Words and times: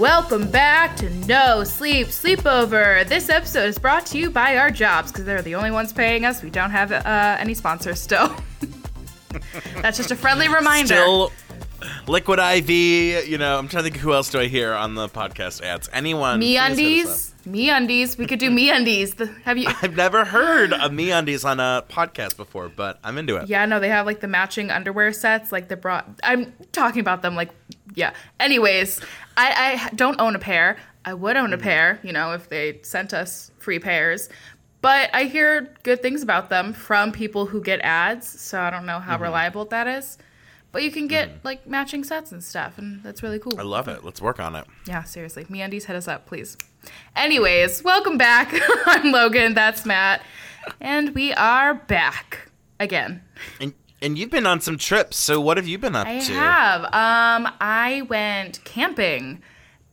welcome 0.00 0.50
back 0.50 0.96
to 0.96 1.10
No 1.26 1.62
Sleep 1.62 2.06
Sleepover. 2.06 3.06
This 3.06 3.28
episode 3.28 3.66
is 3.66 3.78
brought 3.78 4.06
to 4.06 4.18
you 4.18 4.30
by 4.30 4.56
our 4.56 4.70
jobs 4.70 5.12
because 5.12 5.26
they're 5.26 5.42
the 5.42 5.54
only 5.54 5.70
ones 5.70 5.92
paying 5.92 6.24
us. 6.24 6.42
We 6.42 6.48
don't 6.48 6.70
have 6.70 6.90
uh, 6.90 7.36
any 7.38 7.52
sponsors 7.52 8.00
still. 8.00 8.34
That's 9.82 9.98
just 9.98 10.10
a 10.10 10.16
friendly 10.16 10.48
reminder. 10.48 10.94
Still, 10.94 11.32
Liquid 12.06 12.38
IV. 12.38 12.70
You 13.28 13.38
know, 13.38 13.58
I'm 13.58 13.68
trying 13.68 13.84
to 13.84 13.90
think 13.90 14.02
who 14.02 14.12
else 14.12 14.30
do 14.30 14.40
I 14.40 14.46
hear 14.46 14.72
on 14.72 14.94
the 14.94 15.08
podcast 15.08 15.62
ads. 15.62 15.88
Anyone? 15.92 16.40
MeUndies. 16.40 17.30
Me 17.46 17.70
undies. 17.70 18.18
We 18.18 18.26
could 18.26 18.38
do 18.38 18.50
MeUndies. 18.50 19.42
Have 19.42 19.56
you? 19.56 19.68
I've 19.82 19.96
never 19.96 20.24
heard 20.24 20.72
of 20.72 20.90
MeUndies 20.92 21.44
on 21.44 21.58
a 21.58 21.84
podcast 21.88 22.36
before, 22.36 22.68
but 22.68 22.98
I'm 23.02 23.16
into 23.16 23.36
it. 23.36 23.48
Yeah, 23.48 23.64
no, 23.64 23.80
they 23.80 23.88
have 23.88 24.06
like 24.06 24.20
the 24.20 24.28
matching 24.28 24.70
underwear 24.70 25.12
sets, 25.12 25.50
like 25.50 25.68
the 25.68 25.76
bra. 25.76 26.02
I'm 26.22 26.52
talking 26.72 27.00
about 27.00 27.22
them, 27.22 27.36
like, 27.36 27.50
yeah. 27.94 28.12
Anyways, 28.38 29.00
I, 29.36 29.88
I 29.90 29.94
don't 29.94 30.20
own 30.20 30.36
a 30.36 30.38
pair. 30.38 30.76
I 31.04 31.14
would 31.14 31.36
own 31.36 31.52
a 31.52 31.56
mm-hmm. 31.56 31.64
pair, 31.64 32.00
you 32.02 32.12
know, 32.12 32.32
if 32.32 32.48
they 32.50 32.80
sent 32.82 33.14
us 33.14 33.50
free 33.58 33.78
pairs. 33.78 34.28
But 34.82 35.10
I 35.14 35.24
hear 35.24 35.74
good 35.82 36.02
things 36.02 36.22
about 36.22 36.50
them 36.50 36.72
from 36.72 37.12
people 37.12 37.46
who 37.46 37.62
get 37.62 37.80
ads, 37.80 38.28
so 38.28 38.60
I 38.60 38.70
don't 38.70 38.86
know 38.86 38.98
how 38.98 39.14
mm-hmm. 39.14 39.24
reliable 39.24 39.64
that 39.66 39.86
is. 39.86 40.18
But 40.72 40.84
you 40.84 40.90
can 40.90 41.08
get 41.08 41.44
like 41.44 41.66
matching 41.66 42.04
sets 42.04 42.30
and 42.30 42.42
stuff, 42.42 42.78
and 42.78 43.02
that's 43.02 43.22
really 43.22 43.38
cool. 43.38 43.58
I 43.58 43.62
love 43.62 43.88
it. 43.88 44.04
Let's 44.04 44.22
work 44.22 44.38
on 44.38 44.54
it. 44.54 44.64
Yeah, 44.86 45.02
seriously. 45.02 45.44
MeUndies, 45.44 45.84
hit 45.84 45.96
us 45.96 46.06
up, 46.06 46.26
please. 46.26 46.56
Anyways, 47.16 47.82
welcome 47.82 48.16
back. 48.16 48.54
I'm 48.86 49.10
Logan. 49.10 49.54
That's 49.54 49.84
Matt. 49.84 50.22
And 50.80 51.14
we 51.14 51.32
are 51.34 51.74
back 51.74 52.50
again. 52.78 53.22
And 53.60 53.74
and 54.02 54.16
you've 54.16 54.30
been 54.30 54.46
on 54.46 54.60
some 54.60 54.78
trips. 54.78 55.16
So 55.16 55.40
what 55.40 55.56
have 55.56 55.66
you 55.66 55.78
been 55.78 55.96
up 55.96 56.06
I 56.06 56.20
to? 56.20 56.32
I 56.32 56.36
have. 56.36 56.84
Um, 56.84 57.52
I 57.60 58.02
went 58.08 58.64
camping 58.64 59.42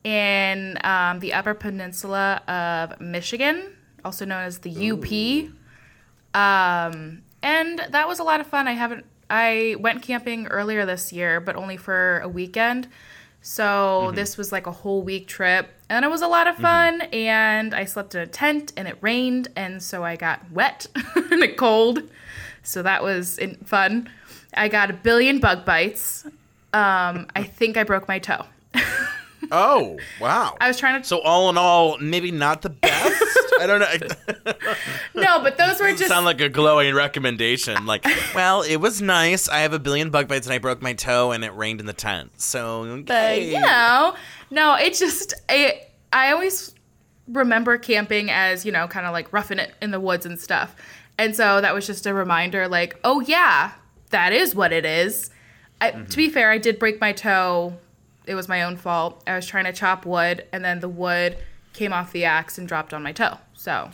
in 0.03 0.78
um, 0.83 1.20
the 1.20 1.33
Upper 1.33 1.53
Peninsula 1.53 2.42
of 2.48 3.02
Michigan, 3.02 3.75
also 4.05 4.25
known 4.25 4.44
as 4.44 4.59
the 4.59 4.92
UP. 4.92 5.52
Um, 6.33 7.23
and 7.42 7.80
that 7.89 8.08
was 8.08 8.20
a 8.20 8.23
lot 8.23 8.39
of 8.39 8.48
fun. 8.48 8.67
I 8.67 8.73
haven't. 8.73 9.05
I 9.30 9.75
went 9.80 10.02
camping 10.02 10.47
earlier 10.47 10.86
this 10.86 11.11
year, 11.11 11.39
but 11.39 11.56
only 11.56 11.78
for 11.78 12.20
a 12.20 12.28
weekend. 12.30 12.88
So 13.42 13.64
Mm-hmm. 14.08 14.16
this 14.16 14.38
was 14.38 14.52
like 14.52 14.67
a 14.67 14.72
whole 14.72 15.03
week 15.03 15.28
trip, 15.28 15.70
and 15.89 16.03
it 16.03 16.09
was 16.09 16.22
a 16.22 16.28
lot 16.28 16.47
of 16.47 16.56
fun. 16.58 17.02
And 17.14 17.73
I 17.73 17.86
slept 17.86 18.16
in 18.16 18.22
a 18.22 18.28
tent, 18.28 18.73
and 18.75 18.88
it 18.88 18.98
rained, 19.02 19.48
and 19.55 19.81
so 19.81 20.03
I 20.03 20.16
got 20.16 20.50
wet 20.52 20.88
and 21.16 21.44
it 21.44 21.55
cold. 21.58 22.02
So 22.64 22.81
that 22.83 23.03
was 23.03 23.38
in- 23.38 23.55
fun. 23.64 24.09
I 24.53 24.67
got 24.70 24.89
a 24.89 24.94
billion 24.94 25.39
bug 25.39 25.66
bites. 25.66 26.25
Um, 26.73 27.28
I 27.36 27.44
think 27.44 27.78
I 27.78 27.83
broke 27.83 28.08
my 28.08 28.20
toe. 28.20 28.45
Oh, 29.52 29.98
wow. 30.20 30.56
I 30.59 30.67
was 30.67 30.78
trying 30.78 31.02
to 31.02 31.08
so 31.08 31.20
all 31.22 31.50
in 31.50 31.58
all, 31.58 31.98
maybe 32.00 32.31
not 32.31 32.62
the 32.62 32.70
best. 32.70 33.23
I 33.59 33.66
don't 33.66 33.80
know. 33.80 34.54
no, 35.22 35.42
but 35.42 35.58
those 35.58 35.80
were 35.80 35.89
just 35.89 36.08
sound 36.08 36.26
like 36.26 36.42
a 36.42 36.50
glowing 36.50 36.94
recommendation. 36.94 37.86
Like, 37.86 38.06
well, 38.36 38.62
it 38.62 38.78
was 38.78 39.02
nice. 39.02 39.50
I 39.50 39.59
have 39.59 39.73
a 39.73 39.80
billion 39.80 40.09
bug 40.09 40.28
bites 40.28 40.45
and 40.45 40.54
I 40.54 40.59
broke 40.59 40.81
my 40.81 40.94
toe 40.94 41.31
and 41.31 41.44
it 41.44 41.56
rained 41.56 41.80
in 41.80 41.86
the 41.86 41.94
tent. 41.94 42.39
So, 42.39 43.04
but 43.06 43.42
you 43.42 43.59
know, 43.59 44.16
no, 44.52 44.76
it 44.76 44.94
just 44.95 45.34
I 45.50 45.82
I 46.14 46.32
always 46.32 46.73
remember 47.28 47.78
camping 47.78 48.30
as 48.30 48.66
you 48.66 48.72
know, 48.72 48.88
kind 48.88 49.06
of 49.06 49.14
like 49.14 49.34
roughing 49.34 49.59
it 49.59 49.73
in 49.82 49.92
the 49.92 50.00
woods 50.00 50.26
and 50.26 50.39
stuff, 50.39 50.76
and 51.17 51.36
so 51.36 51.61
that 51.61 51.73
was 51.73 51.88
just 51.88 52.06
a 52.06 52.14
reminder, 52.14 52.67
like, 52.67 53.00
oh 53.04 53.22
yeah, 53.22 53.72
that 54.11 54.34
is 54.34 54.54
what 54.54 54.72
it 54.72 54.86
is. 54.86 55.30
I, 55.82 55.92
To 55.92 56.17
be 56.17 56.26
mm-hmm. 56.26 56.34
fair, 56.34 56.52
I 56.52 56.58
did 56.58 56.80
break 56.80 57.00
my 57.02 57.11
toe. 57.11 57.78
It 58.28 58.36
was 58.36 58.47
my 58.47 58.61
own 58.64 58.78
fault. 58.78 59.23
I 59.25 59.36
was 59.36 59.47
trying 59.47 59.66
to 59.66 59.73
chop 59.73 60.05
wood, 60.05 60.45
and 60.52 60.64
then 60.64 60.82
the 60.82 60.89
wood 60.89 61.38
came 61.73 61.93
off 61.93 62.11
the 62.11 62.26
axe 62.26 62.58
and 62.58 62.67
dropped 62.67 62.93
on 62.93 63.02
my 63.02 63.14
toe. 63.14 63.38
So 63.55 63.89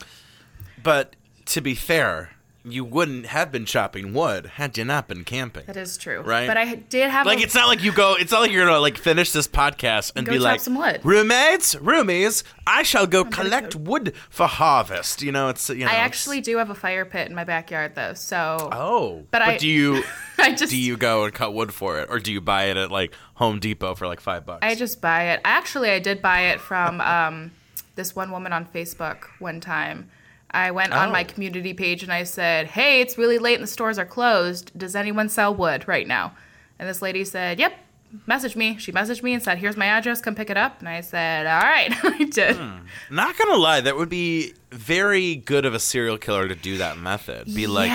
But 0.81 1.16
to 1.45 1.61
be 1.61 1.75
fair, 1.75 2.31
you 2.66 2.85
wouldn't 2.85 3.25
have 3.25 3.51
been 3.51 3.66
chopping 3.66 4.13
wood 4.13 4.46
had 4.56 4.78
you 4.78 4.85
not 4.85 5.07
been 5.09 5.25
camping. 5.25 5.66
that 5.66 5.75
is 5.75 5.97
true, 5.97 6.22
Right. 6.22 6.47
But 6.47 6.56
I 6.56 6.75
did 6.75 7.09
have 7.09 7.25
Like 7.25 7.40
a, 7.40 7.44
it's 7.44 7.53
not 7.56 7.68
like 7.68 7.84
you 7.84 7.91
go. 7.91 8.16
It's 8.18 8.31
not 8.31 8.40
like 8.40 8.51
you're 8.51 8.66
gonna 8.66 8.79
like 8.79 8.97
finish 8.97 9.31
this 9.34 9.47
podcast 9.50 10.13
and 10.16 10.25
Go 10.25 10.31
be 10.31 10.38
chop 10.38 10.44
like, 10.46 10.59
some 10.62 10.75
wood. 10.78 11.01
roommates, 11.03 11.75
roomies, 11.75 12.44
I 12.66 12.84
shall 12.84 13.06
go 13.06 13.25
collect 13.25 13.75
wood 13.75 14.13
for 14.29 14.47
harvest. 14.47 15.22
You 15.22 15.34
know, 15.34 15.50
it's 15.50 15.69
you 15.69 15.79
know. 15.79 15.88
I 15.88 15.96
it's- 15.96 16.06
actually 16.06 16.40
do 16.41 16.57
have 16.57 16.69
a 16.69 16.75
fire 16.75 17.03
pit 17.03 17.28
in 17.28 17.35
my 17.35 17.44
backyard 17.44 17.96
though, 17.96 18.13
so 18.13 18.69
Oh, 18.72 19.25
But 19.31 19.41
I- 19.41 19.57
do 19.57 19.68
you 19.68 20.03
I 20.40 20.53
just 20.53 20.72
do 20.72 20.78
you 20.78 20.95
go 20.95 21.25
and 21.25 21.34
cut 21.34 21.53
wood 21.53 21.74
for 21.74 22.00
it, 22.00 22.07
or 22.09 22.19
do 22.19 22.31
you 22.31 22.40
buy 22.40 22.66
it 22.66 22.78
at 22.78 22.91
like 22.91 23.13
Home 23.35 23.59
Depot 23.59 23.95
for 23.95 24.07
like 24.07 24.22
five 24.22 24.45
bucks? 24.45 24.59
I 24.66 24.75
just 24.75 25.01
buy 25.01 25.31
it. 25.31 25.41
Actually, 25.44 25.90
I 25.90 26.00
did 26.00 26.22
buy 26.22 26.44
it 26.51 26.62
from 26.62 27.01
um, 27.01 27.51
this 27.95 28.16
one 28.16 28.31
woman 28.31 28.53
on 28.53 28.66
Facebook 28.66 29.25
one 29.40 29.59
time. 29.59 30.09
I 30.53 30.71
went 30.71 30.93
on 30.93 31.11
my 31.11 31.21
Oh. 31.23 31.33
community 31.33 31.73
page 31.73 32.03
and 32.03 32.11
I 32.13 32.23
said, 32.23 32.67
"Hey, 32.67 33.01
it's 33.01 33.17
really 33.17 33.37
late 33.39 33.55
and 33.55 33.63
the 33.63 33.67
stores 33.71 33.97
are 33.97 34.05
closed. 34.05 34.71
Does 34.77 34.95
anyone 34.95 35.29
sell 35.29 35.53
wood 35.53 35.87
right 35.87 36.07
now?" 36.07 36.33
And 36.79 36.87
this 36.87 37.01
lady 37.01 37.23
said, 37.23 37.59
"Yep." 37.59 37.79
message 38.27 38.55
me. 38.55 38.77
She 38.77 38.91
messaged 38.91 39.23
me 39.23 39.33
and 39.33 39.41
said, 39.41 39.57
"Here's 39.57 39.75
my 39.75 39.87
address. 39.87 40.21
Come 40.21 40.35
pick 40.35 40.51
it 40.51 40.57
up." 40.57 40.77
And 40.79 40.87
I 40.87 41.01
said, 41.01 41.47
"All 41.47 41.61
right." 41.61 41.91
I 42.03 42.25
did. 42.25 42.57
Hmm. 42.57 42.85
Not 43.09 43.35
gonna 43.39 43.55
lie, 43.57 43.81
that 43.81 43.97
would 43.97 44.07
be 44.09 44.53
very 44.71 45.35
good 45.35 45.65
of 45.65 45.73
a 45.73 45.79
serial 45.79 46.19
killer 46.19 46.47
to 46.47 46.53
do 46.53 46.77
that 46.77 46.99
method. 46.99 47.45
Be 47.47 47.65
like, 47.65 47.89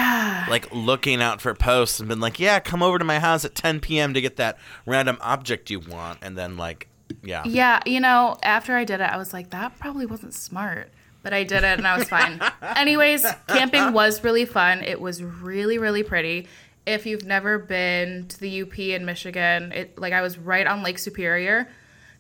like 0.49 0.67
looking 0.73 1.23
out 1.23 1.41
for 1.41 1.55
posts 1.55 2.01
and 2.01 2.09
been 2.09 2.19
like, 2.19 2.41
yeah, 2.41 2.59
come 2.59 2.83
over 2.83 2.99
to 2.99 3.05
my 3.05 3.21
house 3.21 3.45
at 3.45 3.55
10 3.55 3.79
p.m. 3.79 4.13
to 4.15 4.21
get 4.21 4.35
that 4.39 4.59
random 4.87 5.19
object 5.21 5.71
you 5.71 5.79
want, 5.79 6.19
and 6.21 6.37
then 6.37 6.57
like, 6.57 6.89
yeah, 7.23 7.45
Yeah, 7.47 7.81
you 7.87 8.01
know, 8.01 8.37
after 8.43 8.75
I 8.75 8.83
did 8.83 9.01
it, 9.01 9.05
I 9.09 9.17
was 9.19 9.33
like, 9.33 9.51
that 9.51 9.79
probably 9.79 10.05
wasn't 10.05 10.35
smart. 10.35 10.91
But 11.29 11.35
I 11.35 11.45
did 11.45 11.59
it 11.59 11.77
and 11.79 11.87
I 11.87 11.99
was 11.99 12.09
fine. 12.09 12.41
Anyways, 12.75 13.23
camping 13.49 13.93
was 13.93 14.25
really 14.25 14.47
fun. 14.47 14.83
It 14.83 14.99
was 14.99 15.23
really, 15.23 15.77
really 15.77 16.03
pretty. 16.03 16.49
If 16.87 17.05
you've 17.05 17.27
never 17.27 17.59
been 17.59 18.29
to 18.29 18.41
the 18.41 18.63
UP 18.63 18.79
in 18.79 19.05
Michigan, 19.05 19.71
it 19.73 19.99
like 19.99 20.15
I 20.15 20.23
was 20.23 20.39
right 20.39 20.67
on 20.67 20.83
Lake 20.83 20.99
Superior, 20.99 21.69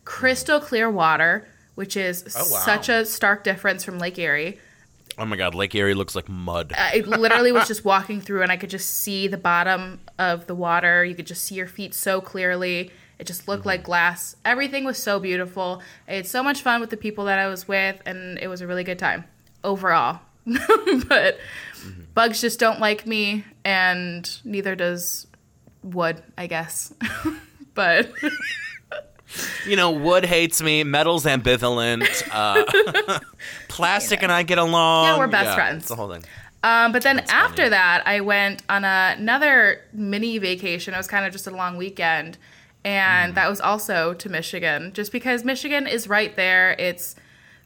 crystal 0.04 0.60
clear 0.60 0.90
water, 0.90 1.48
which 1.74 1.96
is 1.96 2.36
Oh, 2.38 2.52
wow. 2.52 2.58
such 2.66 2.90
a 2.90 3.06
stark 3.06 3.44
difference 3.44 3.82
from 3.82 3.98
Lake 3.98 4.18
Erie. 4.18 4.58
Oh 5.16 5.24
my 5.24 5.36
god, 5.36 5.54
Lake 5.54 5.74
Erie 5.74 5.94
looks 5.94 6.14
like 6.14 6.28
mud. 6.28 6.72
Uh, 6.76 6.76
I 6.78 6.98
literally 7.06 7.50
was 7.50 7.66
just 7.66 7.86
walking 7.86 8.20
through 8.20 8.42
and 8.42 8.52
I 8.52 8.58
could 8.58 8.68
just 8.68 8.90
see 8.90 9.26
the 9.26 9.38
bottom 9.38 10.00
of 10.18 10.46
the 10.46 10.54
water. 10.54 11.02
You 11.02 11.14
could 11.14 11.26
just 11.26 11.44
see 11.44 11.54
your 11.54 11.66
feet 11.66 11.94
so 11.94 12.20
clearly. 12.20 12.90
It 13.18 13.26
just 13.26 13.48
looked 13.48 13.66
like 13.66 13.82
glass. 13.82 14.36
Everything 14.44 14.84
was 14.84 14.96
so 14.96 15.18
beautiful. 15.18 15.82
I 16.06 16.14
had 16.14 16.26
so 16.26 16.42
much 16.42 16.62
fun 16.62 16.80
with 16.80 16.90
the 16.90 16.96
people 16.96 17.24
that 17.24 17.38
I 17.38 17.48
was 17.48 17.66
with, 17.66 18.00
and 18.06 18.38
it 18.38 18.48
was 18.48 18.60
a 18.60 18.66
really 18.66 18.84
good 18.84 18.98
time 18.98 19.24
overall. 19.64 20.20
but 21.08 21.38
bugs 22.14 22.40
just 22.40 22.60
don't 22.60 22.80
like 22.80 23.06
me, 23.06 23.44
and 23.64 24.30
neither 24.44 24.74
does 24.76 25.26
wood, 25.82 26.22
I 26.36 26.46
guess. 26.46 26.92
but 27.74 28.10
You 29.66 29.76
know, 29.76 29.90
wood 29.90 30.24
hates 30.24 30.62
me, 30.62 30.84
metal's 30.84 31.24
ambivalent, 31.24 32.06
uh, 32.32 33.18
plastic 33.68 34.22
and 34.22 34.32
I 34.32 34.42
get 34.42 34.58
along. 34.58 35.04
Yeah, 35.04 35.18
we're 35.18 35.26
best 35.26 35.54
friends. 35.54 35.82
It's 35.82 35.88
the 35.88 35.96
whole 35.96 36.10
thing. 36.10 36.24
Um, 36.62 36.92
but 36.92 37.02
then 37.02 37.20
after 37.28 37.68
that, 37.68 38.02
I 38.06 38.20
went 38.20 38.62
on 38.68 38.84
a, 38.84 39.14
another 39.18 39.82
mini 39.92 40.38
vacation. 40.38 40.94
It 40.94 40.96
was 40.96 41.06
kind 41.06 41.24
of 41.24 41.32
just 41.32 41.46
a 41.46 41.50
long 41.50 41.76
weekend. 41.76 42.38
And 42.88 43.32
mm. 43.32 43.34
that 43.34 43.50
was 43.50 43.60
also 43.60 44.14
to 44.14 44.28
Michigan, 44.30 44.92
just 44.94 45.12
because 45.12 45.44
Michigan 45.44 45.86
is 45.86 46.08
right 46.08 46.34
there. 46.36 46.74
It's 46.78 47.14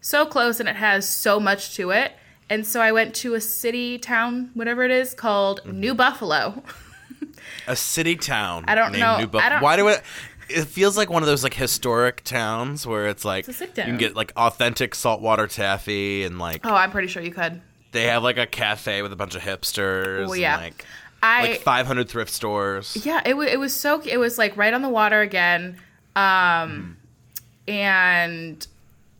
so 0.00 0.26
close 0.26 0.58
and 0.58 0.68
it 0.68 0.76
has 0.76 1.08
so 1.08 1.38
much 1.38 1.76
to 1.76 1.90
it. 1.90 2.12
And 2.50 2.66
so 2.66 2.80
I 2.80 2.90
went 2.90 3.14
to 3.16 3.34
a 3.34 3.40
city, 3.40 3.98
town, 3.98 4.50
whatever 4.54 4.82
it 4.82 4.90
is, 4.90 5.14
called 5.14 5.60
mm-hmm. 5.60 5.78
New 5.78 5.94
Buffalo. 5.94 6.62
A 7.68 7.76
city 7.76 8.16
town. 8.16 8.64
I 8.66 8.74
don't 8.74 8.92
named 8.92 9.00
know- 9.00 9.18
New 9.18 9.26
Buff- 9.28 9.42
I 9.42 9.48
don't- 9.48 9.62
Why 9.62 9.76
do 9.76 9.88
it? 9.88 10.02
It 10.48 10.64
feels 10.64 10.96
like 10.96 11.08
one 11.08 11.22
of 11.22 11.28
those 11.28 11.44
like 11.44 11.54
historic 11.54 12.24
towns 12.24 12.86
where 12.86 13.06
it's 13.06 13.24
like 13.24 13.44
sick 13.46 13.76
you 13.76 13.84
can 13.84 13.96
get 13.96 14.16
like 14.16 14.32
authentic 14.36 14.94
saltwater 14.94 15.46
taffy 15.46 16.24
and 16.24 16.38
like 16.38 16.66
Oh, 16.66 16.74
I'm 16.74 16.90
pretty 16.90 17.08
sure 17.08 17.22
you 17.22 17.30
could. 17.30 17.62
they 17.92 18.04
have 18.04 18.22
like 18.22 18.36
a 18.36 18.46
cafe 18.46 19.00
with 19.02 19.12
a 19.12 19.16
bunch 19.16 19.34
of 19.34 19.40
hipsters. 19.42 20.28
Oh, 20.28 20.34
yeah. 20.34 20.54
And, 20.54 20.62
like 20.64 20.84
I 21.22 21.42
like 21.42 21.60
500 21.60 22.08
thrift 22.08 22.32
stores. 22.32 23.04
Yeah, 23.06 23.20
it 23.24 23.34
was 23.36 23.48
it 23.48 23.58
was 23.60 23.74
so 23.74 24.00
it 24.02 24.16
was 24.16 24.38
like 24.38 24.56
right 24.56 24.74
on 24.74 24.82
the 24.82 24.88
water 24.88 25.20
again, 25.20 25.76
um, 26.16 26.96
and 27.68 28.66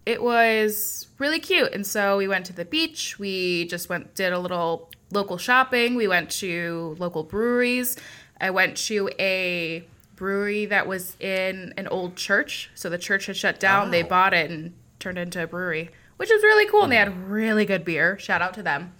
it 0.04 0.22
was 0.22 1.06
really 1.18 1.38
cute. 1.38 1.72
And 1.72 1.86
so 1.86 2.16
we 2.18 2.26
went 2.28 2.46
to 2.46 2.52
the 2.52 2.64
beach. 2.64 3.18
We 3.18 3.66
just 3.68 3.88
went 3.88 4.14
did 4.14 4.32
a 4.32 4.38
little 4.38 4.90
local 5.10 5.38
shopping. 5.38 5.94
We 5.94 6.08
went 6.08 6.30
to 6.32 6.96
local 6.98 7.22
breweries. 7.22 7.96
I 8.40 8.50
went 8.50 8.76
to 8.88 9.08
a 9.20 9.84
brewery 10.16 10.66
that 10.66 10.86
was 10.88 11.16
in 11.20 11.72
an 11.76 11.86
old 11.88 12.16
church. 12.16 12.70
So 12.74 12.90
the 12.90 12.98
church 12.98 13.26
had 13.26 13.36
shut 13.36 13.60
down. 13.60 13.90
They 13.92 14.02
Oh. 14.02 14.08
bought 14.08 14.34
it 14.34 14.50
and 14.50 14.72
turned 14.98 15.18
it 15.18 15.22
into 15.22 15.42
a 15.42 15.46
brewery, 15.46 15.90
which 16.16 16.30
was 16.30 16.42
really 16.42 16.66
cool. 16.68 16.82
And 16.82 16.92
they 16.92 16.96
had 16.96 17.28
really 17.30 17.64
good 17.64 17.84
beer. 17.84 18.18
Shout 18.18 18.42
out 18.42 18.54
to 18.54 18.62
them. 18.62 18.92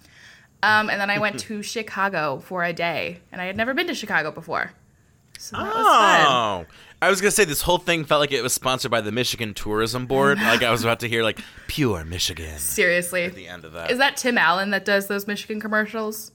Um, 0.63 0.89
and 0.89 0.99
then 0.99 1.09
I 1.09 1.19
went 1.19 1.39
to 1.41 1.61
Chicago 1.61 2.39
for 2.39 2.63
a 2.63 2.73
day, 2.73 3.19
and 3.31 3.41
I 3.41 3.45
had 3.45 3.57
never 3.57 3.73
been 3.73 3.87
to 3.87 3.93
Chicago 3.93 4.31
before. 4.31 4.71
So 5.37 5.57
that 5.57 5.65
was 5.65 5.73
fun. 5.73 6.25
Oh. 6.27 6.65
I 7.01 7.09
was 7.09 7.19
gonna 7.19 7.31
say 7.31 7.43
this 7.43 7.61
whole 7.61 7.79
thing 7.79 8.05
felt 8.05 8.21
like 8.21 8.31
it 8.31 8.41
was 8.41 8.53
sponsored 8.53 8.89
by 8.89 9.01
the 9.01 9.11
Michigan 9.11 9.53
Tourism 9.53 10.05
Board. 10.05 10.37
like 10.41 10.63
I 10.63 10.71
was 10.71 10.83
about 10.83 11.01
to 11.01 11.09
hear 11.09 11.21
like 11.21 11.39
pure 11.67 12.05
Michigan 12.05 12.57
Seriously. 12.59 13.25
at 13.25 13.35
the 13.35 13.47
end 13.49 13.65
of 13.65 13.73
that. 13.73 13.91
Is 13.91 13.97
that 13.97 14.15
Tim 14.15 14.37
Allen 14.37 14.69
that 14.69 14.85
does 14.85 15.07
those 15.07 15.27
Michigan 15.27 15.59
commercials? 15.59 16.31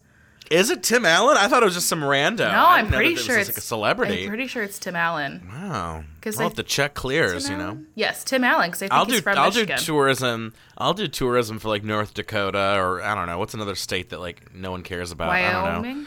Is 0.50 0.70
it 0.70 0.82
Tim 0.82 1.04
Allen? 1.04 1.36
I 1.38 1.46
thought 1.48 1.62
it 1.62 1.66
was 1.66 1.74
just 1.74 1.88
some 1.88 2.00
rando. 2.00 2.50
No, 2.50 2.64
I'm 2.66 2.88
pretty 2.88 3.16
sure 3.16 3.38
it's 3.38 3.50
like 3.50 3.58
a 3.58 3.60
celebrity. 3.60 4.22
I'm 4.22 4.28
pretty 4.28 4.46
sure 4.46 4.62
it's 4.62 4.78
Tim 4.78 4.96
Allen. 4.96 5.46
wow. 5.46 6.04
'Cause 6.22 6.36
Well, 6.38 6.46
I- 6.46 6.50
if 6.50 6.56
the 6.56 6.62
check 6.62 6.94
clears, 6.94 7.44
Tim 7.44 7.52
you 7.52 7.58
know. 7.58 7.64
Allen? 7.64 7.86
Yes, 7.94 8.24
Tim 8.24 8.42
Allen, 8.44 8.70
because 8.70 8.80
I 8.82 8.86
think 8.86 8.92
I'll 8.94 9.04
he's 9.04 9.14
do 9.16 9.20
from 9.20 9.38
I'll 9.38 9.50
do 9.50 9.66
tourism. 9.66 10.54
I'll 10.78 10.94
do 10.94 11.06
tourism 11.06 11.58
for 11.58 11.68
like 11.68 11.84
North 11.84 12.14
Dakota 12.14 12.76
or 12.78 13.02
I 13.02 13.14
don't 13.14 13.26
know 13.26 13.38
what's 13.38 13.52
another 13.54 13.74
state 13.74 14.08
that 14.10 14.20
like 14.20 14.54
no 14.54 14.70
one 14.70 14.82
cares 14.82 15.10
about. 15.12 15.28
I 15.30 15.42
don't 15.52 15.64
know. 15.64 15.80
Wyoming. 15.80 16.06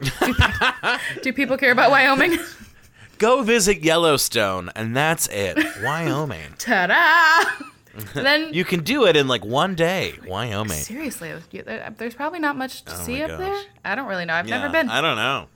do, 0.00 0.34
pe- 0.34 1.20
do 1.22 1.32
people 1.32 1.56
care 1.56 1.72
about 1.72 1.90
Wyoming? 1.90 2.38
Go 3.18 3.42
visit 3.42 3.80
Yellowstone 3.80 4.70
and 4.76 4.94
that's 4.94 5.26
it. 5.28 5.58
Wyoming. 5.82 6.54
Ta-da! 6.58 7.50
then 8.14 8.52
You 8.54 8.64
can 8.64 8.82
do 8.82 9.06
it 9.06 9.16
in 9.16 9.28
like 9.28 9.44
one 9.44 9.74
day. 9.74 10.14
Wyoming. 10.26 10.78
seriously, 10.78 11.32
there's 11.96 12.14
probably 12.14 12.38
not 12.38 12.56
much 12.56 12.84
to 12.84 12.92
Oh 12.94 13.02
see 13.04 13.22
up 13.22 13.30
gosh. 13.30 13.38
there. 13.40 13.62
I 13.84 13.94
don't 13.94 14.08
really 14.08 14.24
know. 14.24 14.34
I've 14.34 14.48
never 14.48 14.68
been, 14.68 14.88
I 14.88 15.00
don't 15.00 15.16
know. 15.16 15.46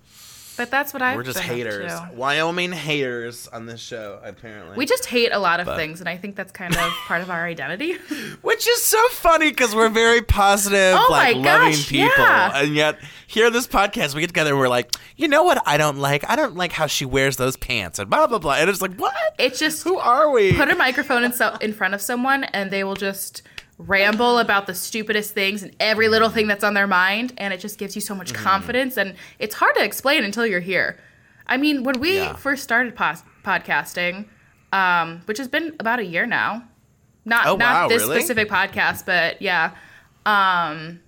But 0.56 0.70
that's 0.70 0.92
what 0.92 1.02
I've 1.02 1.16
We're 1.16 1.22
just 1.22 1.38
haters. 1.40 1.90
to. 1.92 2.10
Wyoming 2.14 2.72
haters 2.72 3.48
on 3.48 3.66
this 3.66 3.80
show, 3.80 4.20
apparently. 4.22 4.76
We 4.76 4.86
just 4.86 5.06
hate 5.06 5.32
a 5.32 5.38
lot 5.38 5.60
of 5.60 5.66
But- 5.66 5.76
things, 5.76 6.00
and 6.00 6.08
I 6.08 6.16
think 6.16 6.36
that's 6.36 6.52
kind 6.52 6.74
of 6.76 6.80
part 7.06 7.22
of 7.22 7.30
our 7.30 7.44
identity. 7.46 7.94
Which 8.42 8.66
is 8.68 8.82
so 8.82 8.98
funny 9.10 9.50
because 9.50 9.74
we're 9.74 9.88
very 9.88 10.22
positive, 10.22 10.96
Oh 10.98 11.06
like 11.10 11.36
my 11.36 11.42
loving 11.42 11.70
gosh, 11.72 11.88
people, 11.88 12.24
yeah. 12.24 12.60
and 12.62 12.74
yet 12.74 12.98
here 13.26 13.46
in 13.46 13.52
this 13.52 13.66
podcast 13.66 14.14
we 14.14 14.20
get 14.20 14.26
together 14.28 14.50
and 14.50 14.58
we're 14.58 14.68
like, 14.68 14.92
you 15.16 15.28
know 15.28 15.42
what? 15.42 15.62
I 15.66 15.76
don't 15.78 15.98
like. 15.98 16.28
I 16.28 16.36
don't 16.36 16.56
like 16.56 16.72
how 16.72 16.86
she 16.86 17.04
wears 17.04 17.36
those 17.36 17.56
pants 17.56 17.98
and 17.98 18.08
blah 18.10 18.26
blah 18.26 18.38
blah. 18.38 18.54
And 18.54 18.68
it's 18.68 18.82
like, 18.82 18.94
what? 18.96 19.14
It's 19.38 19.58
just 19.58 19.82
Who 19.84 19.96
are 19.98 20.30
we? 20.30 20.52
put 20.54 20.68
a 20.70 20.76
microphone 20.76 21.24
in, 21.24 21.32
so- 21.32 21.56
in 21.60 21.72
front 21.72 21.94
of 21.94 22.00
someone, 22.00 22.44
and 22.44 22.70
they 22.70 22.84
will 22.84 22.94
just 22.96 23.42
ramble 23.86 24.38
about 24.38 24.66
the 24.66 24.74
stupidest 24.74 25.32
things 25.34 25.62
and 25.62 25.74
every 25.80 26.08
little 26.08 26.28
thing 26.28 26.46
that's 26.46 26.64
on 26.64 26.74
their 26.74 26.86
mind, 26.86 27.32
and 27.38 27.52
it 27.54 27.60
just 27.60 27.78
gives 27.78 27.94
you 27.94 28.00
so 28.00 28.14
much 28.14 28.32
confidence. 28.34 28.96
And 28.96 29.14
it's 29.38 29.54
hard 29.54 29.74
to 29.76 29.84
explain 29.84 30.24
until 30.24 30.46
you're 30.46 30.60
here. 30.60 30.98
I 31.46 31.56
mean, 31.56 31.82
when 31.84 32.00
we 32.00 32.16
Yeah. 32.16 32.34
first 32.36 32.62
started 32.62 32.94
pos- 32.96 33.22
podcasting, 33.44 34.26
um, 34.72 35.22
which 35.26 35.38
has 35.38 35.48
been 35.48 35.74
about 35.80 35.98
a 35.98 36.04
year 36.04 36.26
now, 36.26 36.64
not 37.24 37.46
Oh, 37.46 37.56
not 37.56 37.82
wow, 37.82 37.88
this 37.88 38.02
really? 38.02 38.20
specific 38.20 38.48
podcast, 38.48 39.04
but 39.06 39.40
yeah. 39.42 39.72
I'm 40.24 41.00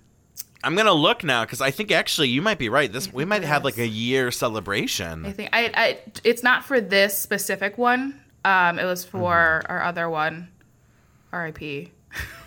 gonna 0.75 0.93
look 0.93 1.23
now 1.23 1.45
because 1.45 1.61
I 1.61 1.71
think 1.71 1.91
actually 1.91 2.29
you 2.29 2.41
might 2.41 2.57
be 2.57 2.69
right. 2.69 2.91
This 2.91 3.11
we 3.13 3.23
might 3.25 3.43
have 3.43 3.63
like 3.63 3.77
a 3.77 3.87
year 3.87 4.27
I 4.27 4.29
celebration. 4.31 5.31
think 5.33 5.49
I, 5.53 5.71
I 5.75 5.99
it's 6.23 6.41
not 6.43 6.63
for 6.65 6.81
this 6.81 7.17
specific 7.17 7.77
one. 7.77 8.19
Um, 8.43 8.79
it 8.79 8.85
was 8.85 9.03
for 9.05 9.61
Mm-hmm. 9.63 9.71
our 9.71 9.83
other 9.83 10.09
one, 10.09 10.49
R.I.P. 11.31 11.91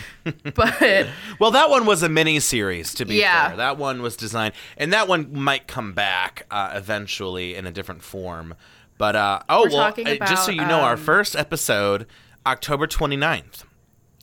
but 0.54 1.08
Well, 1.38 1.50
that 1.52 1.70
one 1.70 1.86
was 1.86 2.02
a 2.02 2.08
mini 2.08 2.40
series, 2.40 2.94
to 2.94 3.04
be 3.04 3.16
Yeah. 3.16 3.48
fair. 3.48 3.56
That 3.56 3.76
one 3.78 4.02
was 4.02 4.16
designed, 4.16 4.54
and 4.76 4.92
that 4.92 5.08
one 5.08 5.32
might 5.32 5.66
come 5.66 5.92
back 5.92 6.46
uh, 6.50 6.72
eventually 6.74 7.54
in 7.54 7.66
a 7.66 7.70
different 7.72 8.02
form. 8.02 8.54
But 8.98 9.16
uh, 9.16 9.40
oh 9.48 9.62
We're 9.64 9.70
well, 9.70 9.78
talking 9.88 10.06
uh, 10.06 10.26
just 10.26 10.44
so 10.44 10.50
you 10.50 10.64
know, 10.64 10.80
our 10.80 10.92
um, 10.94 10.98
first 10.98 11.34
episode, 11.34 12.06
October 12.46 12.86
29th 12.86 13.64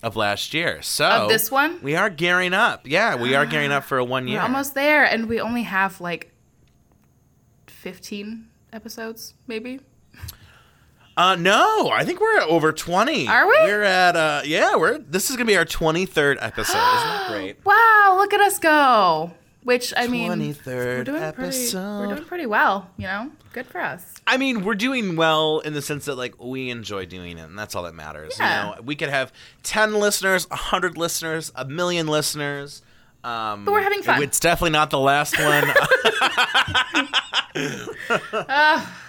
of 0.02 0.16
last 0.16 0.54
year. 0.54 0.82
So 0.82 1.06
Of 1.06 1.30
this 1.30 1.52
one? 1.52 1.80
we 1.84 1.96
are 1.96 2.10
gearing 2.10 2.54
up. 2.54 2.88
Yeah, 2.88 3.16
we 3.16 3.36
are 3.36 3.46
gearing 3.46 3.72
up 3.72 3.84
for 3.84 3.98
a 3.98 4.04
one 4.06 4.28
year. 4.28 4.38
we're 4.38 4.44
almost 4.44 4.74
there, 4.76 5.04
and 5.04 5.28
we 5.28 5.42
only 5.42 5.64
have 5.64 6.00
like 6.00 6.32
fifteen 7.68 8.48
episodes, 8.72 9.34
maybe. 9.48 9.80
Uh, 11.20 11.36
no, 11.36 11.90
I 11.90 12.06
think 12.06 12.22
we're 12.22 12.38
at 12.38 12.48
over 12.48 12.72
20. 12.72 13.28
Are 13.28 13.46
we? 13.46 13.52
We're 13.52 13.82
at 13.82 14.16
uh, 14.16 14.42
yeah, 14.46 14.78
we're. 14.78 15.00
This 15.00 15.30
is 15.30 15.36
gonna 15.36 15.48
be 15.48 15.58
our 15.58 15.66
23rd 15.66 16.38
episode. 16.40 16.78
Isn't 16.78 16.78
that 16.78 17.28
great? 17.30 17.66
Wow, 17.66 18.16
look 18.18 18.34
at 18.34 18.40
us 18.40 18.58
go! 18.58 19.34
Which 19.64 19.94
I 19.98 20.08
mean, 20.08 20.32
23rd 20.32 20.66
we're 20.66 21.04
doing 21.04 21.34
pretty. 21.34 21.58
episode. 21.58 22.00
We're 22.00 22.16
doing 22.16 22.26
pretty 22.26 22.46
well. 22.46 22.90
You 22.96 23.08
know, 23.08 23.32
good 23.52 23.68
for 23.68 23.82
us. 23.82 24.14
I 24.28 24.38
mean, 24.38 24.64
we're 24.64 24.76
doing 24.76 25.18
well 25.18 25.60
in 25.60 25.74
the 25.74 25.82
sense 25.82 26.06
that 26.06 26.16
like 26.16 26.42
we 26.42 26.70
enjoy 26.70 27.06
doing 27.06 27.38
it, 27.38 27.42
and 27.50 27.60
that's 27.60 27.76
all 27.76 27.84
that 27.84 27.96
matters. 27.96 28.38
Yeah. 28.40 28.70
You 28.70 28.76
know, 28.78 28.82
we 28.84 28.96
could 28.96 29.10
have 29.10 29.34
ten 29.62 29.96
listeners, 29.96 30.48
hundred 30.50 30.98
listeners, 30.98 31.52
a 31.54 31.66
million 31.66 32.08
listeners. 32.08 32.82
Um, 33.24 33.66
But 33.66 33.72
we're 33.74 33.82
having 33.82 34.02
fun. 34.02 34.24
It's 34.24 34.40
definitely 34.40 34.72
not 34.72 34.90
the 34.90 35.00
last 35.00 35.38
one. 35.38 35.46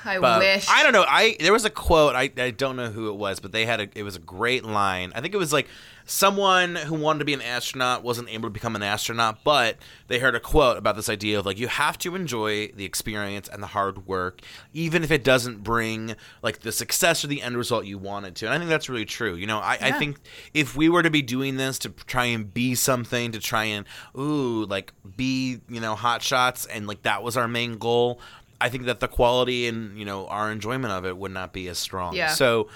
I 0.04 0.18
but 0.20 0.40
wish. 0.40 0.66
I 0.68 0.82
don't 0.82 0.92
know. 0.92 1.04
I 1.06 1.36
there 1.38 1.52
was 1.52 1.64
a 1.64 1.70
quote. 1.70 2.16
I, 2.16 2.30
I 2.36 2.50
don't 2.50 2.76
know 2.76 2.90
who 2.90 3.08
it 3.10 3.16
was, 3.16 3.38
but 3.40 3.52
they 3.52 3.66
had 3.66 3.80
a. 3.80 3.88
It 3.94 4.02
was 4.02 4.16
a 4.16 4.20
great 4.20 4.64
line. 4.64 5.12
I 5.14 5.20
think 5.20 5.34
it 5.34 5.38
was 5.38 5.52
like 5.52 5.68
someone 6.10 6.74
who 6.74 6.96
wanted 6.96 7.20
to 7.20 7.24
be 7.24 7.32
an 7.32 7.40
astronaut 7.40 8.02
wasn't 8.02 8.28
able 8.28 8.48
to 8.48 8.52
become 8.52 8.74
an 8.74 8.82
astronaut, 8.82 9.38
but 9.44 9.76
they 10.08 10.18
heard 10.18 10.34
a 10.34 10.40
quote 10.40 10.76
about 10.76 10.96
this 10.96 11.08
idea 11.08 11.38
of 11.38 11.46
like 11.46 11.56
you 11.56 11.68
have 11.68 11.96
to 11.96 12.16
enjoy 12.16 12.66
the 12.72 12.84
experience 12.84 13.48
and 13.48 13.62
the 13.62 13.68
hard 13.68 14.08
work, 14.08 14.40
even 14.72 15.04
if 15.04 15.12
it 15.12 15.22
doesn't 15.22 15.62
bring 15.62 16.16
like 16.42 16.60
the 16.60 16.72
success 16.72 17.24
or 17.24 17.28
the 17.28 17.40
end 17.40 17.56
result 17.56 17.84
you 17.84 17.96
wanted 17.96 18.34
to. 18.34 18.46
And 18.46 18.54
I 18.54 18.58
think 18.58 18.68
that's 18.68 18.88
really 18.88 19.04
true. 19.04 19.36
You 19.36 19.46
know, 19.46 19.58
I, 19.60 19.78
I 19.80 19.92
think 19.92 20.18
if 20.52 20.76
we 20.76 20.88
were 20.88 21.04
to 21.04 21.10
be 21.10 21.22
doing 21.22 21.56
this 21.56 21.78
to 21.80 21.90
try 21.90 22.24
and 22.24 22.52
be 22.52 22.74
something, 22.74 23.30
to 23.30 23.38
try 23.38 23.64
and 23.64 23.86
ooh 24.18 24.66
like 24.66 24.92
be 25.16 25.60
you 25.68 25.80
know 25.80 25.94
hot 25.94 26.22
shots, 26.22 26.66
and 26.66 26.88
like 26.88 27.02
that 27.02 27.22
was 27.22 27.36
our 27.36 27.46
main 27.46 27.78
goal. 27.78 28.20
I 28.60 28.68
think 28.68 28.86
that 28.86 28.98
the 28.98 29.08
quality 29.08 29.68
and 29.68 29.96
you 29.96 30.04
know 30.04 30.26
our 30.26 30.50
enjoyment 30.50 30.92
of 30.92 31.06
it 31.06 31.16
would 31.16 31.30
not 31.30 31.52
be 31.52 31.68
as 31.68 31.78
strong. 31.78 32.16
Yeah. 32.16 32.28
So, 32.28 32.68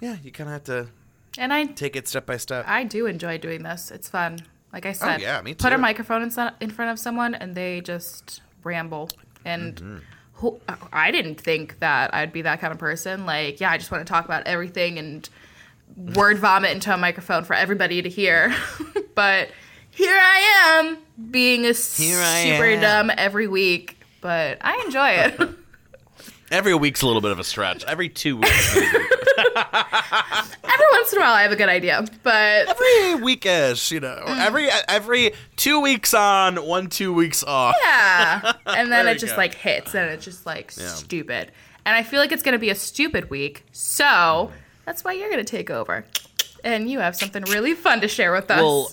yeah, 0.00 0.16
you 0.22 0.32
kind 0.32 0.48
of 0.48 0.54
have 0.54 0.64
to 0.64 0.88
and 1.38 1.52
I 1.52 1.64
take 1.66 1.96
it 1.96 2.08
step 2.08 2.26
by 2.26 2.36
step. 2.36 2.64
I 2.68 2.84
do 2.84 3.06
enjoy 3.06 3.38
doing 3.38 3.62
this. 3.62 3.90
It's 3.90 4.08
fun. 4.08 4.38
Like 4.72 4.86
I 4.86 4.92
said, 4.92 5.20
Oh, 5.20 5.22
yeah, 5.22 5.40
me 5.42 5.54
put 5.54 5.72
a 5.72 5.78
microphone 5.78 6.22
in, 6.22 6.30
so- 6.30 6.50
in 6.60 6.70
front 6.70 6.90
of 6.90 6.98
someone 6.98 7.34
and 7.34 7.54
they 7.54 7.80
just 7.80 8.40
ramble. 8.62 9.08
And 9.44 9.74
Mm-hmm. 9.76 9.96
who, 10.34 10.60
I 10.92 11.10
didn't 11.10 11.40
think 11.40 11.78
that 11.80 12.14
I'd 12.14 12.32
be 12.32 12.42
that 12.42 12.60
kind 12.60 12.72
of 12.72 12.78
person. 12.78 13.26
Like, 13.26 13.60
yeah, 13.60 13.70
I 13.70 13.78
just 13.78 13.90
want 13.90 14.06
to 14.06 14.10
talk 14.10 14.24
about 14.24 14.46
everything 14.46 14.98
and 14.98 15.28
word 16.14 16.38
vomit 16.38 16.70
into 16.72 16.92
a 16.94 16.96
microphone 16.96 17.44
for 17.44 17.54
everybody 17.54 18.00
to 18.02 18.08
hear. 18.08 18.54
but 19.14 19.50
here 19.90 20.16
I 20.16 20.78
am 20.78 20.98
being 21.30 21.64
a 21.64 21.70
I 21.70 21.72
super 21.72 22.80
dumb 22.80 23.10
every 23.16 23.48
week. 23.48 23.96
But 24.20 24.58
I 24.60 24.82
enjoy 24.84 25.08
it. 25.10 25.50
Every 26.50 26.74
week's 26.74 27.02
a 27.02 27.06
little 27.06 27.22
bit 27.22 27.30
of 27.30 27.38
a 27.38 27.44
stretch. 27.44 27.84
Every 27.84 28.08
two 28.08 28.36
weeks, 28.36 28.76
every 28.76 28.86
once 30.92 31.12
in 31.12 31.18
a 31.18 31.20
while, 31.20 31.32
I 31.32 31.42
have 31.42 31.52
a 31.52 31.56
good 31.56 31.68
idea. 31.68 32.04
But 32.22 32.68
every 32.68 33.24
weekish, 33.24 33.90
you 33.92 34.00
know, 34.00 34.22
Mm. 34.26 34.38
every 34.44 34.68
every 34.88 35.32
two 35.56 35.80
weeks 35.80 36.12
on, 36.14 36.56
one 36.56 36.88
two 36.88 37.12
weeks 37.12 37.44
off. 37.44 37.76
Yeah. 37.82 38.52
And 38.66 38.90
then 38.90 39.04
There 39.04 39.12
it 39.12 39.14
you 39.14 39.20
just 39.20 39.34
go. 39.34 39.38
like 39.42 39.54
hits 39.54 39.94
and 39.94 40.10
it's 40.10 40.24
just 40.24 40.44
like 40.46 40.70
stupid. 40.72 41.52
And 41.86 41.96
I 41.96 42.02
feel 42.02 42.20
like 42.20 42.32
it's 42.32 42.42
going 42.42 42.52
to 42.54 42.58
be 42.58 42.70
a 42.70 42.74
stupid 42.74 43.30
week. 43.30 43.64
So 43.72 44.50
that's 44.84 45.04
why 45.04 45.12
you're 45.12 45.30
going 45.30 45.44
to 45.44 45.50
take 45.50 45.70
over. 45.70 46.04
And 46.62 46.90
you 46.90 46.98
have 46.98 47.16
something 47.16 47.42
really 47.44 47.74
fun 47.74 48.00
to 48.02 48.08
share 48.08 48.32
with 48.32 48.50
us. 48.50 48.60
Well, 48.60 48.92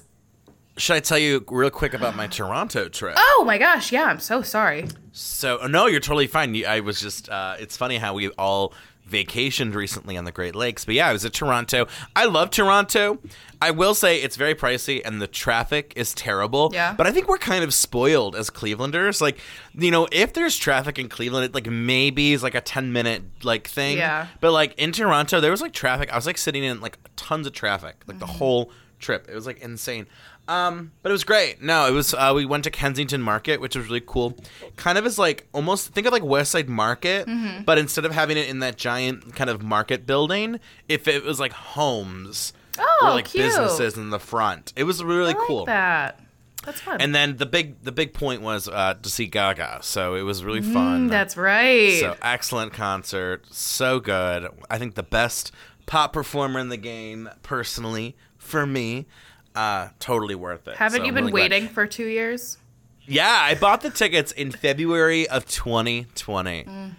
should 0.77 0.95
I 0.95 0.99
tell 0.99 1.17
you 1.17 1.43
real 1.49 1.69
quick 1.69 1.93
about 1.93 2.15
my 2.15 2.27
Toronto 2.27 2.87
trip? 2.89 3.15
oh 3.17 3.43
my 3.45 3.57
gosh. 3.57 3.91
Yeah. 3.91 4.05
I'm 4.05 4.19
so 4.19 4.41
sorry. 4.41 4.87
So 5.11 5.65
no, 5.67 5.87
you're 5.87 5.99
totally 5.99 6.27
fine. 6.27 6.53
You- 6.55 6.65
I 6.67 6.79
was 6.81 6.99
just. 7.01 7.29
Uh, 7.29 7.55
it's 7.59 7.75
funny 7.77 7.97
how 7.97 8.13
we 8.13 8.29
all 8.31 8.73
vacationed 9.09 9.73
recently 9.73 10.17
on 10.17 10.25
the 10.25 10.33
Great 10.33 10.53
Lakes, 10.53 10.83
but 10.83 10.93
yeah, 10.93 11.07
I 11.07 11.13
was 11.13 11.23
at 11.23 11.31
Toronto. 11.31 11.87
I 12.13 12.25
love 12.25 12.49
Toronto. 12.51 13.19
I 13.61 13.71
will 13.71 13.95
say 13.95 14.21
it's 14.21 14.35
very 14.35 14.53
pricey 14.53 15.01
and 15.03 15.21
the 15.21 15.27
traffic 15.27 15.93
is 15.95 16.13
terrible. 16.13 16.71
Yeah. 16.73 16.93
But 16.93 17.07
I 17.07 17.11
think 17.13 17.29
we're 17.29 17.37
kind 17.37 17.63
of 17.63 17.73
spoiled 17.73 18.35
as 18.35 18.49
Clevelanders. 18.49 19.21
Like, 19.21 19.39
you 19.75 19.91
know, 19.91 20.09
if 20.11 20.33
there's 20.33 20.57
traffic 20.57 20.99
in 20.99 21.07
Cleveland, 21.07 21.45
it 21.45 21.53
like 21.55 21.67
maybe 21.67 22.33
is 22.33 22.43
like 22.43 22.53
a 22.53 22.59
ten 22.61 22.91
minute 22.91 23.23
like 23.43 23.67
thing. 23.69 23.97
Yeah. 23.97 24.27
But 24.41 24.51
like 24.51 24.73
in 24.77 24.91
Toronto, 24.91 25.39
there 25.39 25.51
was 25.51 25.61
like 25.61 25.71
traffic. 25.73 26.11
I 26.11 26.17
was 26.17 26.25
like 26.25 26.37
sitting 26.37 26.65
in 26.65 26.81
like 26.81 26.97
tons 27.15 27.47
of 27.47 27.53
traffic, 27.53 27.95
like 28.07 28.19
the 28.19 28.25
Mm-hmm. 28.25 28.35
whole 28.37 28.71
trip. 28.99 29.27
It 29.29 29.35
was 29.35 29.45
like 29.45 29.59
insane. 29.59 30.07
Um, 30.47 30.91
but 31.01 31.09
it 31.09 31.11
was 31.11 31.25
great. 31.25 31.61
No, 31.61 31.87
it 31.87 31.91
was. 31.91 32.13
Uh, 32.13 32.31
we 32.33 32.45
went 32.45 32.63
to 32.63 32.71
Kensington 32.71 33.21
Market, 33.21 33.59
which 33.59 33.75
was 33.75 33.85
really 33.87 34.03
cool. 34.05 34.37
Kind 34.77 34.97
of 34.97 35.05
is 35.05 35.19
like 35.19 35.45
almost 35.53 35.89
think 35.89 36.07
of 36.07 36.13
like 36.13 36.23
West 36.23 36.51
Side 36.51 36.69
Market, 36.69 37.27
Mm-hmm. 37.27 37.63
but 37.63 37.77
instead 37.77 38.05
of 38.05 38.13
having 38.13 38.37
it 38.37 38.47
in 38.47 38.59
that 38.59 38.77
giant 38.77 39.35
kind 39.35 39.49
of 39.49 39.61
market 39.61 40.05
building, 40.05 40.59
if 40.87 41.07
it 41.07 41.23
was 41.25 41.39
like 41.39 41.51
homes 41.51 42.53
Oh, 42.79 42.99
or 43.03 43.09
like 43.09 43.25
cute. 43.25 43.43
businesses 43.43 43.97
in 43.97 44.09
the 44.11 44.19
front, 44.19 44.71
it 44.77 44.83
was 44.85 45.03
really 45.03 45.23
I 45.33 45.37
like 45.37 45.37
cool. 45.47 45.65
that. 45.65 46.21
That's 46.63 46.79
fun. 46.81 47.01
And 47.01 47.13
then 47.15 47.37
the 47.37 47.45
big 47.45 47.81
the 47.83 47.91
big 47.91 48.13
point 48.13 48.41
was 48.41 48.67
uh, 48.69 48.93
to 49.01 49.09
see 49.09 49.25
Gaga, 49.25 49.79
so 49.81 50.15
it 50.15 50.21
was 50.21 50.43
really 50.45 50.61
fun. 50.61 51.07
Mm, 51.07 51.09
that's 51.09 51.35
right. 51.35 51.99
So 51.99 52.15
excellent 52.21 52.71
concert, 52.73 53.45
so 53.51 53.99
good. 53.99 54.47
I 54.69 54.77
think 54.77 54.95
the 54.95 55.03
best 55.03 55.51
pop 55.87 56.13
performer 56.13 56.59
in 56.59 56.69
the 56.69 56.77
game, 56.77 57.29
personally, 57.43 58.15
for 58.47 58.65
me. 58.65 59.05
Uh, 59.55 59.89
totally 59.99 60.35
worth 60.35 60.67
it. 60.67 60.75
Haven't 60.77 60.99
So 60.99 61.03
you 61.03 61.09
I'm 61.09 61.15
been 61.15 61.25
really 61.25 61.49
glad- 61.49 61.51
waiting 61.51 61.69
for 61.69 61.85
two 61.87 62.05
years? 62.07 62.57
Yeah, 63.05 63.29
I 63.41 63.55
bought 63.55 63.81
the 63.81 63.89
tickets 63.89 64.31
in 64.31 64.51
February 64.51 65.27
of 65.29 65.45
2020. 65.47 66.63
Mm. 66.65 66.91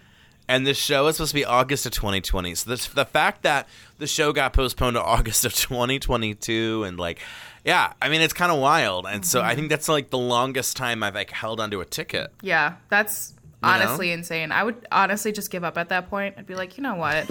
And 0.51 0.67
the 0.67 0.73
show 0.73 1.07
is 1.09 1.17
supposed 1.17 1.33
to 1.33 1.35
be 1.35 1.45
August 1.45 1.85
of 1.85 1.93
2020. 1.93 2.55
So 2.55 2.71
this, 2.71 2.87
the 2.87 3.05
fact 3.05 3.43
that 3.43 3.69
the 3.99 4.07
show 4.07 4.33
got 4.33 4.55
postponed 4.55 4.95
to 4.97 5.03
August 5.03 5.45
of 5.45 5.53
2022 5.55 6.85
and 6.85 6.99
like 6.99 7.21
yeah, 7.65 7.93
I 8.01 8.09
mean 8.09 8.23
it's 8.23 8.33
kind 8.33 8.51
of 8.51 8.59
wild. 8.59 9.05
And 9.07 9.27
so 9.27 9.41
Mm-hmm. 9.41 9.49
I 9.49 9.55
think 9.55 9.69
that's 9.69 9.89
like 9.89 10.09
the 10.11 10.17
longest 10.19 10.77
time 10.77 11.03
I've 11.03 11.15
like 11.15 11.31
held 11.31 11.61
onto 11.61 11.81
a 11.83 11.85
ticket. 11.85 12.33
Yeah, 12.41 12.77
that's 12.89 13.35
You 13.63 13.69
know? 13.69 13.75
honestly 13.75 14.11
insane. 14.11 14.51
I 14.51 14.65
would 14.65 14.87
honestly 14.91 15.33
just 15.33 15.51
give 15.51 15.65
up 15.65 15.77
at 15.77 15.91
that 15.91 16.09
point. 16.09 16.37
I'd 16.39 16.47
be 16.47 16.55
like, 16.55 16.79
you 16.79 16.83
know 16.83 16.95
what? 16.95 17.29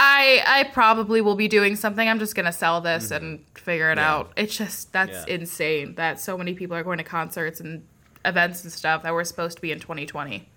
I 0.00 0.42
I 0.46 0.64
probably 0.72 1.20
will 1.20 1.34
be 1.34 1.48
doing 1.48 1.74
something. 1.74 2.08
I'm 2.08 2.20
just 2.20 2.34
gonna 2.36 2.52
sell 2.52 2.80
this 2.80 3.10
and 3.10 3.44
figure 3.54 3.90
it 3.90 3.98
Mm-hmm. 3.98 3.98
Yeah. 3.98 4.14
out. 4.14 4.32
It's 4.36 4.56
just 4.56 4.92
that's 4.92 5.26
Yeah. 5.28 5.34
insane 5.34 5.94
that 5.96 6.20
so 6.20 6.38
many 6.38 6.54
people 6.54 6.76
are 6.76 6.84
going 6.84 6.98
to 6.98 7.04
concerts 7.04 7.58
and 7.60 7.82
events 8.24 8.62
and 8.62 8.72
stuff 8.72 9.02
that 9.02 9.12
were 9.12 9.24
supposed 9.24 9.56
to 9.56 9.62
be 9.62 9.72
in 9.72 9.80
2020. 9.80 10.48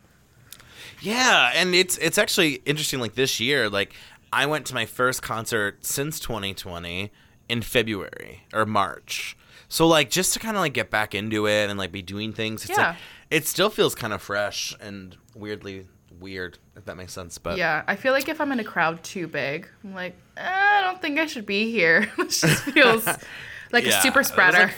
Yeah, 1.02 1.52
and 1.56 1.74
it's 1.74 1.98
it's 1.98 2.18
actually 2.18 2.62
interesting. 2.66 3.00
Like 3.00 3.16
this 3.16 3.40
year, 3.40 3.70
like 3.70 3.94
I 4.32 4.46
went 4.46 4.66
to 4.68 4.74
my 4.74 4.86
first 4.86 5.22
concert 5.22 5.86
since 5.86 6.20
2020 6.20 7.12
in 7.50 7.62
February 7.62 8.44
or 8.54 8.66
March. 8.66 9.36
So 9.68 9.88
like 9.88 10.10
just 10.10 10.34
to 10.34 10.40
kind 10.40 10.56
of 10.56 10.62
like 10.62 10.74
get 10.74 10.90
back 10.92 11.16
into 11.16 11.48
it 11.48 11.70
and 11.70 11.80
like 11.80 11.92
be 11.92 12.02
doing 12.02 12.34
things. 12.34 12.62
It's 12.66 12.78
Yeah. 12.78 12.90
like 12.90 12.98
it 13.32 13.48
still 13.48 13.70
feels 13.70 13.96
kind 13.96 14.14
of 14.14 14.22
fresh 14.22 14.76
and 14.80 15.18
weirdly 15.34 15.88
weird 16.20 16.58
if 16.76 16.86
that 16.86 16.98
makes 16.98 17.14
sense. 17.14 17.38
But 17.38 17.58
Yeah, 17.58 17.84
I 17.88 17.96
feel 17.96 18.14
like 18.14 18.28
if 18.30 18.40
I'm 18.42 18.52
in 18.52 18.60
a 18.60 18.64
crowd 18.64 19.04
too 19.04 19.28
big, 19.28 19.68
I'm 19.84 19.94
like, 19.94 20.16
eh, 20.38 20.42
I 20.44 20.82
don't 20.82 21.02
think 21.02 21.20
I 21.20 21.26
should 21.26 21.46
be 21.46 21.72
here. 21.72 22.12
it 22.18 22.30
just 22.30 22.64
feels 22.64 23.06
like 23.72 23.86
Yeah, 23.86 24.00
a 24.00 24.02
super 24.02 24.24
spreader. 24.24 24.66
like- 24.66 24.76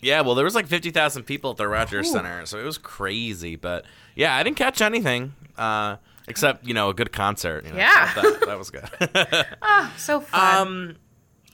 Yeah, 0.00 0.20
well, 0.22 0.34
there 0.34 0.44
was 0.44 0.54
like 0.54 0.66
fifty 0.66 0.90
thousand 0.90 1.24
people 1.24 1.50
at 1.52 1.56
the 1.56 1.68
Rogers 1.68 2.08
Ooh. 2.08 2.12
Center, 2.12 2.46
so 2.46 2.58
it 2.58 2.64
was 2.64 2.78
crazy. 2.78 3.56
But 3.56 3.84
yeah, 4.14 4.36
I 4.36 4.42
didn't 4.42 4.56
catch 4.56 4.80
anything 4.80 5.34
uh, 5.56 5.96
except 6.28 6.66
you 6.66 6.74
know 6.74 6.90
a 6.90 6.94
good 6.94 7.12
concert. 7.12 7.64
you 7.64 7.72
know, 7.72 7.78
Yeah. 7.78 8.12
that, 8.14 8.42
that 8.46 8.58
was 8.58 8.70
good. 8.70 8.88
Ah, 9.62 9.92
so 9.96 10.20
fun. 10.20 10.56
um, 10.66 10.96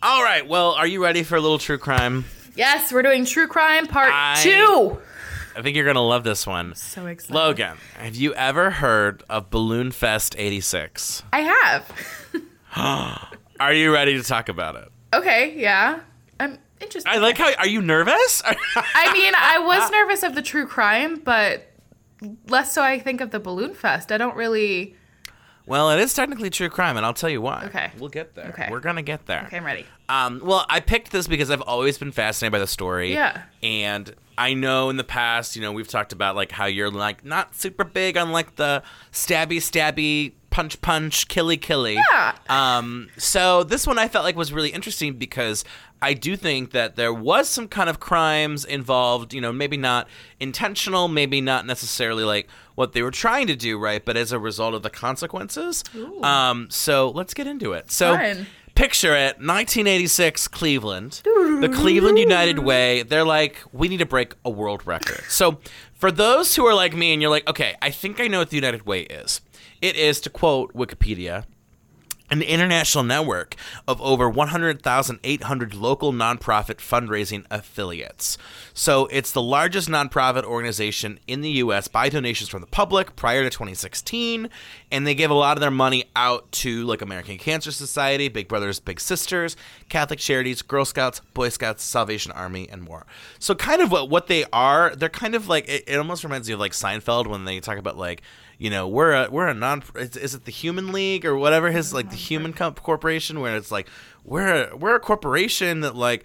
all 0.02 0.22
right. 0.24 0.46
Well, 0.46 0.72
are 0.72 0.86
you 0.86 1.02
ready 1.02 1.22
for 1.22 1.36
a 1.36 1.40
little 1.40 1.58
true 1.58 1.78
crime? 1.78 2.24
yes, 2.56 2.92
we're 2.92 3.02
doing 3.02 3.24
true 3.24 3.46
crime 3.46 3.86
part 3.86 4.10
I- 4.12 4.40
two. 4.42 4.98
I 5.54 5.62
think 5.62 5.76
you're 5.76 5.86
gonna 5.86 6.04
love 6.06 6.24
this 6.24 6.46
one. 6.46 6.74
So 6.74 7.06
excited. 7.06 7.34
Logan, 7.34 7.76
have 7.96 8.16
you 8.16 8.34
ever 8.34 8.70
heard 8.70 9.22
of 9.28 9.50
Balloon 9.50 9.90
Fest 9.90 10.34
'86? 10.38 11.22
I 11.32 11.40
have. 11.40 11.92
Are 13.60 13.72
you 13.72 13.92
ready 13.92 14.16
to 14.16 14.22
talk 14.22 14.48
about 14.48 14.76
it? 14.76 14.88
Okay, 15.14 15.54
yeah. 15.56 16.00
I'm 16.40 16.58
interested. 16.80 17.08
I 17.08 17.18
like 17.18 17.38
how. 17.38 17.52
Are 17.54 17.66
you 17.66 17.82
nervous? 17.82 18.42
I 18.46 19.12
mean, 19.12 19.34
I 19.36 19.58
was 19.58 19.90
nervous 19.90 20.22
of 20.22 20.34
the 20.34 20.42
true 20.42 20.66
crime, 20.66 21.20
but 21.22 21.68
less 22.48 22.72
so 22.72 22.82
I 22.82 22.98
think 22.98 23.20
of 23.20 23.30
the 23.30 23.40
balloon 23.40 23.74
fest. 23.74 24.10
I 24.10 24.18
don't 24.18 24.36
really. 24.36 24.96
Well, 25.66 25.90
it 25.90 26.00
is 26.00 26.14
technically 26.14 26.50
true 26.50 26.68
crime, 26.68 26.96
and 26.96 27.06
I'll 27.06 27.14
tell 27.14 27.30
you 27.30 27.40
why. 27.40 27.64
Okay. 27.66 27.90
we'll 27.98 28.08
get 28.08 28.34
there. 28.34 28.48
Okay. 28.48 28.68
we're 28.70 28.80
gonna 28.80 29.02
get 29.02 29.26
there. 29.26 29.44
Okay, 29.46 29.56
I'm 29.56 29.64
ready. 29.64 29.86
Um, 30.08 30.40
well, 30.44 30.66
I 30.68 30.80
picked 30.80 31.12
this 31.12 31.26
because 31.26 31.50
I've 31.50 31.62
always 31.62 31.98
been 31.98 32.12
fascinated 32.12 32.52
by 32.52 32.58
the 32.58 32.66
story. 32.66 33.12
Yeah. 33.12 33.42
And 33.62 34.14
I 34.36 34.54
know 34.54 34.90
in 34.90 34.96
the 34.96 35.04
past, 35.04 35.56
you 35.56 35.62
know, 35.62 35.72
we've 35.72 35.88
talked 35.88 36.12
about 36.12 36.36
like 36.36 36.52
how 36.52 36.66
you're 36.66 36.90
like 36.90 37.24
not 37.24 37.54
super 37.54 37.84
big 37.84 38.16
on 38.16 38.32
like 38.32 38.56
the 38.56 38.82
stabby 39.12 39.58
stabby 39.58 40.32
punch 40.52 40.80
punch 40.82 41.26
killy 41.26 41.56
killy. 41.56 41.94
Yeah. 41.94 42.36
Um, 42.48 43.08
so 43.16 43.64
this 43.64 43.86
one 43.86 43.98
I 43.98 44.06
felt 44.06 44.24
like 44.24 44.36
was 44.36 44.52
really 44.52 44.70
interesting 44.70 45.14
because 45.14 45.64
I 46.00 46.14
do 46.14 46.36
think 46.36 46.72
that 46.72 46.96
there 46.96 47.12
was 47.12 47.48
some 47.48 47.68
kind 47.68 47.88
of 47.88 47.98
crimes 48.00 48.64
involved, 48.64 49.32
you 49.32 49.40
know, 49.40 49.52
maybe 49.52 49.76
not 49.76 50.08
intentional, 50.38 51.08
maybe 51.08 51.40
not 51.40 51.64
necessarily 51.64 52.24
like 52.24 52.48
what 52.74 52.92
they 52.92 53.02
were 53.02 53.10
trying 53.10 53.46
to 53.46 53.56
do, 53.56 53.78
right? 53.78 54.04
But 54.04 54.16
as 54.16 54.30
a 54.32 54.38
result 54.38 54.74
of 54.74 54.82
the 54.82 54.90
consequences. 54.90 55.82
Ooh. 55.96 56.22
Um, 56.22 56.68
so 56.70 57.10
let's 57.10 57.34
get 57.34 57.46
into 57.46 57.72
it. 57.72 57.90
So 57.90 58.16
Fun. 58.16 58.46
picture 58.74 59.14
it 59.14 59.36
1986 59.38 60.48
cleveland 60.48 61.20
the 61.24 61.70
cleveland 61.74 62.18
united 62.18 62.58
way 62.58 63.02
they're 63.02 63.22
like 63.22 63.62
we 63.70 63.86
need 63.86 63.98
to 63.98 64.06
break 64.06 64.34
a 64.46 64.50
world 64.50 64.84
record 64.86 65.20
so 65.28 65.60
for 65.92 66.10
those 66.10 66.56
who 66.56 66.64
are 66.64 66.72
like 66.72 66.96
me 66.96 67.12
and 67.12 67.20
you're 67.20 67.30
like 67.30 67.46
okay 67.46 67.76
i 67.82 67.90
think 67.90 68.18
i 68.18 68.26
know 68.26 68.38
what 68.38 68.48
the 68.48 68.56
united 68.56 68.86
way 68.86 69.02
is 69.02 69.42
it 69.82 69.96
is 69.96 70.20
to 70.22 70.30
quote 70.30 70.72
wikipedia 70.72 71.44
an 72.32 72.40
international 72.40 73.04
network 73.04 73.56
of 73.86 74.00
over 74.00 74.26
100,800 74.26 75.74
local 75.74 76.12
nonprofit 76.14 76.76
fundraising 76.76 77.44
affiliates. 77.50 78.38
So 78.72 79.04
it's 79.08 79.32
the 79.32 79.42
largest 79.42 79.86
nonprofit 79.90 80.44
organization 80.44 81.20
in 81.26 81.42
the 81.42 81.50
U.S. 81.50 81.88
by 81.88 82.08
donations 82.08 82.48
from 82.48 82.62
the 82.62 82.66
public 82.66 83.16
prior 83.16 83.42
to 83.42 83.50
2016, 83.50 84.48
and 84.90 85.06
they 85.06 85.14
give 85.14 85.30
a 85.30 85.34
lot 85.34 85.58
of 85.58 85.60
their 85.60 85.70
money 85.70 86.04
out 86.16 86.50
to 86.52 86.84
like 86.84 87.02
American 87.02 87.36
Cancer 87.36 87.70
Society, 87.70 88.28
Big 88.28 88.48
Brothers 88.48 88.80
Big 88.80 88.98
Sisters, 88.98 89.54
Catholic 89.90 90.18
Charities, 90.18 90.62
Girl 90.62 90.86
Scouts, 90.86 91.20
Boy 91.34 91.50
Scouts, 91.50 91.84
Salvation 91.84 92.32
Army, 92.32 92.66
and 92.70 92.80
more. 92.80 93.04
So 93.40 93.54
kind 93.54 93.82
of 93.82 93.92
what 93.92 94.08
what 94.08 94.28
they 94.28 94.46
are, 94.54 94.96
they're 94.96 95.10
kind 95.10 95.34
of 95.34 95.48
like 95.50 95.68
it, 95.68 95.84
it 95.86 95.96
almost 95.98 96.24
reminds 96.24 96.48
me 96.48 96.54
of 96.54 96.60
like 96.60 96.72
Seinfeld 96.72 97.26
when 97.26 97.44
they 97.44 97.60
talk 97.60 97.76
about 97.76 97.98
like 97.98 98.22
you 98.62 98.70
know 98.70 98.86
we're 98.86 99.12
a 99.12 99.28
we're 99.28 99.48
a 99.48 99.54
non 99.54 99.82
is, 99.96 100.16
is 100.16 100.34
it 100.36 100.44
the 100.44 100.52
human 100.52 100.92
league 100.92 101.26
or 101.26 101.36
whatever 101.36 101.72
his 101.72 101.92
like 101.92 102.10
the 102.10 102.16
human 102.16 102.52
mm-hmm. 102.52 102.74
co- 102.74 102.80
corporation 102.80 103.40
where 103.40 103.56
it's 103.56 103.72
like 103.72 103.88
we're 104.24 104.68
a, 104.70 104.76
we're 104.76 104.94
a 104.94 105.00
corporation 105.00 105.80
that 105.80 105.96
like 105.96 106.24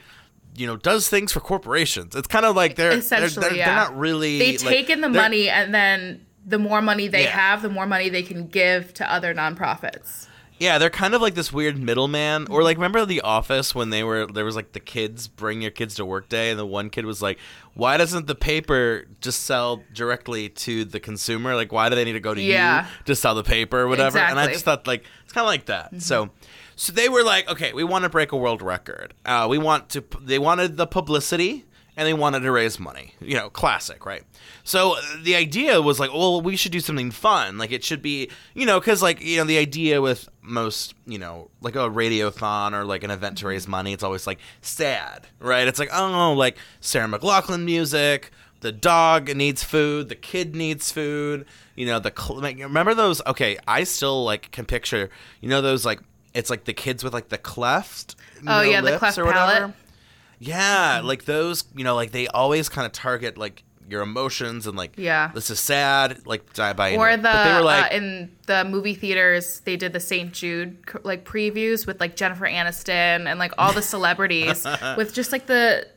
you 0.56 0.68
know 0.68 0.78
does 0.78 1.10
things 1.10 1.32
for 1.32 1.40
corporations 1.40 2.16
it's 2.16 2.28
kind 2.28 2.46
of 2.46 2.56
like 2.56 2.76
they're 2.76 2.92
they're, 2.92 3.00
Essentially, 3.00 3.50
they're, 3.50 3.58
yeah. 3.58 3.66
they're 3.66 3.76
not 3.76 3.98
really 3.98 4.38
They 4.38 4.52
like, 4.52 4.68
take 4.68 4.90
in 4.92 5.02
the 5.02 5.10
money, 5.10 5.50
and 5.50 5.74
then 5.74 6.28
the 6.46 6.60
more 6.60 6.82
money 6.82 7.08
they 7.08 7.24
Yeah. 7.24 7.32
have, 7.32 7.62
the 7.64 7.70
more 7.70 7.88
money 7.88 8.10
they 8.10 8.24
can 8.24 8.48
give 8.48 8.94
to 8.96 9.12
other 9.12 9.34
nonprofits. 9.34 10.28
Yeah 10.60 10.78
they're 10.78 10.90
kind 10.90 11.14
of 11.14 11.22
like 11.22 11.36
this 11.36 11.52
weird 11.54 11.78
middleman. 11.78 12.48
Or 12.50 12.64
like 12.64 12.78
remember 12.78 13.06
the 13.06 13.22
office 13.22 13.74
when 13.76 13.90
they 13.90 14.04
were 14.04 14.26
there 14.28 14.46
was 14.46 14.56
like 14.56 14.72
the 14.74 14.80
kids 14.80 15.28
bring 15.28 15.62
your 15.62 15.72
kids 15.72 15.96
to 15.96 16.06
work 16.06 16.30
day 16.30 16.50
and 16.50 16.60
the 16.60 16.66
one 16.66 16.90
kid 16.90 17.06
was 17.06 17.22
like 17.22 17.38
why 17.74 17.96
doesn't 17.98 18.26
the 18.26 18.34
paper 18.36 19.06
just 19.22 19.44
sell 19.44 19.84
directly 19.94 20.50
to 20.50 20.84
the 20.84 21.00
consumer? 21.00 21.56
Like 21.56 21.72
why 21.72 21.90
do 21.90 21.96
they 21.96 22.06
need 22.06 22.14
to 22.14 22.20
go 22.20 22.34
to 22.34 22.42
Yeah. 22.42 22.86
you 22.86 22.92
to 23.06 23.16
sell 23.16 23.36
the 23.36 23.44
paper 23.44 23.80
or 23.82 23.88
whatever? 23.88 24.18
And 24.18 24.40
i 24.40 24.48
just 24.52 24.66
thought 24.66 24.88
like 24.88 25.04
it's 25.24 25.34
kind 25.34 25.44
of 25.44 25.50
like 25.50 25.66
that. 25.68 26.02
So 26.02 26.30
so 26.76 26.92
they 26.94 27.10
were 27.10 27.24
like 27.24 27.50
okay 27.50 27.74
we 27.74 27.84
want 27.84 28.04
to 28.04 28.10
break 28.10 28.32
a 28.32 28.38
world 28.38 28.62
record. 28.62 29.14
Uh, 29.26 29.48
we 29.50 29.58
want 29.58 29.90
to 29.90 30.04
they 30.22 30.40
wanted 30.40 30.78
the 30.78 30.88
publicity 30.88 31.66
and 31.98 32.08
they 32.08 32.14
wanted 32.14 32.42
to 32.42 32.52
raise 32.52 32.80
money. 32.80 33.16
You 33.20 33.36
know 33.36 33.50
classic 33.50 34.06
right? 34.06 34.24
So 34.64 34.94
uh, 34.94 35.02
the 35.24 35.36
idea 35.36 35.82
was 35.82 36.00
like 36.00 36.14
well 36.14 36.40
we 36.42 36.56
should 36.56 36.72
do 36.72 36.80
something 36.80 37.12
fun. 37.12 37.58
Like 37.58 37.72
it 37.72 37.84
should 37.84 38.02
be 38.02 38.30
you 38.54 38.66
know 38.66 38.80
because 38.80 39.02
like 39.02 39.22
you 39.22 39.38
know 39.38 39.44
the 39.44 39.58
idea 39.58 40.02
with 40.02 40.30
most 40.42 40.94
you 41.06 41.18
know 41.18 41.50
like 41.60 41.76
a 41.76 41.90
radiothon 41.90 42.72
or 42.74 42.86
like 42.86 43.04
an 43.04 43.12
event 43.12 43.40
to 43.40 43.48
raise 43.48 43.68
money 43.68 43.92
it's 43.92 44.04
always 44.04 44.26
like 44.26 44.40
sad 44.62 45.28
right? 45.40 45.68
It's 45.68 45.80
like 45.80 45.90
oh 45.92 46.34
like 46.34 46.58
sarah 46.80 47.08
McLachlan 47.08 47.66
music 47.66 48.32
the 48.62 48.72
dog 48.72 49.36
needs 49.36 49.64
food 49.64 50.10
the 50.10 50.16
kid 50.16 50.56
needs 50.56 50.92
food 50.92 51.46
you 51.76 51.86
know 51.86 52.00
the 52.00 52.12
cl- 52.18 52.40
like, 52.40 52.58
remember 52.58 52.96
those 52.96 53.22
okay 53.28 53.56
i 53.68 53.84
still 53.84 54.24
like 54.24 54.52
can 54.52 54.66
picture 54.66 55.10
you 55.42 55.50
know 55.50 55.62
those 55.62 55.86
like 55.86 56.00
it's 56.34 56.50
like 56.50 56.64
the 56.66 56.74
kids 56.74 57.04
with 57.04 57.14
like 57.14 57.30
the 57.30 57.38
cleft 57.38 58.16
Oh, 58.48 58.62
yeah, 58.62 58.82
the 58.82 58.98
cleft 58.98 59.18
or 59.18 59.26
whatever. 59.26 59.74
Yeah, 60.40 61.02
like 61.04 61.26
those, 61.26 61.64
you 61.76 61.84
know, 61.84 61.96
like 61.96 62.12
they 62.12 62.28
always 62.28 62.70
kind 62.70 62.86
of 62.86 62.92
target 62.92 63.38
like 63.38 63.64
your 63.90 64.02
emotions 64.02 64.68
and 64.68 64.76
like, 64.78 64.92
Yeah. 64.98 65.32
this 65.34 65.50
is 65.50 65.60
sad, 65.60 66.26
like 66.28 66.54
die 66.54 66.74
by. 66.74 66.96
Or 66.96 67.16
the 67.16 67.24
but 67.24 67.44
they 67.46 67.54
were 67.54 67.62
like, 67.66 67.92
uh, 67.92 67.96
in 67.96 68.32
the 68.46 68.66
movie 68.66 68.94
theaters, 68.94 69.62
they 69.62 69.78
did 69.78 69.94
the 69.94 70.00
St. 70.00 70.34
Jude 70.34 70.78
like 71.04 71.24
previews 71.26 71.88
with 71.88 72.00
like 72.00 72.16
Jennifer 72.16 72.46
Aniston 72.46 73.28
and 73.28 73.40
like 73.40 73.54
all 73.58 73.72
the 73.74 73.82
celebrities 73.94 74.66
with 74.98 75.14
just 75.14 75.32
like 75.32 75.46
the 75.48 75.88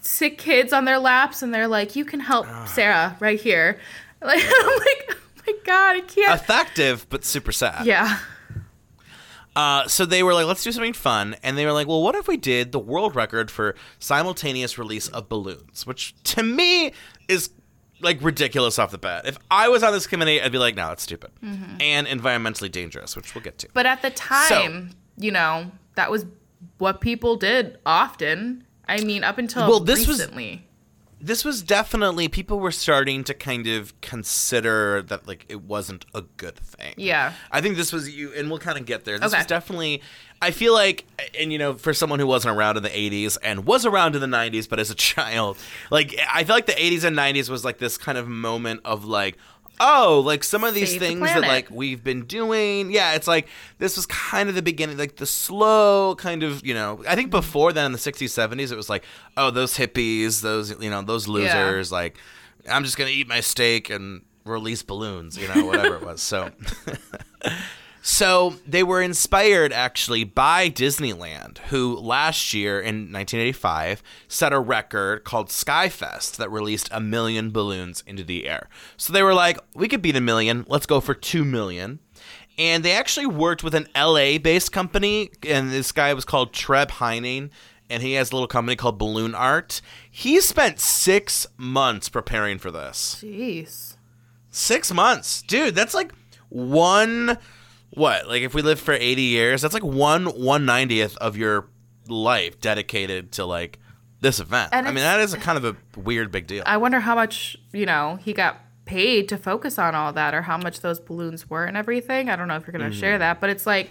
sick 0.00 0.38
kids 0.38 0.72
on 0.72 0.84
their 0.84 0.98
laps, 0.98 1.42
and 1.42 1.52
they're 1.52 1.66
like, 1.68 1.96
"You 1.96 2.04
can 2.04 2.20
help 2.20 2.46
Ah. 2.48 2.64
Sarah 2.66 3.16
right 3.20 3.40
here." 3.40 3.78
Like 4.20 4.42
I'm 4.44 4.78
like, 4.78 5.10
oh 5.10 5.42
my 5.46 5.52
god, 5.64 5.96
I 5.96 6.00
can't. 6.00 6.34
effective 6.40 7.06
but 7.08 7.24
super 7.24 7.52
sad. 7.52 7.86
yeah, 7.86 8.18
Uh, 9.56 9.88
so 9.88 10.04
they 10.06 10.22
were 10.22 10.34
like, 10.34 10.46
let's 10.46 10.62
do 10.62 10.70
something 10.70 10.92
fun, 10.92 11.34
and 11.42 11.58
they 11.58 11.66
were 11.66 11.72
like, 11.72 11.86
well, 11.88 12.02
what 12.02 12.14
if 12.14 12.28
we 12.28 12.36
did 12.36 12.70
the 12.72 12.78
world 12.78 13.16
record 13.16 13.50
for 13.50 13.74
simultaneous 13.98 14.78
release 14.78 15.08
of 15.08 15.28
balloons, 15.28 15.86
which 15.86 16.14
to 16.22 16.42
me 16.42 16.92
is 17.28 17.50
like 18.00 18.22
ridiculous 18.22 18.78
off 18.78 18.92
the 18.92 18.98
bat. 18.98 19.26
If 19.26 19.38
I 19.50 19.68
was 19.68 19.82
on 19.82 19.92
this 19.92 20.06
committee, 20.06 20.40
I'd 20.40 20.52
be 20.52 20.58
like, 20.58 20.76
no, 20.76 20.88
that's 20.88 21.02
stupid 21.02 21.30
and 21.42 22.06
environmentally 22.06 22.70
dangerous, 22.70 23.16
which 23.16 23.34
we'll 23.34 23.42
get 23.42 23.58
to. 23.58 23.68
but 23.74 23.86
at 23.86 24.02
the 24.02 24.10
time, 24.10 24.90
you 25.16 25.32
know, 25.32 25.72
that 25.96 26.08
was 26.10 26.24
what 26.78 27.00
people 27.00 27.34
did 27.36 27.78
often. 27.84 28.64
I 28.88 29.00
mean, 29.00 29.24
up 29.24 29.38
until 29.38 29.68
Well, 29.68 29.80
this 29.80 30.06
was- 30.06 30.20
recently. 30.20 30.64
This 31.20 31.44
was 31.44 31.62
definitely 31.62 32.28
people 32.28 32.60
were 32.60 32.70
starting 32.70 33.24
to 33.24 33.34
kind 33.34 33.66
of 33.66 33.98
consider 34.00 35.02
that 35.02 35.26
like 35.26 35.44
it 35.48 35.62
wasn't 35.62 36.04
a 36.14 36.22
good 36.36 36.56
thing. 36.56 36.94
Yeah. 36.96 37.32
I 37.50 37.60
think 37.60 37.76
this 37.76 37.92
was 37.92 38.08
you, 38.14 38.32
and 38.34 38.48
we'll 38.50 38.60
kind 38.60 38.78
of 38.78 38.86
get 38.86 39.04
there. 39.04 39.18
This 39.18 39.32
Okay. 39.32 39.38
was 39.40 39.46
definitely. 39.46 40.02
I 40.40 40.52
feel 40.52 40.72
like, 40.72 41.04
and 41.36 41.52
you 41.52 41.58
know, 41.58 41.74
for 41.74 41.92
someone 41.92 42.20
who 42.20 42.26
wasn't 42.26 42.56
around 42.56 42.76
in 42.76 42.84
the 42.84 42.90
'80s 42.90 43.36
and 43.42 43.66
was 43.66 43.84
around 43.84 44.14
in 44.14 44.20
the 44.20 44.28
'90s, 44.28 44.68
but 44.68 44.78
as 44.78 44.90
a 44.90 44.94
child, 45.12 45.58
like 45.90 46.14
I 46.32 46.44
feel 46.44 46.54
like 46.54 46.66
the 46.66 46.72
'80s 46.72 47.02
and 47.02 47.16
'90s 47.16 47.50
was 47.50 47.64
like 47.64 47.78
this 47.78 47.98
kind 47.98 48.16
of 48.18 48.28
moment 48.28 48.80
of 48.84 49.04
like. 49.04 49.36
Oh, 49.80 50.22
like 50.24 50.44
some 50.44 50.64
of 50.64 50.74
these 50.74 50.90
Save 50.90 51.00
the 51.00 51.06
things 51.06 51.20
that 51.20 51.42
like 51.42 51.70
we've 51.70 52.02
been 52.02 52.24
doing. 52.24 52.90
Yeah, 52.90 53.14
it's 53.14 53.28
like 53.28 53.48
this 53.78 53.96
was 53.96 54.06
kind 54.06 54.48
of 54.48 54.54
the 54.54 54.62
beginning, 54.62 54.96
like 54.98 55.16
the 55.16 55.26
slow 55.26 56.14
kind 56.16 56.42
of, 56.42 56.64
you 56.66 56.74
know. 56.74 57.02
I 57.06 57.14
think 57.14 57.28
mm-hmm. 57.28 57.38
before 57.38 57.72
then 57.72 57.86
in 57.86 57.92
the 57.92 57.98
60s, 57.98 58.26
70s, 58.26 58.72
it 58.72 58.76
was 58.76 58.88
like, 58.88 59.04
oh, 59.36 59.50
those 59.50 59.76
hippies, 59.76 60.40
those, 60.42 60.70
you 60.80 60.90
know, 60.90 61.02
those 61.02 61.28
losers. 61.28 61.92
Like, 61.92 62.16
I'm 62.68 62.84
just 62.84 62.96
gonna 62.96 63.10
eat 63.10 63.28
my 63.28 63.40
steak 63.40 63.90
and 63.90 64.22
release 64.44 64.82
balloons, 64.82 65.36
you 65.38 65.48
know, 65.48 65.64
whatever 65.66 65.96
it 65.96 66.02
was. 66.02 66.22
So, 66.22 66.50
so 68.02 68.54
they 68.66 68.82
were 68.82 69.02
inspired 69.02 69.72
actually 69.72 70.24
by 70.24 70.70
Disneyland, 70.70 71.58
who 71.58 71.96
last 71.96 72.54
year 72.54 72.80
in 72.80 73.12
1985 73.12 74.02
set 74.28 74.52
a 74.52 74.60
record 74.60 75.24
called 75.24 75.48
Skyfest 75.48 76.36
that 76.36 76.50
released 76.50 76.88
a 76.92 77.00
million 77.00 77.50
balloons 77.50 78.02
into 78.06 78.22
the 78.22 78.48
air. 78.48 78.68
So 78.96 79.12
they 79.12 79.22
were 79.22 79.34
like, 79.34 79.58
we 79.74 79.88
could 79.88 80.02
beat 80.02 80.16
a 80.16 80.20
million. 80.20 80.64
Let's 80.68 80.86
go 80.86 81.00
for 81.00 81.14
two 81.14 81.44
million. 81.44 81.98
And 82.56 82.84
they 82.84 82.92
actually 82.92 83.26
worked 83.26 83.62
with 83.62 83.74
an 83.74 83.86
LA 83.96 84.38
based 84.38 84.72
company, 84.72 85.30
and 85.46 85.70
this 85.70 85.92
guy 85.92 86.12
was 86.12 86.24
called 86.24 86.52
Treb 86.52 86.90
Heining, 86.90 87.50
and 87.88 88.02
he 88.02 88.14
has 88.14 88.30
a 88.32 88.34
little 88.34 88.48
company 88.48 88.74
called 88.74 88.98
Balloon 88.98 89.34
Art. 89.34 89.80
He 90.10 90.40
spent 90.40 90.80
six 90.80 91.46
months 91.56 92.08
preparing 92.08 92.58
for 92.58 92.70
this. 92.70 93.22
Jeez. 93.22 93.96
Six 94.50 94.92
months, 94.92 95.42
dude. 95.42 95.74
That's 95.74 95.94
like 95.94 96.12
one. 96.48 97.38
What? 97.98 98.28
Like 98.28 98.42
if 98.42 98.54
we 98.54 98.62
live 98.62 98.80
for 98.80 98.92
eighty 98.94 99.22
years, 99.22 99.62
that's 99.62 99.74
like 99.74 99.84
one 99.84 100.26
one 100.26 100.64
ninetieth 100.64 101.16
of 101.18 101.36
your 101.36 101.66
life 102.08 102.60
dedicated 102.60 103.32
to 103.32 103.44
like 103.44 103.78
this 104.20 104.40
event. 104.40 104.70
And 104.72 104.86
I 104.88 104.90
mean, 104.90 105.04
that 105.04 105.20
is 105.20 105.34
a 105.34 105.38
kind 105.38 105.58
of 105.58 105.64
a 105.64 105.76
weird 106.00 106.30
big 106.32 106.46
deal. 106.46 106.62
I 106.66 106.76
wonder 106.78 107.00
how 107.00 107.14
much, 107.14 107.56
you 107.72 107.86
know, 107.86 108.18
he 108.22 108.32
got 108.32 108.60
paid 108.84 109.28
to 109.28 109.36
focus 109.36 109.78
on 109.78 109.94
all 109.94 110.12
that 110.14 110.34
or 110.34 110.42
how 110.42 110.56
much 110.56 110.80
those 110.80 110.98
balloons 110.98 111.50
were 111.50 111.64
and 111.66 111.76
everything. 111.76 112.30
I 112.30 112.36
don't 112.36 112.48
know 112.48 112.56
if 112.56 112.66
you're 112.66 112.72
going 112.72 112.90
to 112.90 112.96
Mm-hmm. 112.96 113.00
share 113.00 113.18
that, 113.18 113.40
but 113.40 113.50
it's 113.50 113.66
like 113.66 113.90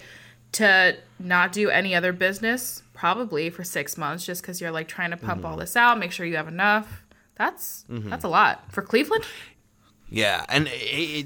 to 0.52 0.96
not 1.20 1.52
do 1.52 1.70
any 1.70 1.94
other 1.94 2.12
business 2.12 2.82
probably 2.94 3.48
for 3.50 3.62
6 3.62 3.96
months 3.96 4.26
just 4.26 4.42
cuz 4.42 4.60
you're 4.60 4.70
like 4.72 4.88
trying 4.88 5.10
to 5.10 5.16
pump 5.16 5.42
Mm-hmm. 5.42 5.46
all 5.46 5.56
this 5.56 5.76
out, 5.76 5.98
make 5.98 6.10
sure 6.12 6.26
you 6.26 6.36
have 6.36 6.48
enough. 6.48 7.04
That's 7.36 7.84
that's 7.88 8.24
a 8.24 8.28
lot 8.28 8.64
for 8.72 8.82
Cleveland. 8.82 9.24
Yeah, 10.10 10.44
and 10.48 10.66
it, 10.68 10.70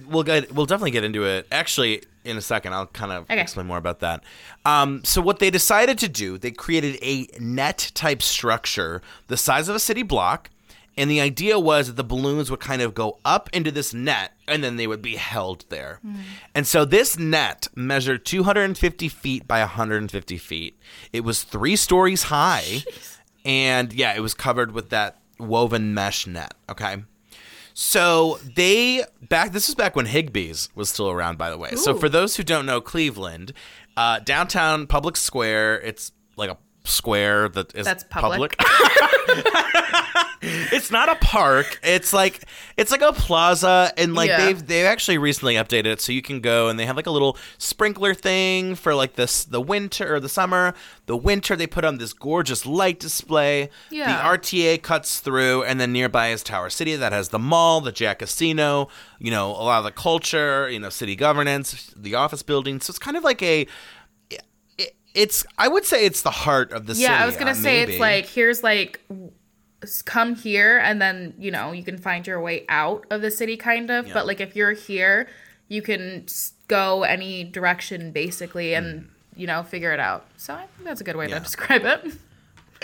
it, 0.01 0.07
we'll 0.09 0.23
get 0.25 0.53
we'll 0.53 0.67
definitely 0.67 0.91
get 0.91 1.05
into 1.05 1.25
it. 1.25 1.47
Actually, 1.53 2.03
in 2.25 2.37
a 2.37 2.41
second, 2.41 2.73
I'll 2.75 2.87
kind 2.87 3.13
of 3.13 3.25
Okay. 3.31 3.41
explain 3.41 3.67
more 3.67 3.79
about 3.79 4.01
that. 4.01 4.25
Um, 4.65 5.03
so 5.05 5.21
what 5.23 5.39
they 5.39 5.51
decided 5.51 5.99
to 5.99 6.09
do, 6.09 6.37
they 6.39 6.51
created 6.51 6.99
a 7.03 7.29
net 7.41 7.91
type 7.95 8.23
structure 8.23 9.01
the 9.29 9.37
size 9.37 9.69
of 9.69 9.77
a 9.77 9.79
city 9.81 10.03
block, 10.03 10.51
and 10.97 11.09
the 11.11 11.21
idea 11.21 11.59
was 11.61 11.87
that 11.87 11.95
the 11.97 12.05
balloons 12.05 12.51
would 12.51 12.61
kind 12.61 12.83
of 12.83 12.93
go 12.95 13.19
up 13.25 13.49
into 13.53 13.71
this 13.71 13.95
net, 13.95 14.33
and 14.49 14.63
then 14.65 14.77
they 14.77 14.87
would 14.89 15.01
be 15.03 15.15
held 15.17 15.65
there. 15.69 16.01
And 16.55 16.67
so 16.67 16.85
this 16.85 17.17
net 17.19 17.69
measured 17.77 18.25
250 18.25 19.09
feet 19.09 19.47
by 19.49 19.61
150 19.61 20.39
feet. 20.39 20.77
It 21.13 21.23
was 21.25 21.45
three 21.45 21.77
stories 21.77 22.25
high, 22.25 22.83
and 23.45 23.93
yeah, 23.93 24.15
it 24.15 24.21
was 24.21 24.35
covered 24.35 24.73
with 24.73 24.91
that 24.91 25.19
woven 25.39 25.95
mesh 25.95 26.27
net. 26.27 26.55
Okay. 26.69 27.05
So 27.75 28.39
they 28.43 29.05
back. 29.29 29.53
This 29.53 29.69
is 29.69 29.75
back 29.75 29.97
when 29.97 30.07
Higbee's 30.07 30.69
was 30.75 30.89
still 30.91 31.11
around, 31.11 31.39
by 31.39 31.51
the 31.51 31.59
way. 31.59 31.73
So 31.77 31.95
for 31.95 32.09
those 32.09 32.37
who 32.37 32.43
don't 32.43 32.67
know 32.67 32.81
Cleveland, 32.81 33.53
uh, 33.97 34.21
downtown 34.21 34.87
public 34.87 35.17
square. 35.17 35.81
It's 35.81 36.13
like 36.37 36.51
a 36.51 36.57
square 36.85 37.49
that 37.49 37.75
is 37.75 37.85
That's 37.85 38.05
public. 38.05 38.57
it's 40.43 40.91
not 40.91 41.09
a 41.09 41.15
park. 41.17 41.79
It's 41.83 42.13
like 42.13 42.45
it's 42.77 42.91
like 42.91 43.03
a 43.03 43.13
plaza, 43.13 43.93
and 43.97 44.15
like 44.15 44.29
Yeah. 44.29 44.47
they've 44.47 44.67
they've 44.67 44.87
actually 44.87 45.19
recently 45.19 45.55
updated 45.55 45.87
it, 45.87 46.01
so 46.01 46.13
you 46.13 46.23
can 46.23 46.41
go 46.41 46.69
and 46.69 46.79
they 46.79 46.87
have 46.87 46.97
like 46.97 47.07
a 47.07 47.11
little 47.11 47.37
sprinkler 47.59 48.15
thing 48.15 48.75
for 48.75 48.95
like 48.95 49.15
this 49.15 49.45
the 49.45 49.61
winter 49.61 50.15
or 50.15 50.21
the 50.21 50.29
summer. 50.29 50.75
The 51.07 51.17
winter 51.17 51.57
they 51.57 51.67
put 51.67 51.85
on 51.85 51.99
this 51.99 52.13
gorgeous 52.13 52.65
light 52.67 52.99
display. 52.99 53.71
Yeah. 53.91 54.13
The 54.13 54.39
RTA 54.39 54.83
cuts 54.83 55.21
through, 55.21 55.65
and 55.65 55.81
then 55.81 55.93
nearby 55.93 56.29
is 56.29 56.43
Tower 56.43 56.71
City 56.71 56.97
that 56.97 57.13
has 57.13 57.29
the 57.29 57.39
mall, 57.39 57.81
the 57.81 57.93
Jack 57.93 58.21
Casino, 58.21 58.89
you 59.19 59.31
know, 59.31 59.51
a 59.51 59.63
lot 59.63 59.79
of 59.79 59.85
the 59.85 59.91
culture, 59.93 60.69
you 60.71 60.79
know, 60.81 60.89
city 60.91 61.17
governance, 61.17 61.93
the 61.97 62.15
office 62.15 62.43
building. 62.43 62.81
So 62.81 62.91
it's 62.91 62.99
kind 62.99 63.17
of 63.17 63.25
like 63.25 63.43
a. 63.43 63.67
it- 65.15 65.21
It's. 65.21 65.45
I 65.59 65.69
would 65.69 65.85
say 65.85 66.05
it's 66.07 66.23
the 66.23 66.31
heart 66.31 66.73
of 66.73 66.87
the 66.87 66.95
city. 66.95 67.05
Yeah, 67.05 67.23
I 67.23 67.27
was 67.27 67.35
going 67.37 67.49
uh, 67.49 67.55
to 67.55 67.61
say 67.61 67.81
maybe. 67.81 67.93
it's 67.93 68.01
like 68.01 68.27
here's 68.27 68.63
like 68.63 69.01
come 70.05 70.37
here 70.37 70.79
and 70.79 71.03
then, 71.03 71.35
you 71.39 71.51
know, 71.51 71.73
you 71.73 71.83
can 71.83 71.99
find 71.99 72.25
your 72.27 72.41
way 72.41 72.65
out 72.69 73.05
of 73.11 73.21
the 73.21 73.31
city 73.33 73.57
kind 73.57 73.91
of, 73.91 74.07
Yeah. 74.07 74.15
but 74.15 74.27
like 74.27 74.41
if 74.41 74.55
you're 74.55 74.73
here, 74.73 75.29
you 75.69 75.83
can 75.83 76.27
go 76.69 77.03
any 77.03 77.43
direction 77.45 78.13
basically 78.13 78.75
and 78.75 79.09
you 79.35 79.47
know, 79.47 79.63
figure 79.63 79.93
it 79.93 79.99
out. 79.99 80.27
So 80.37 80.53
I 80.55 80.59
think 80.67 80.85
that's 80.85 81.01
a 81.01 81.05
good 81.05 81.17
way 81.17 81.27
Mm. 81.27 81.31
Yeah. 81.31 81.39
to 81.39 81.45
describe 81.45 81.85
it. 81.85 82.13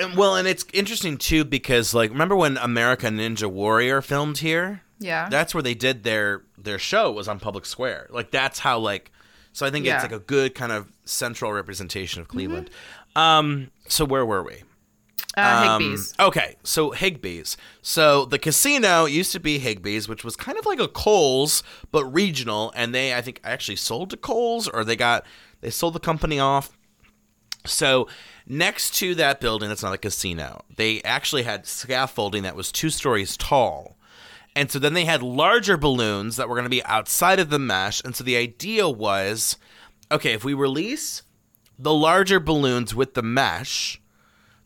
And, 0.00 0.16
well, 0.16 0.36
and 0.36 0.46
it's 0.46 0.64
interesting 0.72 1.16
too 1.18 1.44
because 1.44 1.92
like 1.92 2.10
remember 2.10 2.36
when 2.36 2.56
America 2.58 3.08
Ninja 3.08 3.50
Warrior 3.50 4.00
filmed 4.00 4.38
here? 4.38 4.82
Yeah. 5.00 5.28
That's 5.28 5.52
where 5.54 5.62
they 5.62 5.74
did 5.74 6.04
their 6.04 6.42
their 6.56 6.78
show 6.78 7.10
was 7.10 7.26
on 7.26 7.40
Public 7.40 7.66
Square. 7.66 8.06
Like 8.10 8.30
that's 8.30 8.60
how 8.60 8.78
like 8.78 9.10
so 9.52 9.66
I 9.66 9.70
think 9.70 9.86
Yeah. 9.86 9.94
it's 9.96 10.02
like 10.04 10.12
a 10.12 10.24
good 10.24 10.54
kind 10.54 10.72
of 10.72 10.88
central 11.04 11.52
representation 11.52 12.20
of 12.20 12.28
Cleveland. 12.28 12.70
Um 13.16 13.70
so 13.88 14.04
where 14.04 14.24
were 14.26 14.42
we? 14.42 14.62
uh, 15.36 15.40
Um, 15.40 15.82
Higbee's. 15.82 16.14
okay, 16.18 16.56
so 16.64 16.90
Higbee's. 16.92 17.56
So 17.82 18.24
the 18.24 18.38
casino 18.38 19.04
used 19.04 19.30
to 19.32 19.40
be 19.40 19.60
Higbee's, 19.60 20.08
which 20.08 20.24
was 20.24 20.34
kind 20.36 20.58
of 20.58 20.66
like 20.66 20.80
a 20.80 20.88
Kohl's 20.88 21.62
but 21.92 22.04
regional, 22.06 22.72
and 22.74 22.94
they 22.94 23.14
I 23.14 23.20
think 23.22 23.40
actually 23.44 23.76
sold 23.76 24.10
to 24.10 24.16
Kohl's 24.16 24.66
or 24.68 24.84
they 24.84 24.96
got 24.96 25.24
they 25.60 25.70
sold 25.70 25.94
the 25.94 26.00
company 26.00 26.38
off. 26.40 26.70
So 27.66 28.08
next 28.46 28.94
to 28.96 29.14
that 29.16 29.40
building, 29.40 29.68
that's 29.68 29.82
not 29.82 29.92
a 29.92 29.98
casino. 29.98 30.64
They 30.76 31.02
actually 31.02 31.42
had 31.42 31.66
scaffolding 31.66 32.42
that 32.44 32.56
was 32.56 32.72
two 32.72 32.90
stories 32.90 33.36
tall. 33.36 33.97
And 34.58 34.72
so 34.72 34.80
then 34.80 34.92
they 34.92 35.04
had 35.04 35.22
larger 35.22 35.76
balloons 35.76 36.34
that 36.34 36.48
were 36.48 36.56
going 36.56 36.64
to 36.64 36.68
be 36.68 36.84
outside 36.84 37.38
of 37.38 37.48
the 37.48 37.60
mesh. 37.60 38.02
And 38.04 38.16
so 38.16 38.24
the 38.24 38.36
idea 38.36 38.88
was 38.88 39.56
okay, 40.10 40.32
if 40.32 40.42
we 40.42 40.52
release 40.52 41.22
the 41.78 41.94
larger 41.94 42.40
balloons 42.40 42.92
with 42.92 43.14
the 43.14 43.22
mesh, 43.22 44.00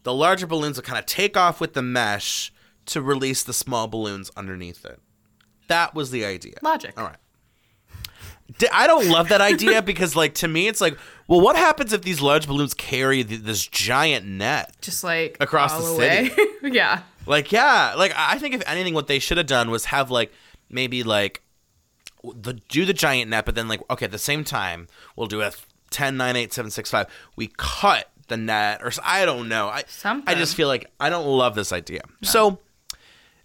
the 0.03 0.15
larger 0.15 0.47
balloons 0.47 0.77
will 0.77 0.83
kind 0.83 0.99
of 0.99 1.05
take 1.05 1.37
off 1.37 1.61
with 1.61 1.75
the 1.75 1.83
mesh 1.83 2.55
to 2.87 3.03
release 3.03 3.43
the 3.43 3.53
small 3.53 3.87
balloons 3.87 4.31
underneath 4.35 4.83
it. 4.87 4.99
That 5.69 5.95
was 5.95 6.11
the 6.11 6.25
idea. 6.25 6.55
Logic. 6.63 6.95
All 6.97 7.05
right. 7.05 7.17
D- 8.59 8.69
I 8.73 8.87
don't 8.87 9.09
love 9.09 9.29
that 9.29 9.43
idea 9.43 9.83
because, 9.93 10.17
like, 10.17 10.35
to 10.37 10.49
me, 10.49 10.69
it's 10.69 10.81
like, 10.81 10.97
well, 11.29 11.41
what 11.41 11.57
happens 11.57 11.93
if 11.93 12.03
these 12.03 12.21
large 12.23 12.47
balloons 12.47 12.73
carry 12.75 13.25
th- 13.25 13.43
this 13.43 13.67
giant 13.67 14.27
net? 14.27 14.75
Just 14.81 15.05
like 15.05 15.37
Across 15.39 15.75
all 15.75 15.83
the 15.83 15.95
away. 15.95 16.31
yeah. 16.63 17.03
Like, 17.27 17.53
yeah, 17.53 17.95
like 17.97 18.13
I 18.17 18.39
think 18.39 18.55
if 18.55 18.63
anything, 18.67 18.95
what 18.95 19.07
they 19.07 19.19
should 19.19 19.39
have 19.39 19.47
done 19.47 19.71
was 19.71 19.87
have 19.87 20.11
like 20.11 20.33
maybe 20.71 21.03
like 21.03 21.43
the 22.23 22.55
do 22.69 22.85
the 22.85 22.93
giant 22.93 23.31
net, 23.31 23.45
but 23.45 23.55
then 23.55 23.69
like 23.69 23.81
okay, 23.91 24.07
at 24.07 24.13
the 24.13 24.19
same 24.19 24.45
time, 24.45 24.89
we'll 25.17 25.27
do 25.27 25.41
a 25.43 25.53
10, 25.91 26.17
9, 26.17 26.37
8, 26.37 26.53
7, 26.53 26.71
6, 26.71 26.91
5. 26.91 27.07
We 27.37 27.51
cut 27.57 28.11
the 28.29 28.37
net, 28.37 28.83
or 28.83 28.91
I 29.05 29.25
don't 29.25 29.49
know. 29.49 29.69
I 29.69 29.85
I 30.27 30.35
just 30.35 30.57
feel 30.57 30.69
like 30.69 30.91
I 30.99 31.11
don't 31.11 31.27
love 31.27 31.55
this 31.55 31.73
idea. 31.73 32.03
So. 32.23 32.59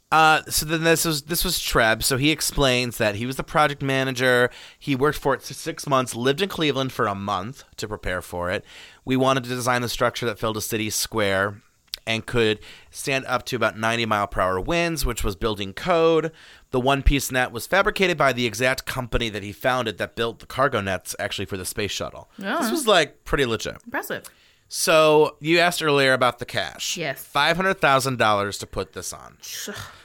Uh, 0.10 0.42
so 0.48 0.66
then 0.66 0.86
this 0.86 1.04
was 1.04 1.24
this 1.24 1.44
was 1.44 1.60
Treb. 1.60 2.02
So 2.02 2.16
he 2.16 2.32
explains 2.32 2.98
that 2.98 3.16
he 3.16 3.26
was 3.26 3.36
the 3.36 3.44
project 3.44 3.82
manager. 3.82 4.50
He 4.80 4.96
worked 4.96 5.18
for 5.18 5.34
it 5.34 5.42
for 5.42 5.54
six 5.54 5.86
months, 5.86 6.16
lived 6.16 6.42
in 6.42 6.48
Cleveland 6.48 6.94
for 6.94 7.08
a 7.08 7.14
month 7.14 7.66
to 7.76 7.90
prepare 7.90 8.22
for 8.22 8.50
it. 8.50 8.64
We 9.04 9.18
wanted 9.18 9.44
to 9.44 9.50
design 9.50 9.84
a 9.84 9.90
structure 9.90 10.26
that 10.26 10.40
filled 10.40 10.56
a 10.56 10.62
city 10.62 10.90
square 10.90 11.62
and 12.08 12.26
could 12.26 12.60
stand 12.90 13.26
up 13.26 13.46
to 13.46 13.56
about 13.56 13.78
90 13.78 14.06
mile 14.08 14.26
per 14.26 14.42
hour 14.42 14.60
winds, 14.60 15.06
which 15.06 15.24
was 15.24 15.36
building 15.36 15.74
code. 15.74 16.32
The 16.72 16.80
one 16.80 17.04
piece 17.04 17.32
net 17.32 17.52
was 17.52 17.68
fabricated 17.68 18.18
by 18.18 18.34
the 18.34 18.46
exact 18.46 18.86
company 18.86 19.30
that 19.30 19.44
he 19.44 19.52
founded 19.52 19.98
that 20.00 20.16
built 20.16 20.40
the 20.40 20.46
cargo 20.46 20.82
nets 20.82 21.16
actually 21.20 21.46
for 21.46 21.58
the 21.58 21.66
space 21.66 21.92
shuttle. 21.92 22.30
Yeah. 22.38 22.58
This 22.58 22.70
oh. 22.70 22.72
was 22.72 22.88
like 22.88 23.24
pretty 23.26 23.46
legit. 23.46 23.78
Impressive. 23.86 24.24
So 24.70 25.38
you 25.40 25.60
asked 25.60 25.84
earlier 25.84 26.14
about 26.14 26.40
the 26.40 26.46
cash. 26.46 26.98
Yes. 26.98 27.24
Five 27.24 27.56
hundred 27.56 27.80
thousand 27.80 28.18
dollars 28.18 28.58
to 28.60 28.68
put 28.68 28.94
this 28.94 29.14
on. 29.14 29.38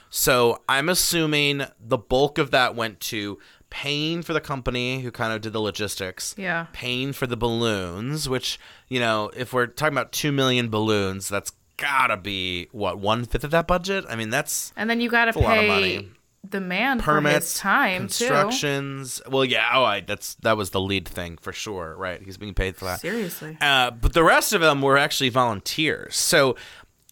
So 0.09 0.61
I'm 0.69 0.89
assuming 0.89 1.63
the 1.79 1.97
bulk 1.97 2.37
of 2.37 2.51
that 2.51 2.75
went 2.75 2.99
to 2.99 3.39
paying 3.73 4.21
for 4.21 4.33
the 4.33 4.39
company 4.39 5.01
who 5.01 5.09
kind 5.09 5.33
of 5.33 5.41
did 5.41 5.51
the 5.51 5.59
logistics. 5.59 6.35
Yeah. 6.37 6.67
Paying 6.73 7.13
for 7.13 7.25
the 7.25 7.35
balloons, 7.35 8.29
which, 8.29 8.59
you 8.87 8.99
know, 8.99 9.31
if 9.35 9.51
we're 9.51 9.65
talking 9.65 9.95
about 9.95 10.11
two 10.11 10.31
million 10.31 10.69
balloons, 10.69 11.27
that's 11.27 11.51
gotta 11.83 12.17
be 12.17 12.67
what 12.71 12.97
one 12.99 13.25
fifth 13.25 13.43
of 13.43 13.51
that 13.51 13.67
budget. 13.67 14.05
I 14.09 14.15
mean, 14.15 14.29
that's 14.29 14.71
And 14.75 14.89
then 14.89 15.01
you 15.01 15.09
got 15.09 15.25
to 15.25 15.37
a 15.37 15.41
lot 15.41 15.57
of 15.57 15.61
pay 15.63 15.67
money. 15.67 16.09
the 16.49 16.61
man 16.61 16.99
for 16.99 17.05
permits, 17.05 17.53
his 17.53 17.59
time 17.59 18.07
too. 18.07 18.25
constructions. 18.27 19.21
Well, 19.29 19.45
yeah, 19.45 19.69
oh, 19.73 19.83
I, 19.83 20.01
that's 20.01 20.35
that 20.35 20.57
was 20.57 20.69
the 20.71 20.81
lead 20.81 21.07
thing 21.07 21.37
for 21.41 21.51
sure, 21.53 21.95
right? 21.97 22.21
He's 22.21 22.37
being 22.37 22.53
paid 22.53 22.75
for 22.75 22.85
that. 22.85 23.01
Seriously. 23.01 23.57
Uh, 23.61 23.91
but 23.91 24.13
the 24.13 24.23
rest 24.23 24.53
of 24.53 24.61
them 24.61 24.81
were 24.81 24.97
actually 24.97 25.29
volunteers. 25.29 26.15
So 26.15 26.55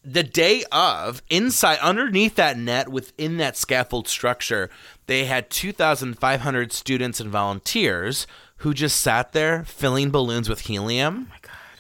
the 0.03 0.23
day 0.23 0.63
of, 0.71 1.21
inside, 1.29 1.77
underneath 1.79 2.35
that 2.35 2.57
net, 2.57 2.89
within 2.89 3.37
that 3.37 3.55
scaffold 3.55 4.07
structure, 4.07 4.69
they 5.05 5.25
had 5.25 5.49
2,500 5.51 6.71
students 6.73 7.19
and 7.19 7.29
volunteers 7.29 8.25
who 8.57 8.73
just 8.73 8.99
sat 8.99 9.31
there 9.33 9.63
filling 9.63 10.09
balloons 10.11 10.49
with 10.49 10.61
helium 10.61 11.31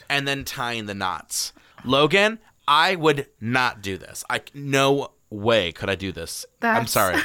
and 0.09 0.27
then 0.27 0.43
tying 0.43 0.85
the 0.85 0.93
knots. 0.93 1.51
Logan, 1.83 2.37
I 2.71 2.95
would 2.95 3.27
not 3.41 3.81
do 3.81 3.97
this. 3.97 4.23
I 4.29 4.39
no 4.53 5.11
way 5.29 5.73
could 5.73 5.89
I 5.89 5.95
do 5.95 6.13
this. 6.13 6.45
I'm 6.61 6.87
sorry. 6.87 7.21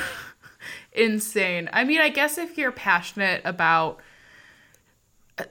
Insane. 0.92 1.70
I 1.72 1.84
mean, 1.84 2.00
I 2.00 2.08
guess 2.08 2.36
if 2.36 2.58
you're 2.58 2.72
passionate 2.72 3.42
about 3.44 4.00
uh, 5.38 5.44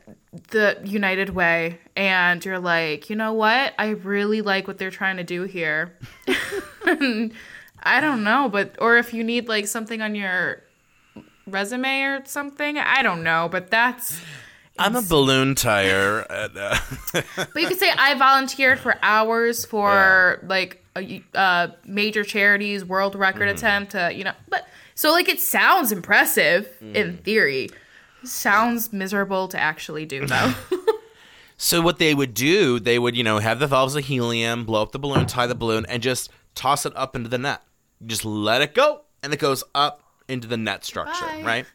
the 0.50 0.82
United 0.84 1.30
Way 1.30 1.80
and 1.96 2.44
you're 2.44 2.60
like, 2.60 3.10
you 3.10 3.16
know 3.16 3.32
what? 3.32 3.74
I 3.80 3.92
really 3.92 4.42
like 4.42 4.68
what 4.68 4.80
they're 4.80 4.92
trying 4.92 5.16
to 5.16 5.24
do 5.24 5.44
here. 5.44 5.98
I 6.86 8.02
don't 8.02 8.26
know, 8.26 8.50
but 8.50 8.76
or 8.80 8.98
if 8.98 9.14
you 9.14 9.24
need 9.24 9.48
like 9.48 9.66
something 9.66 10.02
on 10.02 10.14
your 10.14 10.62
resume 11.48 12.02
or 12.02 12.26
something, 12.26 12.78
I 12.78 13.02
don't 13.02 13.24
know, 13.24 13.48
but 13.50 13.72
that's 13.72 14.20
I'm 14.78 14.96
a 14.96 15.02
balloon 15.02 15.56
tire. 15.56 16.20
And, 16.30 16.58
uh, 16.58 16.78
But 17.36 17.56
you 17.62 17.68
could 17.68 17.80
say 17.80 17.90
I 17.98 18.14
volunteered 18.16 18.80
for 18.80 18.96
hours 19.02 19.66
for 19.66 20.44
like 20.48 20.84
a, 20.98 21.24
uh, 21.34 21.68
major 21.86 22.24
charities, 22.24 22.84
world 22.86 23.16
record 23.16 23.48
Mm-hmm. 23.48 23.58
attempt 23.58 23.92
to, 23.94 24.12
you 24.14 24.24
know, 24.24 24.34
but 24.50 24.68
so 24.96 25.12
like 25.12 25.30
it 25.30 25.40
sounds 25.40 25.92
impressive 25.92 26.68
Mm. 26.82 26.96
in 26.96 27.18
theory. 27.20 27.70
Sounds 28.24 28.92
miserable 28.92 29.48
to 29.50 29.60
actually 29.60 30.06
do 30.06 30.26
though. 30.26 30.54
So 31.58 31.80
what 31.82 32.00
they 32.00 32.14
would 32.14 32.34
do, 32.34 32.82
they 32.82 33.00
would, 33.00 33.16
you 33.16 33.24
know, 33.24 33.40
have 33.40 33.60
the 33.60 33.68
valves 33.68 33.96
of 33.96 34.04
helium, 34.04 34.66
blow 34.66 34.82
up 34.82 34.92
the 34.92 35.00
balloon, 35.00 35.26
tie 35.26 35.48
the 35.48 35.56
balloon, 35.56 35.86
and 35.88 36.04
just 36.04 36.30
toss 36.54 36.86
it 36.86 36.92
up 36.98 37.16
into 37.16 37.30
the 37.30 37.38
net. 37.38 37.62
Just 38.06 38.26
let 38.26 38.62
it 38.62 38.74
go, 38.74 39.04
and 39.24 39.32
it 39.34 39.40
goes 39.40 39.64
up 39.74 40.04
into 40.28 40.50
the 40.50 40.58
net 40.58 40.84
structure, 40.84 41.26
Bye. 41.26 41.42
right? 41.46 41.66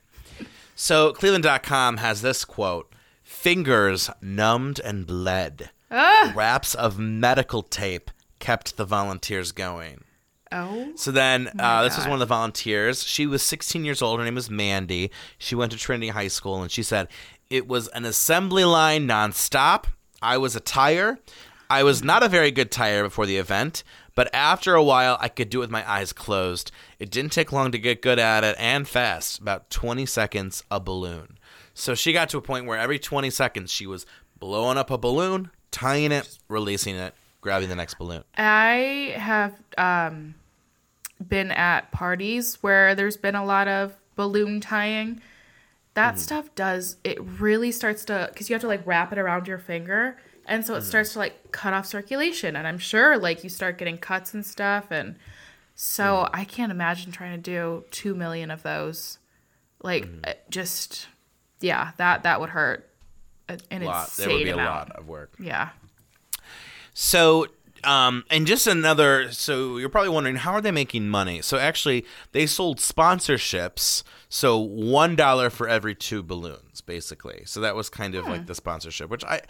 So 0.82 1.12
Cleveland.com 1.12 1.98
has 1.98 2.22
this 2.22 2.46
quote: 2.46 2.90
"Fingers 3.22 4.08
numbed 4.22 4.80
and 4.80 5.06
bled. 5.06 5.68
Ah! 5.90 6.32
Wraps 6.34 6.74
of 6.74 6.98
medical 6.98 7.62
tape 7.62 8.10
kept 8.38 8.78
the 8.78 8.86
volunteers 8.86 9.52
going." 9.52 10.04
oh. 10.50 10.92
So 10.96 11.10
then, 11.10 11.50
uh, 11.58 11.82
this 11.82 11.98
was 11.98 12.06
one 12.06 12.14
of 12.14 12.20
the 12.20 12.24
volunteers. 12.24 13.06
She 13.06 13.26
was 13.26 13.42
16 13.42 13.84
years 13.84 14.00
old. 14.00 14.20
Her 14.20 14.24
name 14.24 14.36
was 14.36 14.48
Mandy. 14.48 15.10
She 15.36 15.54
went 15.54 15.70
to 15.72 15.76
Trinity 15.78 16.08
High 16.08 16.28
School, 16.28 16.62
and 16.62 16.70
she 16.70 16.82
said 16.82 17.08
it 17.50 17.68
was 17.68 17.88
an 17.88 18.06
assembly 18.06 18.64
line 18.64 19.06
nonstop. 19.06 19.84
I 20.22 20.38
was 20.38 20.56
a 20.56 20.60
tire. 20.60 21.18
I 21.68 21.82
was 21.82 22.02
not 22.02 22.22
a 22.22 22.28
very 22.28 22.50
good 22.50 22.70
tire 22.70 23.02
before 23.04 23.26
the 23.26 23.36
event, 23.36 23.84
but 24.14 24.28
after 24.34 24.74
a 24.74 24.82
while, 24.82 25.16
I 25.20 25.28
could 25.28 25.50
do 25.50 25.58
it 25.58 25.62
with 25.62 25.70
my 25.70 25.88
eyes 25.90 26.12
closed. 26.12 26.70
It 26.98 27.10
didn't 27.10 27.32
take 27.32 27.52
long 27.52 27.72
to 27.72 27.78
get 27.78 28.02
good 28.02 28.18
at 28.18 28.44
it, 28.44 28.56
and 28.58 28.86
fast. 28.88 29.38
About 29.38 29.70
20 29.70 30.04
seconds 30.06 30.62
a 30.70 30.80
balloon. 30.80 31.38
So 31.74 31.94
she 31.94 32.12
got 32.12 32.28
to 32.30 32.38
a 32.38 32.42
point 32.42 32.66
where 32.66 32.78
every 32.78 32.98
20 32.98 33.30
seconds 33.30 33.70
she 33.70 33.86
was 33.86 34.04
blowing 34.38 34.76
up 34.78 34.90
a 34.90 34.98
balloon, 34.98 35.50
tying 35.70 36.12
it, 36.12 36.38
releasing 36.48 36.96
it, 36.96 37.14
grabbing 37.40 37.68
the 37.68 37.76
next 37.76 37.94
balloon. 37.98 38.24
I 38.36 39.14
have 39.16 39.54
um, 39.78 40.34
been 41.26 41.50
at 41.52 41.90
parties 41.92 42.58
where 42.62 42.94
there's 42.94 43.16
been 43.16 43.34
a 43.34 43.44
lot 43.44 43.68
of 43.68 43.94
balloon 44.16 44.60
tying. 44.60 45.20
That 45.94 46.14
Mm-hmm. 46.14 46.20
stuff 46.20 46.54
does 46.54 46.96
it 47.04 47.18
really 47.20 47.72
starts 47.72 48.04
to 48.06 48.28
because 48.32 48.48
you 48.48 48.54
have 48.54 48.60
to 48.62 48.68
like 48.68 48.86
wrap 48.86 49.12
it 49.12 49.18
around 49.18 49.48
your 49.48 49.58
finger, 49.58 50.18
and 50.46 50.64
so 50.66 50.74
it 50.74 50.78
Mm-hmm. 50.78 50.86
starts 50.88 51.12
to 51.14 51.18
like 51.20 51.52
cut 51.52 51.72
off 51.72 51.86
circulation. 51.86 52.56
And 52.56 52.66
I'm 52.66 52.78
sure 52.78 53.18
like 53.18 53.42
you 53.44 53.50
start 53.50 53.78
getting 53.78 53.98
cuts 53.98 54.34
and 54.34 54.44
stuff, 54.44 54.90
and 54.90 55.16
so 55.74 56.04
Mm-hmm. 56.04 56.36
I 56.40 56.44
can't 56.44 56.72
imagine 56.72 57.12
trying 57.12 57.36
to 57.36 57.42
do 57.42 57.84
two 57.90 58.14
million 58.14 58.50
of 58.50 58.62
those. 58.62 59.18
Like 59.82 60.06
uh, 60.24 60.34
just 60.50 61.08
yeah, 61.60 61.92
that 61.96 62.22
that 62.24 62.40
would 62.40 62.50
hurt. 62.50 62.86
And 63.48 63.60
it's 63.70 63.82
a- 63.82 63.84
lot. 63.84 64.10
would 64.18 64.44
be 64.44 64.50
a 64.50 64.56
lot 64.56 64.90
of 64.92 65.08
work. 65.08 65.32
Yeah. 65.40 65.70
So, 66.94 67.46
um, 67.84 68.24
and 68.30 68.46
just 68.46 68.66
another. 68.66 69.32
So 69.32 69.76
you're 69.78 69.88
probably 69.88 70.10
wondering 70.10 70.36
how 70.36 70.52
are 70.52 70.60
they 70.60 70.70
making 70.70 71.08
money? 71.08 71.42
So 71.42 71.56
actually, 71.58 72.04
they 72.32 72.46
sold 72.46 72.78
sponsorships. 72.78 74.02
So 74.32 74.58
one 74.58 75.16
dollar 75.16 75.50
for 75.50 75.68
every 75.68 75.94
two 75.94 76.22
balloons, 76.22 76.80
basically. 76.80 77.42
So 77.46 77.60
that 77.60 77.74
was 77.74 77.90
kind 77.90 78.14
of 78.14 78.26
like 78.26 78.46
the 78.46 78.54
sponsorship, 78.54 79.10
which 79.10 79.24
I. 79.24 79.42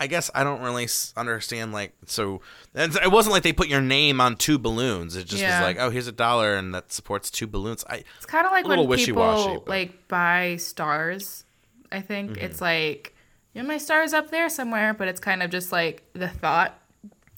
I 0.00 0.06
guess 0.06 0.30
I 0.32 0.44
don't 0.44 0.60
really 0.60 0.86
understand. 1.16 1.72
Like, 1.72 1.92
so 2.06 2.40
and 2.72 2.94
it 2.94 3.10
wasn't 3.10 3.32
like 3.32 3.42
they 3.42 3.52
put 3.52 3.66
your 3.66 3.80
name 3.80 4.20
on 4.20 4.36
two 4.36 4.56
balloons. 4.56 5.16
It 5.16 5.24
just 5.26 5.42
Yeah. 5.42 5.58
was 5.58 5.66
like, 5.66 5.78
oh, 5.80 5.90
here's 5.90 6.06
a 6.06 6.12
dollar, 6.12 6.54
and 6.54 6.72
that 6.72 6.92
supports 6.92 7.32
two 7.32 7.48
balloons. 7.48 7.84
I 7.90 8.04
It's 8.18 8.26
kind 8.26 8.46
of 8.46 8.52
like 8.52 8.64
A 8.64 8.68
little 8.68 8.84
when 8.84 8.90
wishy-washy, 8.90 9.42
people 9.42 9.54
but- 9.54 9.60
Mm-hmm. 9.62 9.70
like 9.70 10.06
buy 10.06 10.56
stars. 10.58 11.42
I 11.90 12.00
think 12.00 12.36
it's 12.36 12.60
like, 12.60 13.12
you 13.54 13.62
know, 13.62 13.66
my 13.66 13.78
star's 13.78 14.12
up 14.12 14.30
there 14.30 14.48
somewhere, 14.48 14.94
but 14.94 15.08
it's 15.08 15.18
kind 15.18 15.42
of 15.42 15.50
just 15.50 15.72
like 15.72 16.04
the 16.12 16.28
thought 16.28 16.78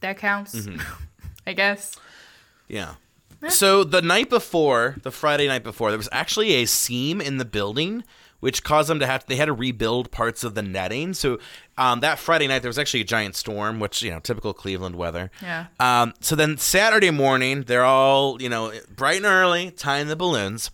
that 0.03 0.19
counts. 0.19 0.55
Mm-hmm. 0.55 0.81
I 1.47 1.55
guess. 1.55 1.97
Yeah. 2.69 2.97
So 3.49 3.85
the 3.85 4.03
night 4.03 4.29
before, 4.29 4.97
the 5.03 5.11
Friday 5.11 5.49
night 5.49 5.63
before, 5.63 5.91
there 5.91 5.99
was 5.99 6.09
actually 6.13 6.53
a 6.55 6.67
seam 6.67 7.21
in 7.21 7.39
the 7.39 7.45
building, 7.45 8.05
which 8.41 8.63
caused 8.65 8.89
them 8.91 9.01
to 9.01 9.07
have 9.07 9.25
they 9.27 9.37
had 9.37 9.47
to 9.47 9.53
rebuild 9.53 10.11
parts 10.11 10.45
of 10.45 10.55
the 10.55 10.63
netting. 10.63 11.15
So 11.15 11.39
um, 11.79 12.01
that 12.01 12.19
Friday 12.19 12.47
night 12.47 12.61
there 12.61 12.69
was 12.69 12.79
actually 12.79 13.01
a 13.01 13.05
giant 13.05 13.37
storm, 13.37 13.81
which 13.81 14.03
you 14.03 14.11
know 14.11 14.21
typical 14.21 14.53
Cleveland 14.53 14.97
weather. 14.97 15.31
Yeah. 15.43 15.67
Um, 15.79 16.15
so 16.21 16.37
then 16.37 16.59
Saturday 16.59 17.11
morning, 17.11 17.63
they're 17.63 17.85
all 17.85 18.41
you 18.43 18.49
know 18.49 18.73
bright 18.95 19.19
and 19.19 19.27
early 19.27 19.71
tying 19.71 20.09
the 20.09 20.17
balloons. 20.17 20.71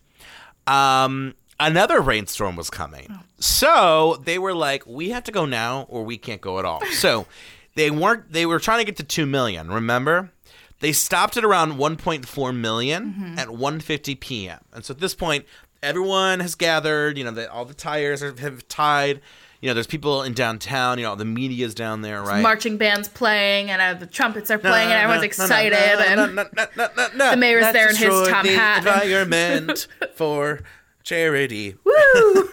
Um, 0.66 1.34
another 1.60 2.00
rainstorm 2.00 2.56
was 2.56 2.70
coming, 2.70 3.20
so 3.38 4.20
they 4.24 4.38
were 4.38 4.54
like, 4.54 4.84
"We 4.86 5.10
have 5.10 5.24
to 5.24 5.32
go 5.32 5.44
now, 5.46 5.86
or 5.88 6.04
we 6.04 6.18
can't 6.18 6.40
go 6.40 6.58
at 6.58 6.64
all." 6.64 6.82
So 6.92 7.26
they 7.74 7.90
weren't. 7.90 8.32
They 8.32 8.46
were 8.46 8.58
trying 8.58 8.78
to 8.78 8.84
get 8.84 8.96
to 8.96 9.04
two 9.04 9.26
million. 9.26 9.70
Remember, 9.70 10.32
they 10.80 10.92
stopped 10.92 11.36
at 11.36 11.44
around 11.44 11.74
1.4 11.74 12.56
million 12.56 13.34
at 13.38 13.48
1:50 13.48 14.20
p.m. 14.20 14.60
And 14.72 14.84
so 14.84 14.92
at 14.92 15.00
this 15.00 15.14
point, 15.14 15.44
everyone 15.82 16.40
has 16.40 16.54
gathered. 16.54 17.16
You 17.18 17.24
know, 17.24 17.30
the, 17.30 17.50
all 17.50 17.64
the 17.64 17.74
tires 17.74 18.22
are, 18.22 18.34
have 18.40 18.66
tied. 18.68 19.20
You 19.62 19.70
know, 19.70 19.74
there's 19.74 19.86
people 19.86 20.22
in 20.22 20.34
downtown. 20.34 20.98
You 20.98 21.04
know, 21.04 21.14
the 21.14 21.24
media's 21.24 21.74
down 21.74 22.02
there, 22.02 22.22
right? 22.22 22.42
Marching 22.42 22.76
bands 22.76 23.08
playing 23.08 23.70
and 23.70 23.80
uh, 23.80 23.94
the 23.98 24.06
trumpets 24.06 24.50
are 24.50 24.58
playing 24.58 24.92
and 24.92 25.00
everyone's 25.00 25.22
No, 25.22 25.44
excited 25.44 26.16
no, 26.16 26.24
and. 26.24 26.38
The 27.18 27.36
mayor's 27.38 27.62
Let's 27.62 27.72
there 27.72 27.88
in 27.90 27.96
his 27.96 28.28
top 28.28 28.44
the 28.44 28.54
hat. 28.54 28.78
Environment 28.78 29.88
for 30.14 30.60
charity. 31.06 31.76
woo! 31.84 31.92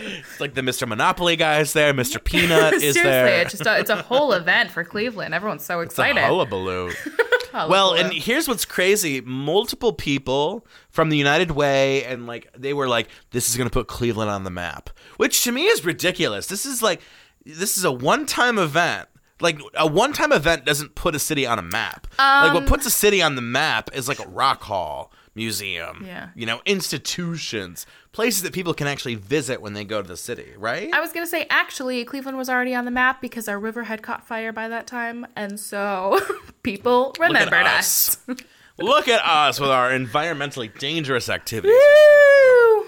It's 0.00 0.40
like 0.40 0.54
the 0.54 0.60
Mr. 0.62 0.86
Monopoly 0.88 1.36
guy's 1.36 1.72
there. 1.72 1.92
Mr. 1.92 2.22
Peanut 2.22 2.74
is 2.74 2.94
Seriously, 2.94 3.02
there. 3.02 3.40
it's 3.42 3.50
just 3.52 3.66
a, 3.66 3.78
it's 3.78 3.90
a 3.90 4.02
whole 4.02 4.32
event 4.32 4.70
for 4.70 4.84
Cleveland. 4.84 5.34
Everyone's 5.34 5.64
so 5.64 5.80
It's 5.80 5.98
a 5.98 6.02
excited. 6.02 6.22
hullabaloo. 6.24 6.90
Hullabaloo. 6.90 7.14
Well, 7.70 7.94
and 7.94 8.12
here's 8.12 8.46
what's 8.46 8.64
crazy: 8.66 9.20
multiple 9.22 9.92
people 9.94 10.66
from 10.90 11.08
the 11.08 11.16
United 11.16 11.50
Way, 11.50 12.04
and 12.04 12.26
like 12.26 12.46
they 12.56 12.74
were 12.74 12.86
like, 12.86 13.08
"This 13.30 13.48
is 13.48 13.56
going 13.56 13.68
to 13.68 13.72
put 13.72 13.88
Cleveland 13.88 14.30
on 14.30 14.44
the 14.44 14.50
map," 14.50 14.90
which 15.16 15.42
to 15.44 15.50
me 15.50 15.64
is 15.64 15.82
ridiculous. 15.84 16.46
This 16.46 16.66
is 16.66 16.82
like, 16.82 17.00
this 17.46 17.78
is 17.78 17.84
a 17.84 17.90
one-time 17.90 18.58
event. 18.58 19.08
Like 19.40 19.60
a 19.74 19.86
one-time 19.86 20.30
event 20.30 20.66
doesn't 20.66 20.94
put 20.94 21.14
a 21.14 21.18
city 21.18 21.46
on 21.46 21.58
a 21.58 21.62
map. 21.62 22.06
like 22.18 22.50
Um, 22.50 22.54
what 22.54 22.66
puts 22.66 22.84
a 22.86 22.90
city 22.90 23.22
on 23.22 23.34
the 23.34 23.42
map 23.42 23.88
is 23.94 24.08
like 24.08 24.20
a 24.20 24.28
rock 24.28 24.62
hall, 24.64 25.10
museum, 25.34 26.02
Yeah. 26.06 26.28
you 26.34 26.46
know, 26.46 26.60
institutions, 26.66 27.86
places 28.12 28.42
that 28.42 28.52
people 28.52 28.74
can 28.74 28.86
actually 28.86 29.14
visit 29.14 29.60
when 29.60 29.72
they 29.74 29.84
go 29.84 30.02
to 30.02 30.08
the 30.08 30.16
city, 30.16 30.52
right? 30.56 30.92
I 30.92 31.00
was 31.00 31.12
gonna 31.12 31.26
say 31.26 31.46
actually 31.50 32.04
Cleveland 32.04 32.36
was 32.38 32.48
already 32.48 32.74
on 32.74 32.84
the 32.84 32.90
map 32.90 33.20
because 33.20 33.48
our 33.48 33.58
river 33.58 33.84
had 33.84 34.02
caught 34.02 34.26
fire 34.26 34.52
by 34.52 34.68
that 34.68 34.86
time, 34.86 35.26
and 35.36 35.58
so 35.60 36.20
people 36.62 37.14
Look 37.18 37.20
at 37.20 37.28
remembered 37.28 37.66
us. 37.66 38.18
Look 38.78 39.08
at 39.08 39.24
us 39.24 39.58
with 39.58 39.70
our 39.70 39.90
environmentally 39.90 40.76
dangerous 40.78 41.28
activities. 41.28 41.72
Woo! 41.76 42.86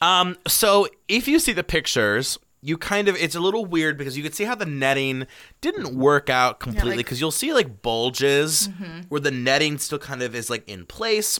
Um, 0.00 0.36
so 0.48 0.88
if 1.08 1.28
you 1.28 1.38
see 1.38 1.52
the 1.52 1.62
pictures, 1.62 2.38
you 2.62 2.78
kind 2.78 3.08
of 3.08 3.16
it's 3.16 3.34
a 3.34 3.40
little 3.40 3.66
weird 3.66 3.98
because 3.98 4.16
you 4.16 4.22
could 4.22 4.34
see 4.34 4.44
how 4.44 4.54
the 4.54 4.66
netting 4.66 5.26
didn't 5.60 5.96
work 5.96 6.30
out 6.30 6.60
completely 6.60 6.90
like- 6.90 6.98
because 6.98 7.20
you'll 7.20 7.30
see 7.30 7.52
like 7.52 7.82
bulges 7.82 8.68
where 9.08 9.20
the 9.20 9.30
netting 9.32 9.78
still 9.78 9.98
kind 9.98 10.22
of 10.22 10.34
is 10.34 10.48
like 10.48 10.66
in 10.68 10.86
place. 10.86 11.38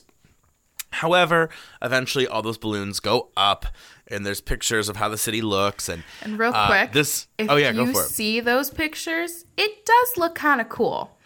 However, 0.91 1.49
eventually 1.81 2.27
all 2.27 2.43
those 2.43 2.59
balloons 2.59 3.01
go 3.01 3.31
up 3.35 3.65
and 4.09 4.27
there's 4.27 4.43
pictures 4.43 4.91
of 4.91 4.97
how 4.97 5.09
the 5.09 5.17
city 5.17 5.41
looks 5.41 5.89
and 5.89 6.03
And 6.23 6.39
real 6.39 6.53
uh, 6.55 6.67
quick, 6.67 6.93
this 6.93 7.29
oh 7.39 7.57
yeah, 7.57 7.71
you 7.71 7.87
go 7.87 7.93
for 7.93 8.03
it. 8.03 8.09
see 8.09 8.41
those 8.41 8.69
pictures, 8.71 9.47
it 9.57 9.87
does 9.87 10.17
look 10.19 10.35
kind 10.35 10.61
of 10.61 10.69
cool. 10.69 11.17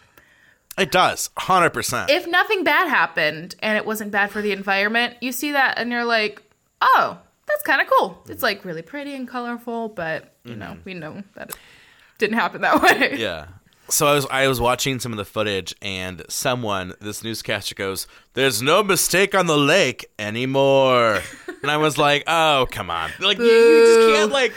It 0.77 0.91
does, 0.91 1.31
hundred 1.37 1.71
percent. 1.71 2.11
If 2.11 2.27
nothing 2.27 2.63
bad 2.63 2.87
happened 2.87 3.55
and 3.59 3.77
it 3.77 3.85
wasn't 3.85 4.11
bad 4.11 4.29
for 4.31 4.41
the 4.41 4.51
environment, 4.51 5.15
you 5.21 5.31
see 5.31 5.51
that 5.51 5.79
and 5.79 5.91
you're 5.91 6.05
like, 6.05 6.41
oh, 6.81 7.17
that's 7.47 7.63
kind 7.63 7.81
of 7.81 7.87
cool. 7.87 8.21
It's 8.29 8.43
like 8.43 8.63
really 8.65 8.81
pretty 8.81 9.15
and 9.15 9.27
colorful, 9.27 9.89
but 9.89 10.33
you 10.43 10.55
know, 10.55 10.77
we 10.85 10.93
know 10.93 11.23
that 11.35 11.49
it 11.49 11.55
didn't 12.17 12.35
happen 12.37 12.61
that 12.61 12.81
way. 12.81 13.17
Yeah. 13.17 13.47
So 13.89 14.05
I 14.05 14.13
was 14.15 14.25
I 14.29 14.47
was 14.49 14.59
watching 14.59 14.99
some 14.99 15.13
of 15.13 15.17
the 15.17 15.23
footage, 15.25 15.73
and 15.81 16.23
someone, 16.27 16.93
this 16.99 17.23
newscaster 17.23 17.73
goes, 17.73 18.05
"There's 18.33 18.61
no 18.61 18.83
mistake 18.83 19.33
on 19.33 19.45
the 19.47 19.57
lake 19.57 20.09
anymore," 20.19 21.21
and 21.61 21.71
I 21.71 21.77
was 21.77 21.97
like, 21.97 22.23
"Oh, 22.27 22.67
come 22.69 22.89
on! 22.89 23.11
Like 23.19 23.37
you, 23.37 23.45
you 23.45 23.85
just 23.85 24.17
can't 24.19 24.31
like." 24.31 24.53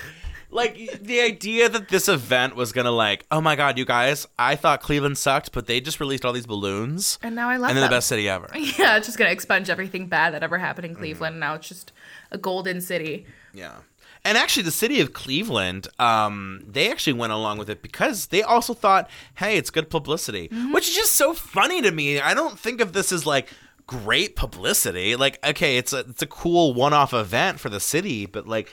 Like 0.53 1.00
the 1.00 1.20
idea 1.20 1.68
that 1.68 1.90
this 1.90 2.09
event 2.09 2.57
was 2.57 2.72
gonna 2.72 2.90
like, 2.90 3.24
oh 3.31 3.40
my 3.40 3.55
god, 3.55 3.79
you 3.79 3.85
guys! 3.85 4.26
I 4.37 4.57
thought 4.57 4.83
Cleveland 4.83 5.16
sucked, 5.16 5.53
but 5.53 5.68
they 5.68 5.81
just 5.81 6.00
released 6.00 6.24
all 6.24 6.33
these 6.33 6.44
balloons, 6.44 7.20
And 7.22 7.37
now 7.37 7.48
I 7.48 7.57
love 7.57 7.70
and 7.70 7.79
they're 7.79 7.87
the 7.87 7.94
best 7.94 8.09
city 8.09 8.29
ever. 8.29 8.48
Yeah, 8.57 8.96
it's 8.96 9.07
just 9.07 9.16
gonna 9.16 9.31
expunge 9.31 9.70
everything 9.70 10.09
bad 10.09 10.35
that 10.35 10.42
ever 10.42 10.59
happened 10.59 10.87
Mm-hmm. 10.87 10.94
in 10.96 10.98
Cleveland. 10.98 11.38
Now 11.38 11.55
it's 11.55 11.68
just 11.68 11.92
a 12.30 12.38
golden 12.38 12.80
city. 12.80 13.26
Yeah. 13.52 13.76
And 14.24 14.36
actually, 14.36 14.64
the 14.64 14.70
city 14.70 15.00
of 15.00 15.14
Cleveland, 15.14 15.88
um, 15.98 16.62
they 16.68 16.90
actually 16.90 17.14
went 17.14 17.32
along 17.32 17.56
with 17.56 17.70
it 17.70 17.80
because 17.80 18.26
they 18.26 18.42
also 18.42 18.74
thought, 18.74 19.08
hey, 19.36 19.56
it's 19.56 19.70
good 19.70 19.88
publicity, 19.88 20.50
which 20.72 20.88
is 20.88 20.94
just 20.94 21.14
so 21.14 21.32
funny 21.32 21.80
to 21.80 21.90
me. 21.90 22.20
I 22.20 22.34
don't 22.34 22.58
think 22.58 22.82
of 22.82 22.92
this 22.92 23.12
as 23.12 23.24
like 23.24 23.48
great 23.86 24.36
publicity. 24.36 25.16
Like, 25.16 25.44
okay, 25.44 25.78
it's 25.78 25.94
a 25.94 26.00
it's 26.00 26.20
a 26.20 26.26
cool 26.26 26.74
one 26.74 26.92
off 26.92 27.14
event 27.14 27.60
for 27.60 27.70
the 27.70 27.80
city, 27.80 28.26
but 28.26 28.46
like, 28.46 28.70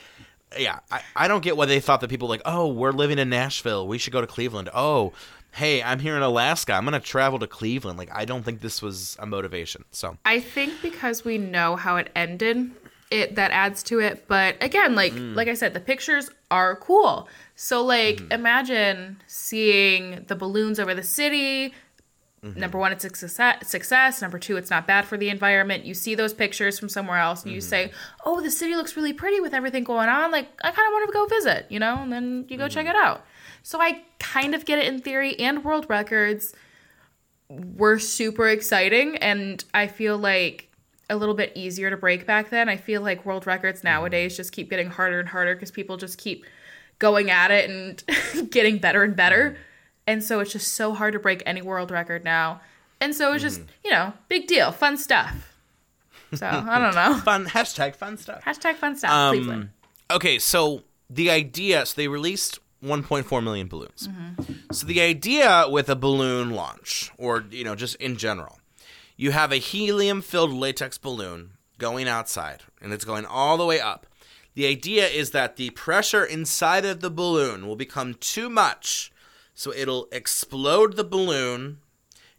yeah, 0.56 0.80
I, 0.90 1.00
I 1.16 1.28
don't 1.28 1.42
get 1.42 1.56
why 1.56 1.64
they 1.64 1.80
thought 1.80 2.02
that 2.02 2.10
people 2.10 2.28
like, 2.28 2.42
oh, 2.44 2.68
we're 2.68 2.92
living 2.92 3.18
in 3.18 3.30
Nashville, 3.30 3.88
we 3.88 3.96
should 3.96 4.12
go 4.12 4.20
to 4.20 4.26
Cleveland. 4.26 4.68
Oh, 4.74 5.12
hey, 5.52 5.82
I'm 5.82 5.98
here 5.98 6.16
in 6.16 6.22
Alaska, 6.22 6.74
I'm 6.74 6.84
gonna 6.84 7.00
travel 7.00 7.38
to 7.38 7.46
Cleveland. 7.46 7.98
Like, 7.98 8.10
I 8.12 8.26
don't 8.26 8.44
think 8.44 8.60
this 8.60 8.80
was 8.82 9.16
a 9.18 9.26
motivation. 9.26 9.84
So 9.90 10.18
I 10.24 10.40
think 10.40 10.74
because 10.82 11.24
we 11.24 11.38
know 11.38 11.74
how 11.74 11.96
it 11.96 12.10
ended, 12.14 12.70
it 13.10 13.34
that 13.36 13.50
adds 13.50 13.82
to 13.84 14.00
it. 14.00 14.26
But 14.28 14.56
again, 14.62 14.94
like 14.94 15.12
Mm. 15.12 15.34
like 15.34 15.48
I 15.48 15.54
said, 15.54 15.72
the 15.74 15.80
pictures 15.80 16.30
are 16.50 16.76
cool. 16.76 17.28
So 17.56 17.84
like 17.84 18.20
imagine 18.30 19.20
seeing 19.26 20.24
the 20.28 20.36
balloons 20.36 20.78
over 20.78 20.94
the 20.94 21.02
city. 21.02 21.72
Mm-hmm. 22.44 22.60
Number 22.60 22.78
one, 22.78 22.92
it's 22.92 23.04
a 23.04 23.08
success, 23.08 23.68
success. 23.68 24.22
Number 24.22 24.38
two, 24.38 24.56
it's 24.56 24.70
not 24.70 24.86
bad 24.86 25.06
for 25.06 25.16
the 25.16 25.28
environment. 25.28 25.84
You 25.84 25.92
see 25.94 26.14
those 26.14 26.32
pictures 26.32 26.78
from 26.78 26.88
somewhere 26.88 27.18
else, 27.18 27.42
and 27.42 27.52
you 27.52 27.58
Mm-hmm. 27.58 27.68
say, 27.68 27.92
"Oh, 28.24 28.40
the 28.40 28.50
city 28.50 28.76
looks 28.76 28.96
really 28.96 29.12
pretty 29.12 29.40
with 29.40 29.52
everything 29.52 29.82
going 29.82 30.08
on. 30.08 30.30
Like, 30.30 30.46
I 30.62 30.70
kind 30.70 30.86
of 30.86 30.92
want 30.92 31.08
to 31.08 31.12
go 31.12 31.26
visit," 31.26 31.66
you 31.68 31.80
know. 31.80 31.96
And 31.96 32.12
then 32.12 32.44
you 32.48 32.56
go 32.56 32.68
check 32.68 32.86
Mm-hmm. 32.86 32.94
it 32.96 33.04
out. 33.04 33.24
So 33.64 33.80
I 33.82 34.02
kind 34.20 34.54
of 34.54 34.64
get 34.64 34.78
it 34.78 34.86
in 34.86 35.00
theory. 35.00 35.36
And 35.40 35.64
world 35.64 35.86
records 35.88 36.54
were 37.48 37.98
super 37.98 38.46
exciting 38.48 39.16
and 39.16 39.64
I 39.72 39.86
feel 39.86 40.18
like 40.18 40.67
a 41.10 41.16
little 41.16 41.34
bit 41.34 41.52
easier 41.54 41.90
to 41.90 41.96
break 41.96 42.26
back 42.26 42.50
then. 42.50 42.68
I 42.68 42.76
feel 42.76 43.00
like 43.02 43.24
world 43.24 43.46
records 43.46 43.82
nowadays 43.82 44.36
just 44.36 44.52
keep 44.52 44.70
getting 44.70 44.90
harder 44.90 45.20
and 45.20 45.28
harder 45.28 45.54
because 45.54 45.70
people 45.70 45.96
just 45.96 46.18
keep 46.18 46.44
going 46.98 47.30
at 47.30 47.50
it 47.50 47.70
and 47.70 48.50
getting 48.50 48.78
better 48.78 49.02
and 49.02 49.16
better. 49.16 49.56
And 50.06 50.22
so 50.22 50.40
it's 50.40 50.52
just 50.52 50.74
so 50.74 50.94
hard 50.94 51.12
to 51.12 51.18
break 51.18 51.42
any 51.46 51.62
world 51.62 51.90
record 51.90 52.24
now. 52.24 52.60
And 53.00 53.14
so 53.14 53.32
it's 53.32 53.42
just, 53.42 53.60
you 53.84 53.90
know, 53.90 54.12
big 54.28 54.46
deal, 54.46 54.72
fun 54.72 54.96
stuff. 54.96 55.54
So 56.34 56.46
I 56.46 56.78
don't 56.78 56.94
know. 57.12 57.18
fun 57.20 57.46
hashtag 57.46 57.94
fun 57.94 58.16
stuff. 58.16 58.42
Hashtag 58.44 58.74
fun 58.76 58.96
stuff, 58.96 59.32
Cleveland. 59.32 59.70
Um, 60.10 60.16
okay, 60.16 60.38
so 60.38 60.82
the 61.08 61.30
idea, 61.30 61.86
so 61.86 61.94
they 61.96 62.08
released 62.08 62.58
1.4 62.84 63.42
million 63.42 63.68
balloons. 63.68 64.08
So 64.72 64.86
the 64.86 65.00
idea 65.00 65.66
with 65.68 65.88
a 65.88 65.96
balloon 65.96 66.50
launch, 66.50 67.10
or 67.18 67.44
you 67.50 67.64
know, 67.64 67.74
just 67.74 67.96
in 67.96 68.16
general, 68.16 68.57
you 69.18 69.32
have 69.32 69.50
a 69.50 69.56
helium-filled 69.56 70.52
latex 70.52 70.96
balloon 70.96 71.50
going 71.76 72.08
outside, 72.08 72.62
and 72.80 72.92
it's 72.92 73.04
going 73.04 73.26
all 73.26 73.58
the 73.58 73.66
way 73.66 73.80
up. 73.80 74.06
The 74.54 74.66
idea 74.66 75.08
is 75.08 75.32
that 75.32 75.56
the 75.56 75.70
pressure 75.70 76.24
inside 76.24 76.84
of 76.84 77.00
the 77.00 77.10
balloon 77.10 77.66
will 77.66 77.76
become 77.76 78.14
too 78.14 78.48
much, 78.48 79.12
so 79.54 79.72
it'll 79.74 80.06
explode 80.12 80.94
the 80.94 81.04
balloon, 81.04 81.78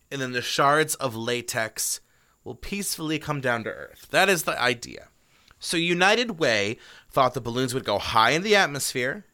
and 0.09 0.21
then 0.21 0.31
the 0.31 0.41
shards 0.41 0.95
of 0.95 1.17
latex 1.17 1.99
will 2.45 2.55
peacefully 2.55 3.19
come 3.19 3.41
down 3.41 3.65
to 3.65 3.69
Earth. 3.69 4.07
That 4.11 4.29
is 4.29 4.43
the 4.43 4.59
idea. 4.59 5.09
So 5.59 5.75
United 5.75 6.39
Way 6.39 6.77
thought 7.11 7.33
the 7.33 7.41
balloons 7.41 7.73
would 7.73 7.83
go 7.83 7.99
high 7.99 8.31
in 8.31 8.41
the 8.41 8.55
atmosphere. 8.55 9.25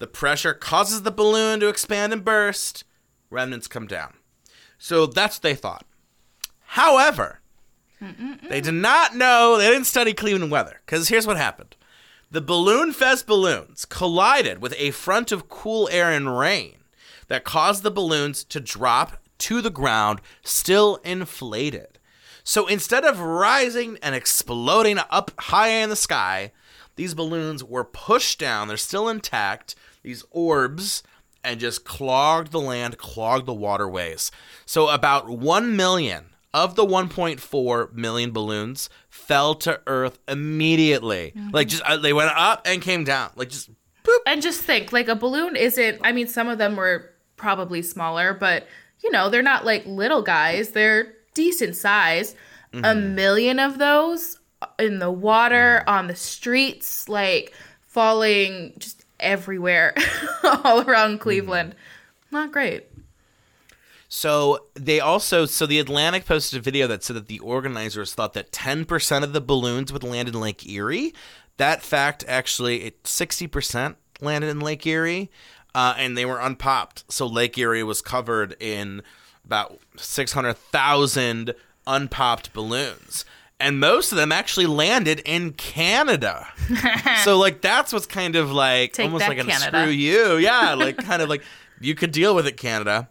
The 0.00 0.06
pressure 0.06 0.52
causes 0.52 1.00
the 1.00 1.10
balloon 1.10 1.60
to 1.60 1.68
expand 1.68 2.12
and 2.12 2.22
burst. 2.22 2.84
Remnants 3.30 3.68
come 3.68 3.86
down. 3.86 4.14
So 4.76 5.06
that's 5.06 5.36
what 5.36 5.42
they 5.42 5.54
thought. 5.54 5.86
However, 6.64 7.40
they 8.48 8.60
did 8.60 8.74
not 8.74 9.14
know, 9.16 9.56
they 9.56 9.68
didn't 9.68 9.86
study 9.86 10.12
Cleveland 10.12 10.50
weather. 10.50 10.80
Because 10.84 11.08
here's 11.08 11.26
what 11.26 11.36
happened 11.36 11.76
the 12.30 12.40
Balloon 12.40 12.92
Fest 12.92 13.26
balloons 13.26 13.84
collided 13.84 14.60
with 14.60 14.74
a 14.76 14.90
front 14.90 15.30
of 15.30 15.48
cool 15.48 15.88
air 15.92 16.10
and 16.10 16.36
rain 16.36 16.78
that 17.28 17.44
caused 17.44 17.82
the 17.82 17.90
balloons 17.90 18.44
to 18.44 18.60
drop 18.60 19.18
to 19.38 19.60
the 19.60 19.70
ground, 19.70 20.20
still 20.42 20.96
inflated. 21.04 21.98
So 22.42 22.66
instead 22.66 23.04
of 23.04 23.20
rising 23.20 23.98
and 24.02 24.14
exploding 24.14 24.98
up 25.10 25.30
high 25.38 25.68
in 25.68 25.90
the 25.90 25.96
sky, 25.96 26.52
these 26.96 27.14
balloons 27.14 27.64
were 27.64 27.84
pushed 27.84 28.38
down. 28.38 28.68
They're 28.68 28.76
still 28.76 29.08
intact, 29.08 29.74
these 30.02 30.24
orbs, 30.30 31.02
and 31.42 31.60
just 31.60 31.84
clogged 31.84 32.52
the 32.52 32.60
land, 32.60 32.98
clogged 32.98 33.46
the 33.46 33.54
waterways. 33.54 34.30
So 34.66 34.88
about 34.88 35.28
1 35.28 35.76
million 35.76 36.33
of 36.54 36.76
the 36.76 36.86
1.4 36.86 37.92
million 37.92 38.30
balloons 38.30 38.88
fell 39.10 39.54
to 39.56 39.80
Earth 39.86 40.18
immediately. 40.28 41.32
Mm-hmm. 41.36 41.50
Like, 41.50 41.68
just 41.68 41.82
uh, 41.82 41.96
they 41.98 42.12
went 42.12 42.30
up 42.34 42.62
and 42.64 42.80
came 42.80 43.04
down. 43.04 43.32
Like, 43.34 43.50
just 43.50 43.70
boop. 44.04 44.18
And 44.26 44.40
just 44.40 44.62
think, 44.62 44.92
like 44.92 45.08
a 45.08 45.16
balloon 45.16 45.56
isn't. 45.56 46.00
I 46.02 46.12
mean, 46.12 46.28
some 46.28 46.48
of 46.48 46.58
them 46.58 46.76
were 46.76 47.10
probably 47.36 47.82
smaller, 47.82 48.32
but 48.32 48.66
you 49.02 49.10
know, 49.10 49.28
they're 49.28 49.42
not 49.42 49.64
like 49.66 49.84
little 49.84 50.22
guys. 50.22 50.70
They're 50.70 51.12
decent 51.34 51.76
size. 51.76 52.34
A 52.72 52.76
mm-hmm. 52.78 53.14
million 53.14 53.58
of 53.60 53.78
those 53.78 54.38
in 54.78 54.98
the 54.98 55.10
water, 55.10 55.80
mm-hmm. 55.80 55.94
on 55.94 56.06
the 56.06 56.16
streets, 56.16 57.08
like 57.08 57.52
falling 57.82 58.72
just 58.78 59.04
everywhere, 59.20 59.94
all 60.42 60.80
around 60.82 61.20
Cleveland. 61.20 61.74
Not 62.30 62.52
great. 62.52 62.86
So 64.16 64.66
they 64.74 65.00
also 65.00 65.44
so 65.44 65.66
the 65.66 65.80
Atlantic 65.80 66.24
posted 66.24 66.60
a 66.60 66.62
video 66.62 66.86
that 66.86 67.02
said 67.02 67.16
that 67.16 67.26
the 67.26 67.40
organizers 67.40 68.14
thought 68.14 68.32
that 68.34 68.52
10% 68.52 69.24
of 69.24 69.32
the 69.32 69.40
balloons 69.40 69.92
would 69.92 70.04
land 70.04 70.28
in 70.28 70.38
Lake 70.38 70.64
Erie. 70.68 71.12
That 71.56 71.82
fact 71.82 72.24
actually 72.28 72.84
it 72.84 73.02
60% 73.02 73.96
landed 74.20 74.50
in 74.50 74.60
Lake 74.60 74.86
Erie 74.86 75.32
uh, 75.74 75.94
and 75.98 76.16
they 76.16 76.24
were 76.24 76.38
unpopped. 76.38 77.02
So 77.12 77.26
Lake 77.26 77.58
Erie 77.58 77.82
was 77.82 78.00
covered 78.00 78.54
in 78.60 79.02
about 79.44 79.80
600,000 79.96 81.52
unpopped 81.84 82.52
balloons. 82.52 83.24
And 83.58 83.80
most 83.80 84.12
of 84.12 84.16
them 84.16 84.30
actually 84.30 84.66
landed 84.66 85.22
in 85.24 85.54
Canada. 85.54 86.46
so 87.24 87.36
like 87.36 87.62
that's 87.62 87.92
what's 87.92 88.06
kind 88.06 88.36
of 88.36 88.52
like 88.52 88.92
Take 88.92 89.06
almost 89.06 89.26
like 89.26 89.38
a 89.38 89.44
Canada. 89.44 89.82
screw 89.82 89.92
you. 89.92 90.36
Yeah, 90.36 90.74
like 90.74 90.98
kind 90.98 91.20
of 91.20 91.28
like 91.28 91.42
you 91.80 91.96
could 91.96 92.12
deal 92.12 92.36
with 92.36 92.46
it 92.46 92.56
Canada. 92.56 93.08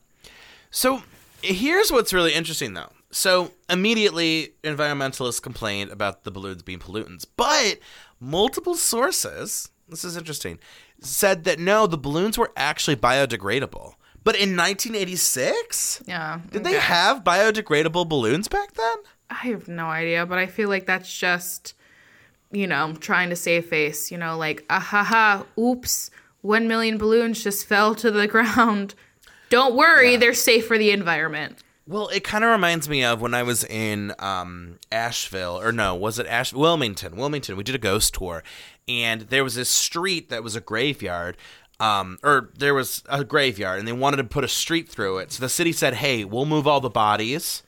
So 0.76 1.04
here's 1.44 1.92
what's 1.92 2.14
really 2.14 2.34
interesting 2.34 2.74
though. 2.74 2.92
So 3.12 3.52
immediately 3.70 4.54
environmentalists 4.64 5.40
complained 5.42 5.92
about 5.92 6.24
the 6.24 6.32
balloons 6.32 6.64
being 6.64 6.80
pollutants, 6.80 7.26
but 7.38 7.78
multiple 8.20 8.74
sources, 8.76 9.70
this 9.88 10.04
is 10.04 10.18
interesting, 10.18 10.58
said 11.00 11.44
that 11.44 11.60
no, 11.60 11.86
the 11.86 11.98
balloons 11.98 12.40
were 12.40 12.52
actually 12.58 12.96
biodegradable. 12.96 13.94
But 14.24 14.36
in 14.36 14.56
1986, 14.58 16.04
Yeah. 16.08 16.40
did 16.50 16.64
they 16.64 16.74
have 16.74 17.24
biodegradable 17.24 18.10
balloons 18.10 18.48
back 18.48 18.74
then? 18.74 18.96
I 19.30 19.48
have 19.50 19.68
no 19.68 19.86
idea, 19.88 20.26
but 20.26 20.38
I 20.40 20.48
feel 20.48 20.70
like 20.70 20.86
that's 20.88 21.16
just, 21.16 21.76
you 22.52 22.66
know, 22.66 22.94
trying 23.00 23.30
to 23.30 23.36
save 23.36 23.66
face. 23.68 24.10
You 24.12 24.18
know, 24.18 24.38
like, 24.38 24.66
ah 24.72 24.80
ha 24.80 25.04
ha, 25.04 25.46
oops, 25.60 26.10
one 26.42 26.68
million 26.68 26.98
balloons 26.98 27.44
just 27.44 27.68
fell 27.72 27.94
to 27.96 28.10
the 28.10 28.28
ground. 28.36 28.96
Don't 29.54 29.76
worry, 29.76 30.18
they're 30.18 30.34
safe 30.34 30.66
for 30.66 30.80
the 30.80 30.90
environment. 30.90 31.60
Well, 31.88 32.08
it 32.08 32.24
kind 32.24 32.44
of 32.44 32.50
reminds 32.50 32.90
me 32.90 33.04
of 33.04 33.22
when 33.22 33.36
I 33.36 33.44
was 33.44 33.64
in 33.64 34.12
um, 34.18 34.80
Asheville, 34.92 35.62
or 35.62 35.72
no, 35.72 35.94
was 35.94 36.18
it 36.18 36.26
Ash 36.26 36.52
Wilmington? 36.52 37.16
Wilmington. 37.16 37.56
We 37.56 37.64
did 37.64 37.76
a 37.76 37.78
ghost 37.78 38.16
tour, 38.16 38.42
and 38.88 39.22
there 39.22 39.44
was 39.44 39.54
this 39.54 39.70
street 39.70 40.30
that 40.30 40.42
was 40.42 40.56
a 40.56 40.60
graveyard, 40.60 41.38
um, 41.80 42.18
or 42.24 42.50
there 42.58 42.74
was 42.74 43.04
a 43.08 43.24
graveyard, 43.24 43.78
and 43.78 43.88
they 43.88 43.94
wanted 43.94 44.18
to 44.18 44.24
put 44.24 44.44
a 44.44 44.48
street 44.48 44.90
through 44.90 45.20
it. 45.20 45.32
So 45.32 45.42
the 45.42 45.50
city 45.50 45.72
said, 45.72 45.94
"Hey, 45.94 46.26
we'll 46.26 46.46
move 46.46 46.66
all 46.66 46.82
the 46.82 46.90
bodies, 46.90 47.62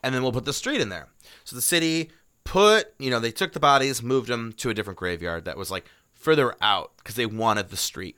and 0.00 0.14
then 0.14 0.22
we'll 0.22 0.30
put 0.30 0.44
the 0.44 0.52
street 0.52 0.80
in 0.80 0.90
there." 0.90 1.08
So 1.42 1.56
the 1.56 1.62
city 1.62 2.12
put, 2.44 2.94
you 3.00 3.10
know, 3.10 3.18
they 3.18 3.32
took 3.32 3.52
the 3.52 3.58
bodies, 3.58 4.00
moved 4.00 4.28
them 4.28 4.52
to 4.58 4.70
a 4.70 4.74
different 4.74 5.00
graveyard 5.00 5.44
that 5.46 5.56
was 5.56 5.72
like 5.72 5.86
further 6.14 6.54
out 6.62 6.92
because 6.98 7.16
they 7.16 7.26
wanted 7.26 7.70
the 7.70 7.76
street. 7.76 8.16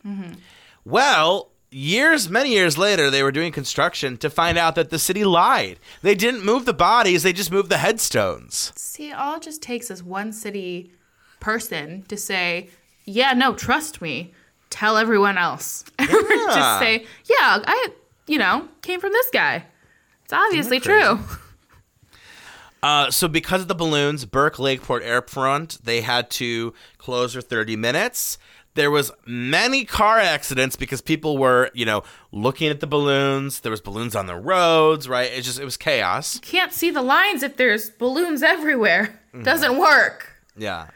Well, 0.84 1.52
years, 1.74 2.30
many 2.30 2.50
years 2.50 2.78
later, 2.78 3.10
they 3.10 3.22
were 3.22 3.32
doing 3.32 3.52
construction 3.52 4.16
to 4.18 4.30
find 4.30 4.56
out 4.56 4.74
that 4.76 4.90
the 4.90 4.98
city 4.98 5.24
lied. 5.24 5.78
They 6.02 6.14
didn't 6.14 6.44
move 6.44 6.64
the 6.64 6.72
bodies; 6.72 7.22
they 7.22 7.32
just 7.32 7.50
moved 7.50 7.68
the 7.68 7.78
headstones. 7.78 8.72
See, 8.76 9.12
all 9.12 9.36
it 9.36 9.42
just 9.42 9.62
takes 9.62 9.90
is 9.90 10.02
one 10.02 10.32
city 10.32 10.92
person 11.40 12.04
to 12.08 12.16
say, 12.16 12.70
"Yeah, 13.04 13.32
no, 13.32 13.54
trust 13.54 14.00
me." 14.00 14.32
Tell 14.70 14.96
everyone 14.96 15.38
else. 15.38 15.84
just 16.00 16.78
say, 16.80 17.06
"Yeah, 17.28 17.62
I, 17.64 17.88
you 18.26 18.38
know, 18.38 18.68
came 18.82 19.00
from 19.00 19.12
this 19.12 19.30
guy." 19.32 19.64
It's 20.24 20.32
obviously 20.32 20.80
true. 20.80 21.18
Uh, 22.84 23.10
so 23.10 23.26
because 23.26 23.62
of 23.62 23.68
the 23.68 23.74
balloons, 23.74 24.26
Burke 24.26 24.58
Lakeport 24.58 25.02
Airfront, 25.02 25.80
they 25.84 26.02
had 26.02 26.28
to 26.32 26.74
close 26.98 27.32
for 27.32 27.40
30 27.40 27.76
minutes. 27.76 28.36
There 28.74 28.90
was 28.90 29.12
many 29.24 29.84
car 29.84 30.18
accidents 30.18 30.74
because 30.74 31.00
people 31.00 31.38
were, 31.38 31.70
you 31.74 31.84
know, 31.84 32.02
looking 32.32 32.68
at 32.68 32.80
the 32.80 32.86
balloons. 32.88 33.60
There 33.60 33.70
was 33.70 33.80
balloons 33.80 34.16
on 34.16 34.26
the 34.26 34.34
roads, 34.36 35.08
right? 35.08 35.30
It 35.32 35.42
just 35.42 35.60
it 35.60 35.64
was 35.64 35.76
chaos. 35.76 36.34
you 36.34 36.40
Can't 36.40 36.72
see 36.72 36.90
the 36.90 37.02
lines 37.02 37.42
if 37.44 37.56
there's 37.56 37.90
balloons 37.90 38.42
everywhere. 38.42 39.20
Doesn't 39.42 39.78
work. 39.78 40.28
Yeah. 40.56 40.88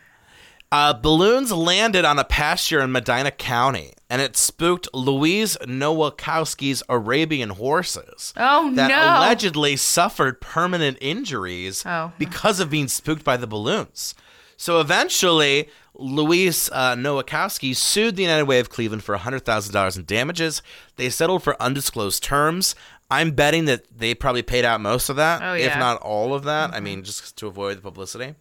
Uh, 0.71 0.93
balloons 0.93 1.51
landed 1.51 2.05
on 2.05 2.19
a 2.19 2.25
pasture 2.25 2.81
in 2.81 2.93
Medina 2.93 3.31
County, 3.31 3.95
and 4.11 4.21
it 4.21 4.37
spooked 4.37 4.87
Louise 4.93 5.57
Nowakowski's 5.63 6.83
Arabian 6.91 7.49
horses 7.51 8.35
Oh 8.37 8.71
that 8.75 8.89
no! 8.89 8.97
allegedly 9.25 9.77
suffered 9.77 10.41
permanent 10.43 10.99
injuries 11.01 11.85
Oh. 11.87 12.13
because 12.19 12.61
of 12.61 12.69
being 12.71 12.89
spooked 12.89 13.25
by 13.25 13.37
the 13.39 13.47
balloons. 13.47 14.15
So 14.59 14.81
eventually, 14.81 15.69
Louise 15.99 16.71
uh, 16.73 16.95
Nowakowski 16.95 17.75
sued 17.75 18.17
the 18.17 18.23
United 18.23 18.45
Way 18.45 18.61
of 18.61 18.71
Cleveland 18.71 19.03
for 19.05 19.17
$100,000 19.17 19.97
in 19.97 20.05
damages. 20.05 20.63
They 20.97 21.11
settled 21.11 21.43
for 21.43 21.61
undisclosed 21.61 22.23
terms. 22.23 22.75
I'm 23.11 23.33
betting 23.33 23.65
that 23.65 23.85
they 23.99 24.15
probably 24.15 24.43
paid 24.43 24.65
out 24.65 24.81
most 24.81 25.09
of 25.09 25.17
that, 25.17 25.43
Oh, 25.43 25.55
if 25.55 25.61
yeah. 25.63 25.71
Mm-hmm. 25.71 25.81
not 25.81 26.01
all 26.03 26.35
of 26.35 26.45
that. 26.45 26.73
I 26.75 26.81
mean, 26.81 27.03
just 27.05 27.37
to 27.39 27.47
avoid 27.47 27.79
the 27.79 27.83
publicity. 27.83 28.35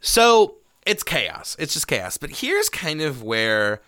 So 0.00 0.56
it's 0.86 1.02
chaos. 1.02 1.56
It's 1.58 1.72
just 1.74 1.88
chaos. 1.88 2.16
But 2.18 2.30
here's 2.30 2.68
kind 2.68 3.00
of 3.00 3.22
where 3.22 3.80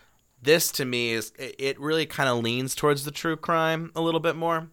this 0.43 0.71
to 0.73 0.85
me 0.85 1.11
is 1.13 1.33
it 1.39 1.79
really 1.81 2.07
kind 2.07 2.29
of 2.29 2.43
leans 2.43 2.75
towards 2.75 3.05
the 3.05 3.11
true 3.11 3.37
crime 3.37 3.93
a 3.95 4.01
little 4.01 4.21
bit 4.21 4.35
more. 4.37 4.69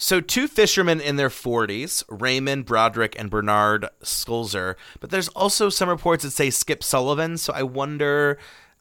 So 0.00 0.20
two 0.20 0.46
fishermen 0.46 1.00
in 1.00 1.16
their 1.16 1.28
40s, 1.28 2.04
Raymond 2.08 2.64
Broderick 2.66 3.18
and 3.18 3.28
Bernard 3.28 3.88
Sulzer, 4.00 4.76
but 5.00 5.10
there's 5.10 5.26
also 5.28 5.68
some 5.68 5.88
reports 5.88 6.22
that 6.22 6.30
say 6.30 6.50
Skip 6.50 6.84
Sullivan, 6.84 7.36
so 7.36 7.52
I 7.52 7.64
wonder 7.64 8.38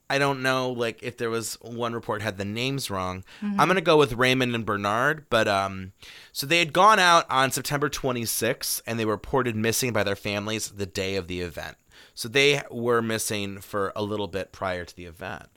I 0.09 0.19
don't 0.19 0.41
know 0.41 0.69
like 0.69 1.01
if 1.03 1.17
there 1.17 1.31
was 1.31 1.55
one 1.55 1.93
report 1.93 2.21
had 2.21 2.37
the 2.37 2.45
names 2.45 2.89
wrong. 2.89 3.23
I'm 3.41 3.67
going 3.67 3.75
to 3.75 3.81
go 3.81 3.97
with 3.97 4.13
Raymond 4.13 4.55
and 4.55 4.65
Bernard, 4.65 5.25
but 5.29 5.47
um 5.47 5.91
so 6.31 6.45
they 6.45 6.59
had 6.59 6.71
gone 6.71 6.99
out 6.99 7.25
on 7.29 7.51
September 7.51 7.89
26th 7.89 8.81
and 8.85 8.99
they 8.99 9.05
were 9.05 9.13
reported 9.13 9.55
missing 9.55 9.91
by 9.91 10.03
their 10.03 10.15
families 10.15 10.69
the 10.69 10.85
day 10.85 11.15
of 11.15 11.27
the 11.27 11.41
event. 11.41 11.77
So 12.13 12.29
they 12.29 12.61
were 12.71 13.01
missing 13.01 13.59
for 13.59 13.91
a 13.95 14.03
little 14.03 14.27
bit 14.27 14.51
prior 14.51 14.85
to 14.85 14.95
the 14.95 15.05
event. 15.05 15.47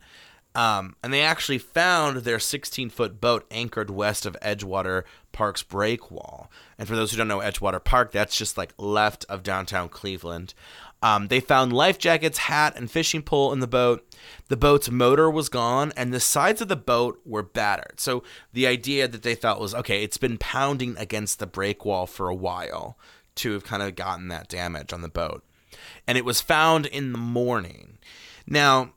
Um, 0.55 0.97
and 1.03 1.13
they 1.13 1.23
actually 1.23 1.59
found 1.59 2.19
their 2.19 2.41
16 2.41 2.91
foot 2.91 3.21
boat 3.21 3.47
anchored 3.51 3.91
west 3.91 4.27
of 4.27 4.37
Edgewater 4.43 5.05
Park's 5.33 5.63
break 5.63 6.11
wall. 6.11 6.51
And 6.77 6.89
for 6.89 6.97
those 6.97 7.13
who 7.13 7.17
don't 7.17 7.29
know 7.29 7.39
Edgewater 7.39 7.83
Park, 7.83 8.11
that's 8.11 8.37
just 8.37 8.59
like 8.59 8.75
left 8.77 9.25
of 9.29 9.43
downtown 9.45 9.89
Cleveland. 9.89 10.55
Um, 11.03 11.29
they 11.29 11.41
found 11.41 11.73
life 11.73 11.99
jackets, 11.99 12.39
hat, 12.39 12.75
and 12.77 12.91
fishing 12.91 13.23
pole 13.23 13.53
in 13.53 13.61
the 13.61 13.67
boat. 13.67 14.07
The 14.49 14.57
boat's 14.57 14.91
motor 14.91 15.31
was 15.31 15.49
gone, 15.49 15.93
and 15.97 16.13
the 16.13 16.21
sides 16.21 16.61
of 16.61 16.69
the 16.69 16.77
boat 16.77 17.21
were 17.25 17.43
battered. 17.43 18.01
So 18.01 18.23
the 18.53 18.67
idea 18.67 19.09
that 19.09 19.23
they 19.23 19.35
thought 19.35 19.61
was 19.61 19.75
okay, 19.75 20.03
it's 20.03 20.19
been 20.19 20.37
pounding 20.37 20.97
against 20.99 21.39
the 21.39 21.47
break 21.47 21.85
wall 21.85 22.07
for 22.07 22.29
a 22.29 22.35
while 22.35 22.99
to 23.37 23.53
have 23.53 23.65
kind 23.65 23.83
of 23.83 23.95
gotten 23.97 24.29
that 24.29 24.49
damage 24.49 24.93
on 24.93 25.01
the 25.01 25.09
boat. 25.09 25.43
And 26.07 26.19
it 26.19 26.25
was 26.25 26.41
found 26.43 26.85
in 26.87 27.13
the 27.13 27.19
morning. 27.19 27.99
Now, 28.47 28.93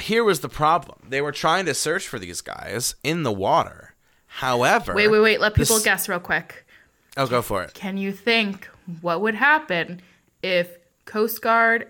here 0.00 0.24
was 0.24 0.40
the 0.40 0.48
problem. 0.48 0.98
They 1.08 1.20
were 1.20 1.32
trying 1.32 1.66
to 1.66 1.74
search 1.74 2.06
for 2.08 2.18
these 2.18 2.40
guys 2.40 2.94
in 3.04 3.22
the 3.22 3.32
water. 3.32 3.94
However, 4.26 4.94
Wait, 4.94 5.08
wait, 5.08 5.20
wait. 5.20 5.40
Let 5.40 5.54
people 5.54 5.76
this- 5.76 5.84
guess 5.84 6.08
real 6.08 6.20
quick. 6.20 6.66
Oh, 7.16 7.26
go 7.28 7.42
for 7.42 7.62
it. 7.62 7.74
Can 7.74 7.96
you 7.96 8.10
think 8.10 8.68
what 9.00 9.20
would 9.20 9.36
happen 9.36 10.02
if 10.42 10.68
Coast 11.04 11.40
Guard 11.40 11.86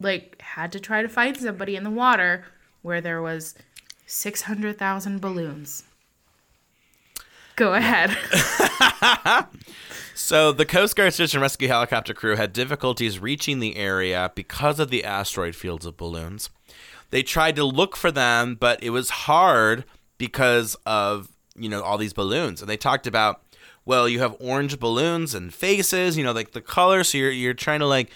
like 0.00 0.40
had 0.40 0.72
to 0.72 0.80
try 0.80 1.02
to 1.02 1.08
find 1.08 1.36
somebody 1.36 1.76
in 1.76 1.84
the 1.84 1.90
water 1.90 2.46
where 2.80 3.02
there 3.02 3.20
was 3.20 3.54
600,000 4.06 5.20
balloons? 5.20 5.84
Go 7.56 7.74
ahead. 7.74 8.16
So 10.14 10.52
the 10.52 10.66
Coast 10.66 10.94
Guard 10.94 11.12
search 11.14 11.34
and 11.34 11.42
rescue 11.42 11.68
helicopter 11.68 12.14
crew 12.14 12.36
had 12.36 12.52
difficulties 12.52 13.18
reaching 13.18 13.58
the 13.58 13.76
area 13.76 14.30
because 14.34 14.78
of 14.78 14.88
the 14.90 15.04
asteroid 15.04 15.56
fields 15.56 15.84
of 15.84 15.96
balloons. 15.96 16.48
They 17.12 17.22
tried 17.22 17.56
to 17.56 17.64
look 17.64 17.94
for 17.94 18.10
them, 18.10 18.56
but 18.58 18.82
it 18.82 18.90
was 18.90 19.10
hard 19.10 19.84
because 20.16 20.76
of 20.86 21.28
you 21.54 21.68
know 21.68 21.82
all 21.82 21.98
these 21.98 22.14
balloons. 22.14 22.62
And 22.62 22.70
they 22.70 22.78
talked 22.78 23.06
about, 23.06 23.42
well, 23.84 24.08
you 24.08 24.18
have 24.20 24.34
orange 24.40 24.80
balloons 24.80 25.34
and 25.34 25.52
faces, 25.52 26.16
you 26.16 26.24
know, 26.24 26.32
like 26.32 26.52
the 26.52 26.62
color. 26.62 27.04
So 27.04 27.18
you're 27.18 27.30
you're 27.30 27.54
trying 27.54 27.80
to 27.80 27.86
like, 27.86 28.10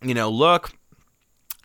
you 0.00 0.14
know, 0.14 0.30
look. 0.30 0.70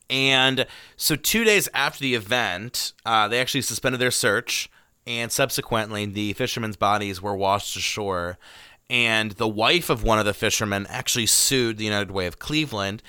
And 0.10 0.66
so 0.98 1.16
two 1.16 1.44
days 1.44 1.70
after 1.76 2.00
the 2.00 2.16
event, 2.16 2.94
uh, 3.06 3.28
they 3.28 3.40
actually 3.40 3.62
suspended 3.62 4.02
their 4.02 4.12
search, 4.12 4.68
and 5.06 5.32
subsequently, 5.32 6.08
the 6.08 6.34
fishermen's 6.34 6.76
bodies 6.76 7.22
were 7.22 7.36
washed 7.36 7.76
ashore. 7.76 8.40
And 8.90 9.32
the 9.34 9.48
wife 9.48 9.90
of 9.90 10.04
one 10.04 10.20
of 10.20 10.26
the 10.26 10.34
fishermen 10.34 10.88
actually 10.90 11.26
sued 11.28 11.78
the 11.78 11.86
United 11.86 12.12
Way 12.12 12.26
of 12.26 12.40
Cleveland, 12.40 13.02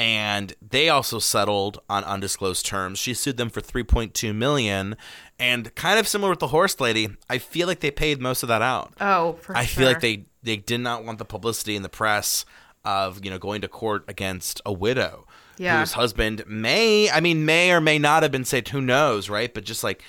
and 0.00 0.54
they 0.66 0.88
also 0.88 1.18
settled 1.18 1.80
on 1.90 2.02
undisclosed 2.04 2.64
terms. 2.64 2.98
She 2.98 3.12
sued 3.12 3.36
them 3.36 3.50
for 3.50 3.60
3.2 3.60 4.34
million, 4.34 4.96
and 5.38 5.74
kind 5.74 5.98
of 5.98 6.08
similar 6.08 6.30
with 6.30 6.38
the 6.38 6.46
horse 6.48 6.80
lady, 6.80 7.08
I 7.28 7.36
feel 7.36 7.66
like 7.66 7.80
they 7.80 7.90
paid 7.90 8.18
most 8.18 8.42
of 8.42 8.48
that 8.48 8.62
out. 8.62 8.94
Oh, 8.98 9.34
for 9.42 9.54
I 9.54 9.66
sure. 9.66 9.80
feel 9.82 9.88
like 9.92 10.00
they 10.00 10.24
they 10.42 10.56
did 10.56 10.80
not 10.80 11.04
want 11.04 11.18
the 11.18 11.26
publicity 11.26 11.76
in 11.76 11.82
the 11.82 11.90
press 11.90 12.46
of 12.82 13.22
you 13.22 13.30
know 13.30 13.38
going 13.38 13.60
to 13.60 13.68
court 13.68 14.04
against 14.08 14.62
a 14.64 14.72
widow 14.72 15.26
Yeah. 15.58 15.80
whose 15.80 15.92
husband 15.92 16.44
may 16.46 17.10
I 17.10 17.20
mean 17.20 17.44
may 17.44 17.70
or 17.70 17.80
may 17.82 17.98
not 17.98 18.22
have 18.22 18.32
been 18.32 18.46
saved. 18.46 18.70
Who 18.70 18.80
knows, 18.80 19.28
right? 19.28 19.52
But 19.52 19.64
just 19.64 19.84
like 19.84 20.02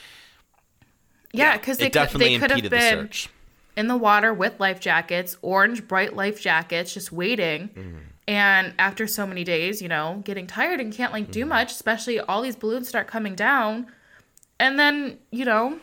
Yeah, 1.34 1.58
because 1.58 1.80
they 1.80 1.86
could, 1.88 1.92
definitely 1.94 2.36
they 2.36 2.40
could 2.40 2.52
have 2.52 2.60
impeded 2.60 2.72
the 2.80 2.90
search. 2.90 3.30
in 3.76 3.88
the 3.88 3.98
water 3.98 4.34
with 4.34 4.58
life 4.62 4.80
jackets, 4.80 5.36
orange, 5.42 5.86
bright 5.86 6.16
life 6.16 6.40
jackets, 6.42 6.94
just 6.94 7.12
waiting. 7.12 7.68
Mm-hmm. 7.76 7.98
And 8.32 8.74
after 8.80 9.08
so 9.08 9.28
many 9.28 9.44
days, 9.44 9.82
you 9.82 9.90
know, 9.90 10.22
getting 10.24 10.48
tired 10.48 10.80
and 10.80 10.94
can't 10.94 11.12
like 11.12 11.24
Mm-hmm. 11.26 11.32
do 11.32 11.46
much, 11.46 11.72
especially 11.72 12.20
all 12.20 12.42
these 12.42 12.56
balloons 12.56 12.88
start 12.88 13.08
coming 13.08 13.36
down. 13.36 13.88
And 14.60 14.80
then, 14.80 15.18
you 15.32 15.44
know, 15.44 15.80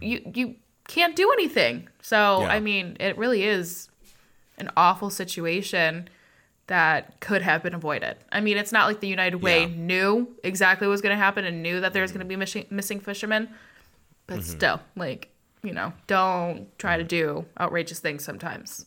you 0.00 0.20
you 0.34 0.54
can't 0.86 1.16
do 1.16 1.32
anything. 1.32 1.88
So, 2.02 2.42
Yeah. 2.42 2.48
I 2.56 2.60
mean, 2.60 2.96
it 3.00 3.18
really 3.18 3.42
is 3.42 3.88
an 4.58 4.70
awful 4.76 5.10
situation 5.10 6.08
that 6.68 7.18
could 7.20 7.42
have 7.42 7.62
been 7.64 7.74
avoided. 7.74 8.16
I 8.30 8.40
mean, 8.40 8.56
it's 8.56 8.70
not 8.70 8.86
like 8.86 9.00
the 9.00 9.08
United 9.08 9.38
Way 9.38 9.62
Yeah. 9.62 9.66
Mm-hmm. 9.68 9.86
knew 9.86 10.36
exactly 10.44 10.86
what 10.86 10.92
was 10.92 11.00
going 11.00 11.16
to 11.18 11.24
happen 11.24 11.44
and 11.44 11.62
knew 11.64 11.80
that 11.80 11.92
there 11.92 12.02
was 12.02 12.12
going 12.12 12.20
to 12.26 12.28
be 12.28 12.36
missing, 12.36 12.66
missing 12.70 13.00
fishermen, 13.00 13.48
but 14.28 14.44
still, 14.44 14.80
like, 14.94 15.30
you 15.64 15.72
know, 15.72 15.92
don't 16.06 16.68
try 16.78 16.96
to 16.96 17.02
do 17.04 17.44
outrageous 17.58 17.98
things 17.98 18.22
sometimes. 18.24 18.86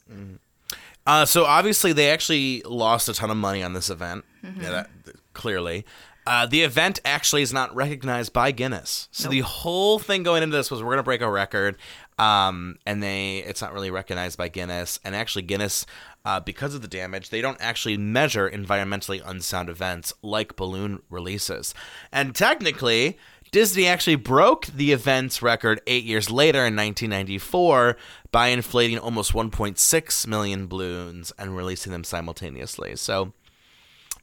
Uh, 1.05 1.25
so 1.25 1.45
obviously 1.45 1.93
they 1.93 2.09
actually 2.09 2.61
lost 2.65 3.09
a 3.09 3.13
ton 3.13 3.29
of 3.29 3.37
money 3.37 3.61
on 3.61 3.73
this 3.73 3.89
event. 3.89 4.23
Yeah, 4.41 4.69
that, 4.71 4.89
clearly. 5.33 5.85
Uh, 6.25 6.45
the 6.45 6.61
event 6.61 7.01
actually 7.03 7.41
is 7.41 7.51
not 7.51 7.75
recognized 7.75 8.31
by 8.31 8.51
Guinness. 8.51 9.09
So 9.11 9.27
the 9.27 9.41
whole 9.41 9.99
thing 9.99 10.23
going 10.23 10.41
into 10.41 10.55
this 10.55 10.71
was 10.71 10.81
we're 10.81 10.87
going 10.87 10.97
to 10.97 11.03
break 11.03 11.19
a 11.19 11.29
record, 11.29 11.75
um, 12.17 12.77
and 12.85 13.03
they 13.03 13.39
it's 13.39 13.61
not 13.61 13.73
really 13.73 13.91
recognized 13.91 14.37
by 14.37 14.47
Guinness. 14.47 15.01
And 15.03 15.15
actually, 15.15 15.41
Guinness, 15.41 15.85
uh, 16.23 16.39
because 16.39 16.75
of 16.75 16.81
the 16.81 16.87
damage, 16.87 17.29
they 17.29 17.41
don't 17.41 17.59
actually 17.59 17.97
measure 17.97 18.49
environmentally 18.49 19.21
unsound 19.25 19.67
events 19.67 20.13
like 20.21 20.55
balloon 20.55 21.01
releases. 21.09 21.73
And 22.13 22.33
technically, 22.33 23.17
Disney 23.53 23.85
actually 23.85 24.15
broke 24.15 24.65
the 24.65 24.91
event's 24.93 25.43
record 25.43 25.79
eight 25.85 26.03
years 26.05 26.31
later 26.31 26.65
in 26.65 26.75
1994 26.75 27.95
by 28.31 28.47
inflating 28.47 28.97
almost 28.97 29.33
1.6 29.33 30.27
million 30.27 30.65
balloons 30.65 31.31
and 31.37 31.55
releasing 31.55 31.91
them 31.91 32.03
simultaneously. 32.03 32.95
So 32.95 33.31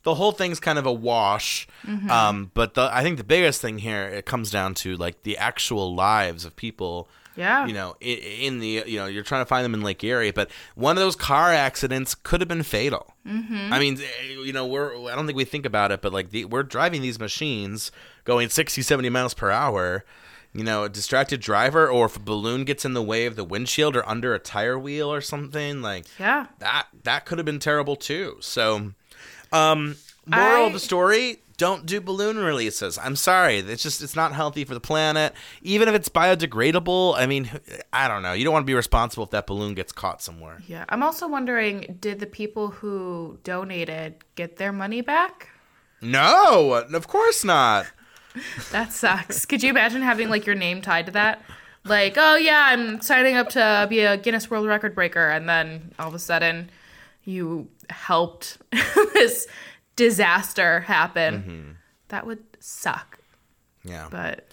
the 0.02 0.16
whole 0.16 0.32
thing's 0.32 0.58
kind 0.58 0.80
of 0.80 0.84
a 0.84 0.92
wash. 0.92 1.68
Um, 2.10 2.50
but 2.54 2.74
the, 2.74 2.90
I 2.92 3.04
think 3.04 3.18
the 3.18 3.24
biggest 3.24 3.60
thing 3.60 3.78
here 3.78 4.02
it 4.02 4.26
comes 4.26 4.50
down 4.50 4.74
to 4.74 4.96
like 4.96 5.22
the 5.22 5.38
actual 5.38 5.94
lives 5.94 6.44
of 6.44 6.56
people. 6.56 7.08
Yeah. 7.36 7.66
You 7.66 7.72
know, 7.72 7.96
in, 8.00 8.18
in 8.18 8.58
the 8.58 8.84
you 8.86 8.98
know 8.98 9.06
you're 9.06 9.22
trying 9.22 9.42
to 9.42 9.46
find 9.46 9.64
them 9.64 9.74
in 9.74 9.82
Lake 9.82 10.02
Erie, 10.04 10.30
but 10.32 10.50
one 10.74 10.96
of 10.96 11.00
those 11.02 11.16
car 11.16 11.52
accidents 11.52 12.14
could 12.14 12.40
have 12.40 12.48
been 12.48 12.62
fatal. 12.62 13.14
Mm-hmm. 13.26 13.72
I 13.72 13.78
mean, 13.78 13.98
eh, 14.00 14.24
you 14.44 14.52
know, 14.52 14.66
we're 14.66 14.94
I 15.10 15.14
don't 15.14 15.26
think 15.26 15.36
we 15.36 15.44
think 15.44 15.64
about 15.66 15.92
it, 15.92 16.02
but 16.02 16.12
like 16.12 16.30
the, 16.30 16.44
we're 16.46 16.62
driving 16.64 17.02
these 17.02 17.18
machines 17.20 17.92
going 18.24 18.48
60, 18.48 18.82
70 18.82 19.08
miles 19.10 19.34
per 19.34 19.50
hour. 19.50 20.04
you 20.52 20.64
know, 20.64 20.82
a 20.82 20.88
distracted 20.88 21.40
driver, 21.40 21.88
or 21.88 22.06
if 22.06 22.16
a 22.16 22.20
balloon 22.20 22.64
gets 22.64 22.84
in 22.84 22.92
the 22.92 23.02
way 23.02 23.24
of 23.26 23.36
the 23.36 23.44
windshield 23.44 23.94
or 23.94 24.06
under 24.08 24.34
a 24.34 24.38
tire 24.40 24.76
wheel 24.76 25.08
or 25.12 25.20
something, 25.20 25.80
like 25.80 26.06
Yeah. 26.18 26.46
that 26.58 26.88
that 27.04 27.24
could 27.24 27.38
have 27.38 27.44
been 27.46 27.60
terrible 27.60 27.94
too. 27.94 28.36
So, 28.40 28.92
um, 29.52 29.96
moral 30.26 30.66
of 30.66 30.72
the 30.72 30.80
story: 30.80 31.38
don't 31.60 31.84
do 31.84 32.00
balloon 32.00 32.38
releases. 32.38 32.96
I'm 32.96 33.14
sorry, 33.14 33.58
it's 33.58 33.82
just 33.82 34.00
it's 34.00 34.16
not 34.16 34.32
healthy 34.32 34.64
for 34.64 34.72
the 34.72 34.80
planet. 34.80 35.34
Even 35.60 35.88
if 35.88 35.94
it's 35.94 36.08
biodegradable, 36.08 37.14
I 37.18 37.26
mean, 37.26 37.50
I 37.92 38.08
don't 38.08 38.22
know. 38.22 38.32
You 38.32 38.44
don't 38.44 38.54
want 38.54 38.62
to 38.62 38.66
be 38.66 38.72
responsible 38.72 39.24
if 39.24 39.30
that 39.32 39.46
balloon 39.46 39.74
gets 39.74 39.92
caught 39.92 40.22
somewhere. 40.22 40.62
Yeah. 40.66 40.86
I'm 40.88 41.02
also 41.02 41.28
wondering 41.28 41.98
did 42.00 42.18
the 42.18 42.26
people 42.26 42.68
who 42.68 43.38
donated 43.44 44.24
get 44.36 44.56
their 44.56 44.72
money 44.72 45.02
back? 45.02 45.50
No, 46.00 46.72
of 46.72 47.06
course 47.06 47.44
not. 47.44 47.86
That 48.70 48.92
sucks. 48.92 49.44
Could 49.44 49.62
you 49.64 49.70
imagine 49.70 50.02
having 50.02 50.30
like 50.30 50.46
your 50.46 50.54
name 50.54 50.80
tied 50.80 51.06
to 51.06 51.12
that? 51.12 51.42
Like, 51.84 52.14
oh 52.16 52.36
yeah, 52.36 52.68
I'm 52.68 53.00
signing 53.00 53.36
up 53.36 53.48
to 53.50 53.86
be 53.90 54.00
a 54.00 54.16
Guinness 54.16 54.48
World 54.48 54.68
Record 54.68 54.94
breaker, 54.94 55.28
and 55.28 55.48
then 55.48 55.92
all 55.98 56.06
of 56.06 56.14
a 56.14 56.18
sudden, 56.20 56.70
you 57.24 57.68
helped 57.90 58.58
this 58.70 59.48
disaster 60.00 60.80
happen. 60.80 61.34
Mm-hmm. 61.34 61.70
That 62.08 62.26
would 62.26 62.42
suck. 62.58 63.18
Yeah. 63.84 64.08
But 64.10 64.48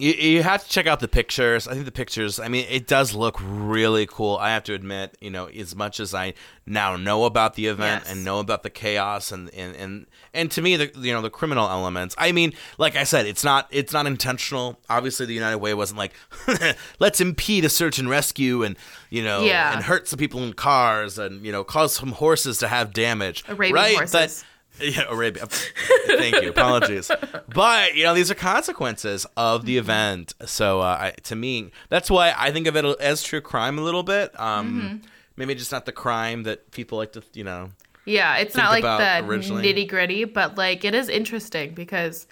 You, 0.00 0.12
you 0.14 0.42
have 0.42 0.64
to 0.64 0.68
check 0.70 0.86
out 0.86 1.00
the 1.00 1.08
pictures. 1.08 1.68
I 1.68 1.72
think 1.74 1.84
the 1.84 1.92
pictures. 1.92 2.40
I 2.40 2.48
mean, 2.48 2.64
it 2.70 2.86
does 2.86 3.14
look 3.14 3.36
really 3.40 4.06
cool. 4.06 4.38
I 4.38 4.50
have 4.50 4.64
to 4.64 4.74
admit, 4.74 5.16
you 5.20 5.28
know, 5.30 5.46
as 5.46 5.76
much 5.76 6.00
as 6.00 6.14
I 6.14 6.32
now 6.64 6.96
know 6.96 7.24
about 7.24 7.54
the 7.54 7.66
event 7.66 8.04
Yes. 8.06 8.12
and 8.12 8.24
know 8.24 8.38
about 8.38 8.62
the 8.62 8.70
chaos 8.70 9.30
and 9.30 9.52
and 9.52 9.76
and 9.76 10.06
and 10.32 10.50
to 10.52 10.62
me, 10.62 10.76
the 10.76 10.90
you 10.96 11.12
know 11.12 11.20
the 11.20 11.28
criminal 11.28 11.68
elements. 11.68 12.14
I 12.16 12.32
mean, 12.32 12.54
like 12.78 12.96
I 12.96 13.04
said, 13.04 13.26
it's 13.26 13.44
not 13.44 13.68
it's 13.70 13.92
not 13.92 14.06
intentional. 14.06 14.80
Obviously, 14.88 15.26
the 15.26 15.34
United 15.34 15.58
Way 15.58 15.74
wasn't 15.74 15.98
like 15.98 16.12
let's 16.98 17.20
impede 17.20 17.64
a 17.64 17.68
search 17.68 17.98
and 17.98 18.08
rescue 18.08 18.62
and 18.62 18.76
you 19.10 19.22
know 19.22 19.42
Yeah. 19.42 19.74
and 19.74 19.82
hurt 19.84 20.08
some 20.08 20.18
people 20.18 20.42
in 20.42 20.54
cars 20.54 21.18
and 21.18 21.44
you 21.44 21.52
know 21.52 21.62
cause 21.62 21.94
some 21.94 22.12
horses 22.12 22.58
to 22.58 22.68
have 22.68 22.92
damage. 22.94 23.44
Arabian 23.48 23.74
right? 23.74 23.96
horses. 23.96 24.12
But 24.12 24.44
yeah, 24.96 25.04
Arabia. 25.08 25.46
Thank 25.46 26.42
you. 26.42 26.50
Apologies. 26.50 27.10
But 27.52 27.94
you 27.94 28.04
know, 28.04 28.14
these 28.14 28.30
are 28.30 28.34
consequences 28.34 29.26
of 29.36 29.64
the 29.66 29.78
event. 29.78 30.34
So, 30.46 30.80
uh, 30.80 30.84
I, 31.00 31.10
to 31.24 31.36
me, 31.36 31.70
that's 31.88 32.10
why 32.10 32.34
I 32.36 32.50
think 32.50 32.66
of 32.66 32.76
it 32.76 32.84
as 33.00 33.22
true 33.22 33.40
crime 33.40 33.78
a 33.78 33.82
little 33.82 34.02
bit. 34.02 34.38
Um, 34.38 34.80
Mm-hmm. 34.80 35.06
Maybe 35.36 35.54
just 35.54 35.72
not 35.72 35.86
the 35.86 35.92
crime 35.92 36.42
that 36.42 36.70
people 36.70 36.98
like 36.98 37.12
to, 37.12 37.22
you 37.32 37.44
know. 37.44 37.70
yeah, 38.04 38.36
it's 38.38 38.54
not 38.54 38.70
like 38.70 38.82
the 38.82 39.26
nitty 39.26 39.88
gritty, 39.88 40.24
but 40.24 40.58
like 40.58 40.84
it 40.84 40.94
is 40.94 41.08
interesting 41.08 41.72
because, 41.72 42.26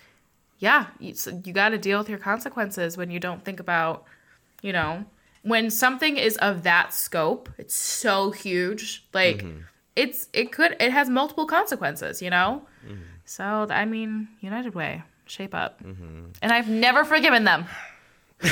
yeah, 0.58 0.88
you, 0.98 1.14
you 1.44 1.54
got 1.54 1.70
to 1.70 1.78
deal 1.78 1.98
with 1.98 2.10
your 2.10 2.18
consequences 2.18 2.98
when 2.98 3.10
you 3.10 3.18
don't 3.18 3.42
think 3.44 3.60
about, 3.60 4.04
you 4.60 4.74
know, 4.74 5.06
when 5.42 5.70
something 5.70 6.18
is 6.18 6.36
of 6.38 6.64
that 6.64 6.92
scope, 6.92 7.48
it's 7.56 7.74
so 7.74 8.30
huge. 8.30 9.06
Like 9.14 9.38
Mm-hmm. 9.38 9.60
It's 9.98 10.28
it 10.32 10.52
could 10.52 10.76
it 10.80 10.90
has 10.92 11.08
multiple 11.10 11.46
consequences, 11.46 12.22
you 12.22 12.30
know. 12.30 12.62
Mm-hmm. 12.86 13.02
So 13.24 13.66
I 13.70 13.84
mean, 13.84 14.28
United 14.40 14.74
Way, 14.74 15.02
shape 15.26 15.54
up, 15.54 15.80
and 15.82 16.52
I've 16.56 16.68
never 16.68 17.04
forgiven 17.04 17.44
them. 17.44 17.66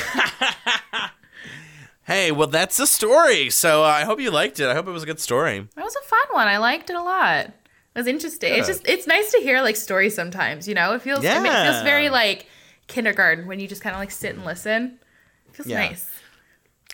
Hey, 2.04 2.30
well, 2.30 2.46
that's 2.46 2.76
the 2.76 2.86
story. 2.86 3.50
So 3.50 3.82
uh, 3.82 3.88
I 3.88 4.04
hope 4.04 4.20
you 4.20 4.30
liked 4.30 4.60
it. 4.60 4.68
I 4.68 4.74
hope 4.74 4.86
it 4.86 4.92
was 4.92 5.02
a 5.02 5.06
good 5.06 5.18
story. 5.18 5.56
It 5.56 5.68
was 5.76 5.96
a 5.96 6.06
fun 6.06 6.26
one. 6.30 6.46
I 6.46 6.58
liked 6.58 6.88
it 6.88 6.94
a 6.94 7.02
lot. 7.02 7.46
It 7.46 7.52
was 7.96 8.06
interesting. 8.06 8.54
It's 8.54 8.68
just 8.68 8.86
it's 8.86 9.08
nice 9.08 9.32
to 9.32 9.38
hear 9.38 9.60
like 9.60 9.74
stories 9.74 10.14
sometimes. 10.14 10.68
You 10.68 10.74
know, 10.74 10.94
it 10.94 11.02
feels 11.02 11.24
I 11.26 11.38
mean, 11.40 11.46
it 11.52 11.64
feels 11.64 11.82
very 11.82 12.08
like 12.08 12.46
kindergarten 12.86 13.48
when 13.48 13.58
you 13.58 13.66
just 13.66 13.82
kind 13.82 13.92
of 13.96 13.98
like 13.98 14.12
sit 14.12 14.36
and 14.36 14.44
listen. 14.44 15.00
It 15.48 15.56
feels 15.56 15.66
Yeah. 15.66 15.80
nice. 15.88 16.08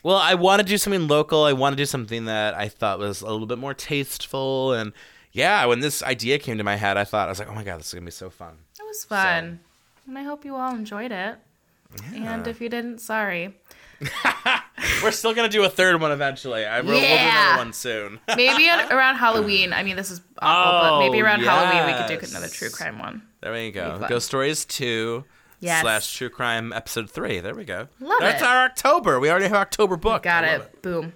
Well, 0.03 0.16
I 0.16 0.34
want 0.34 0.61
to 0.61 0.66
do 0.66 0.78
something 0.78 1.07
local. 1.07 1.44
I 1.44 1.53
want 1.53 1.74
to 1.74 1.76
do 1.76 1.86
something 1.86 2.24
that 2.24 2.55
I 2.55 2.68
thought 2.68 2.98
was 2.98 3.22
a 3.22 3.30
little 3.30 3.46
bit 3.46 3.59
more 3.59 3.74
tasteful. 3.74 4.72
And 4.72 4.92
yeah, 5.30 5.64
when 5.66 5.80
this 5.80 6.03
idea 6.03 6.38
came 6.38 6.59
to 6.59 6.64
my 6.64 6.76
head, 6.76 6.96
I 6.96 7.05
thought, 7.05 7.28
I 7.28 7.30
was 7.30 7.38
like, 7.38 7.48
oh 7.48 7.55
my 7.55 7.64
God, 7.64 7.78
this 7.78 7.88
is 7.88 7.94
going 7.94 8.03
to 8.03 8.07
be 8.07 8.11
so 8.11 8.28
fun. 8.30 8.57
It 8.78 8.84
was 8.84 9.05
fun, 9.05 9.61
and 10.07 10.18
I 10.18 10.22
hope 10.24 10.44
you 10.44 10.57
all 10.57 10.74
enjoyed 10.74 11.12
it. 11.12 11.36
And 12.14 12.46
if 12.46 12.61
you 12.61 12.68
didn't, 12.68 12.98
sorry. 12.98 13.55
We're 15.03 15.12
still 15.12 15.34
going 15.34 15.48
to 15.48 15.57
do 15.57 15.62
a 15.64 15.68
third 15.68 16.00
one 16.00 16.11
eventually. 16.11 16.64
I, 16.64 16.80
we'll, 16.80 16.92
we'll 16.92 17.00
do 17.00 17.07
another 17.07 17.59
one 17.59 17.72
soon. 17.72 18.18
Maybe 18.36 18.68
around 18.68 19.16
Halloween. 19.16 19.72
I 19.72 19.82
mean, 19.82 19.96
this 19.96 20.11
is 20.11 20.20
awful, 20.40 20.80
but 20.80 20.92
oh, 20.94 20.98
maybe 21.00 21.22
Oh, 21.22 21.24
around 21.24 21.40
Halloween 21.40 21.86
we 21.86 21.92
could 21.92 22.20
do 22.20 22.30
another 22.30 22.48
true 22.48 22.70
crime 22.70 22.98
one. 22.98 23.22
There 23.40 23.53
we 23.53 23.70
go. 23.70 24.05
Ghost 24.09 24.26
Stories 24.26 24.64
2 24.64 25.24
Yes. 25.62 25.82
slash 25.82 26.14
True 26.14 26.28
Crime 26.28 26.72
Episode 26.72 27.08
3. 27.08 27.40
There 27.40 27.54
we 27.54 27.64
go. 27.64 27.88
Love 28.00 28.18
That's 28.20 28.42
it. 28.42 28.46
our 28.48 28.64
October. 28.64 29.20
We 29.20 29.30
already 29.30 29.46
have 29.46 29.54
October 29.56 29.96
book. 29.96 30.24
Got 30.24 30.44
I 30.44 30.56
love 30.58 30.66
it. 30.66 30.82
Boom. 30.82 31.12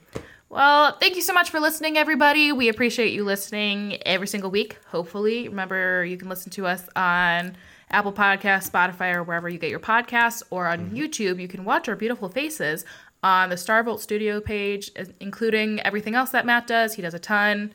Well, 0.48 0.92
thank 0.98 1.16
you 1.16 1.22
so 1.22 1.32
much 1.34 1.50
for 1.50 1.58
listening, 1.58 1.96
everybody. 1.96 2.52
We 2.52 2.68
appreciate 2.68 3.12
you 3.12 3.24
listening 3.24 3.98
every 4.06 4.28
single 4.28 4.50
week. 4.50 4.78
Hopefully, 4.86 5.48
remember 5.48 6.04
you 6.04 6.16
can 6.16 6.28
listen 6.28 6.50
to 6.52 6.66
us 6.66 6.88
on 6.94 7.56
Apple 7.90 8.12
Podcasts, 8.12 8.70
Spotify, 8.70 9.14
or 9.14 9.24
wherever 9.24 9.48
you 9.48 9.58
get 9.58 9.70
your 9.70 9.80
podcasts, 9.80 10.42
or 10.50 10.68
on 10.68 10.90
YouTube. 10.90 11.40
You 11.40 11.48
can 11.48 11.64
watch 11.64 11.88
our 11.88 11.96
beautiful 11.96 12.28
faces 12.28 12.84
on 13.24 13.50
the 13.50 13.56
Starvolt 13.56 13.98
Studio 13.98 14.40
page, 14.40 14.92
including 15.20 15.80
everything 15.80 16.14
else 16.14 16.30
that 16.30 16.46
Matt 16.46 16.68
does. 16.68 16.94
He 16.94 17.02
does 17.02 17.14
a 17.14 17.18
ton. 17.18 17.74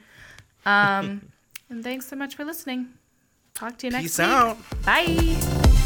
Um, 0.65 1.28
and 1.69 1.84
thanks 1.84 2.07
so 2.07 2.15
much 2.15 2.36
for 2.36 2.45
listening. 2.45 2.88
Talk 3.53 3.78
to 3.80 3.88
you 3.88 3.91
next 3.91 4.03
Peace 4.03 4.17
week. 4.19 4.28
out. 4.28 4.57
Bye. 4.86 5.80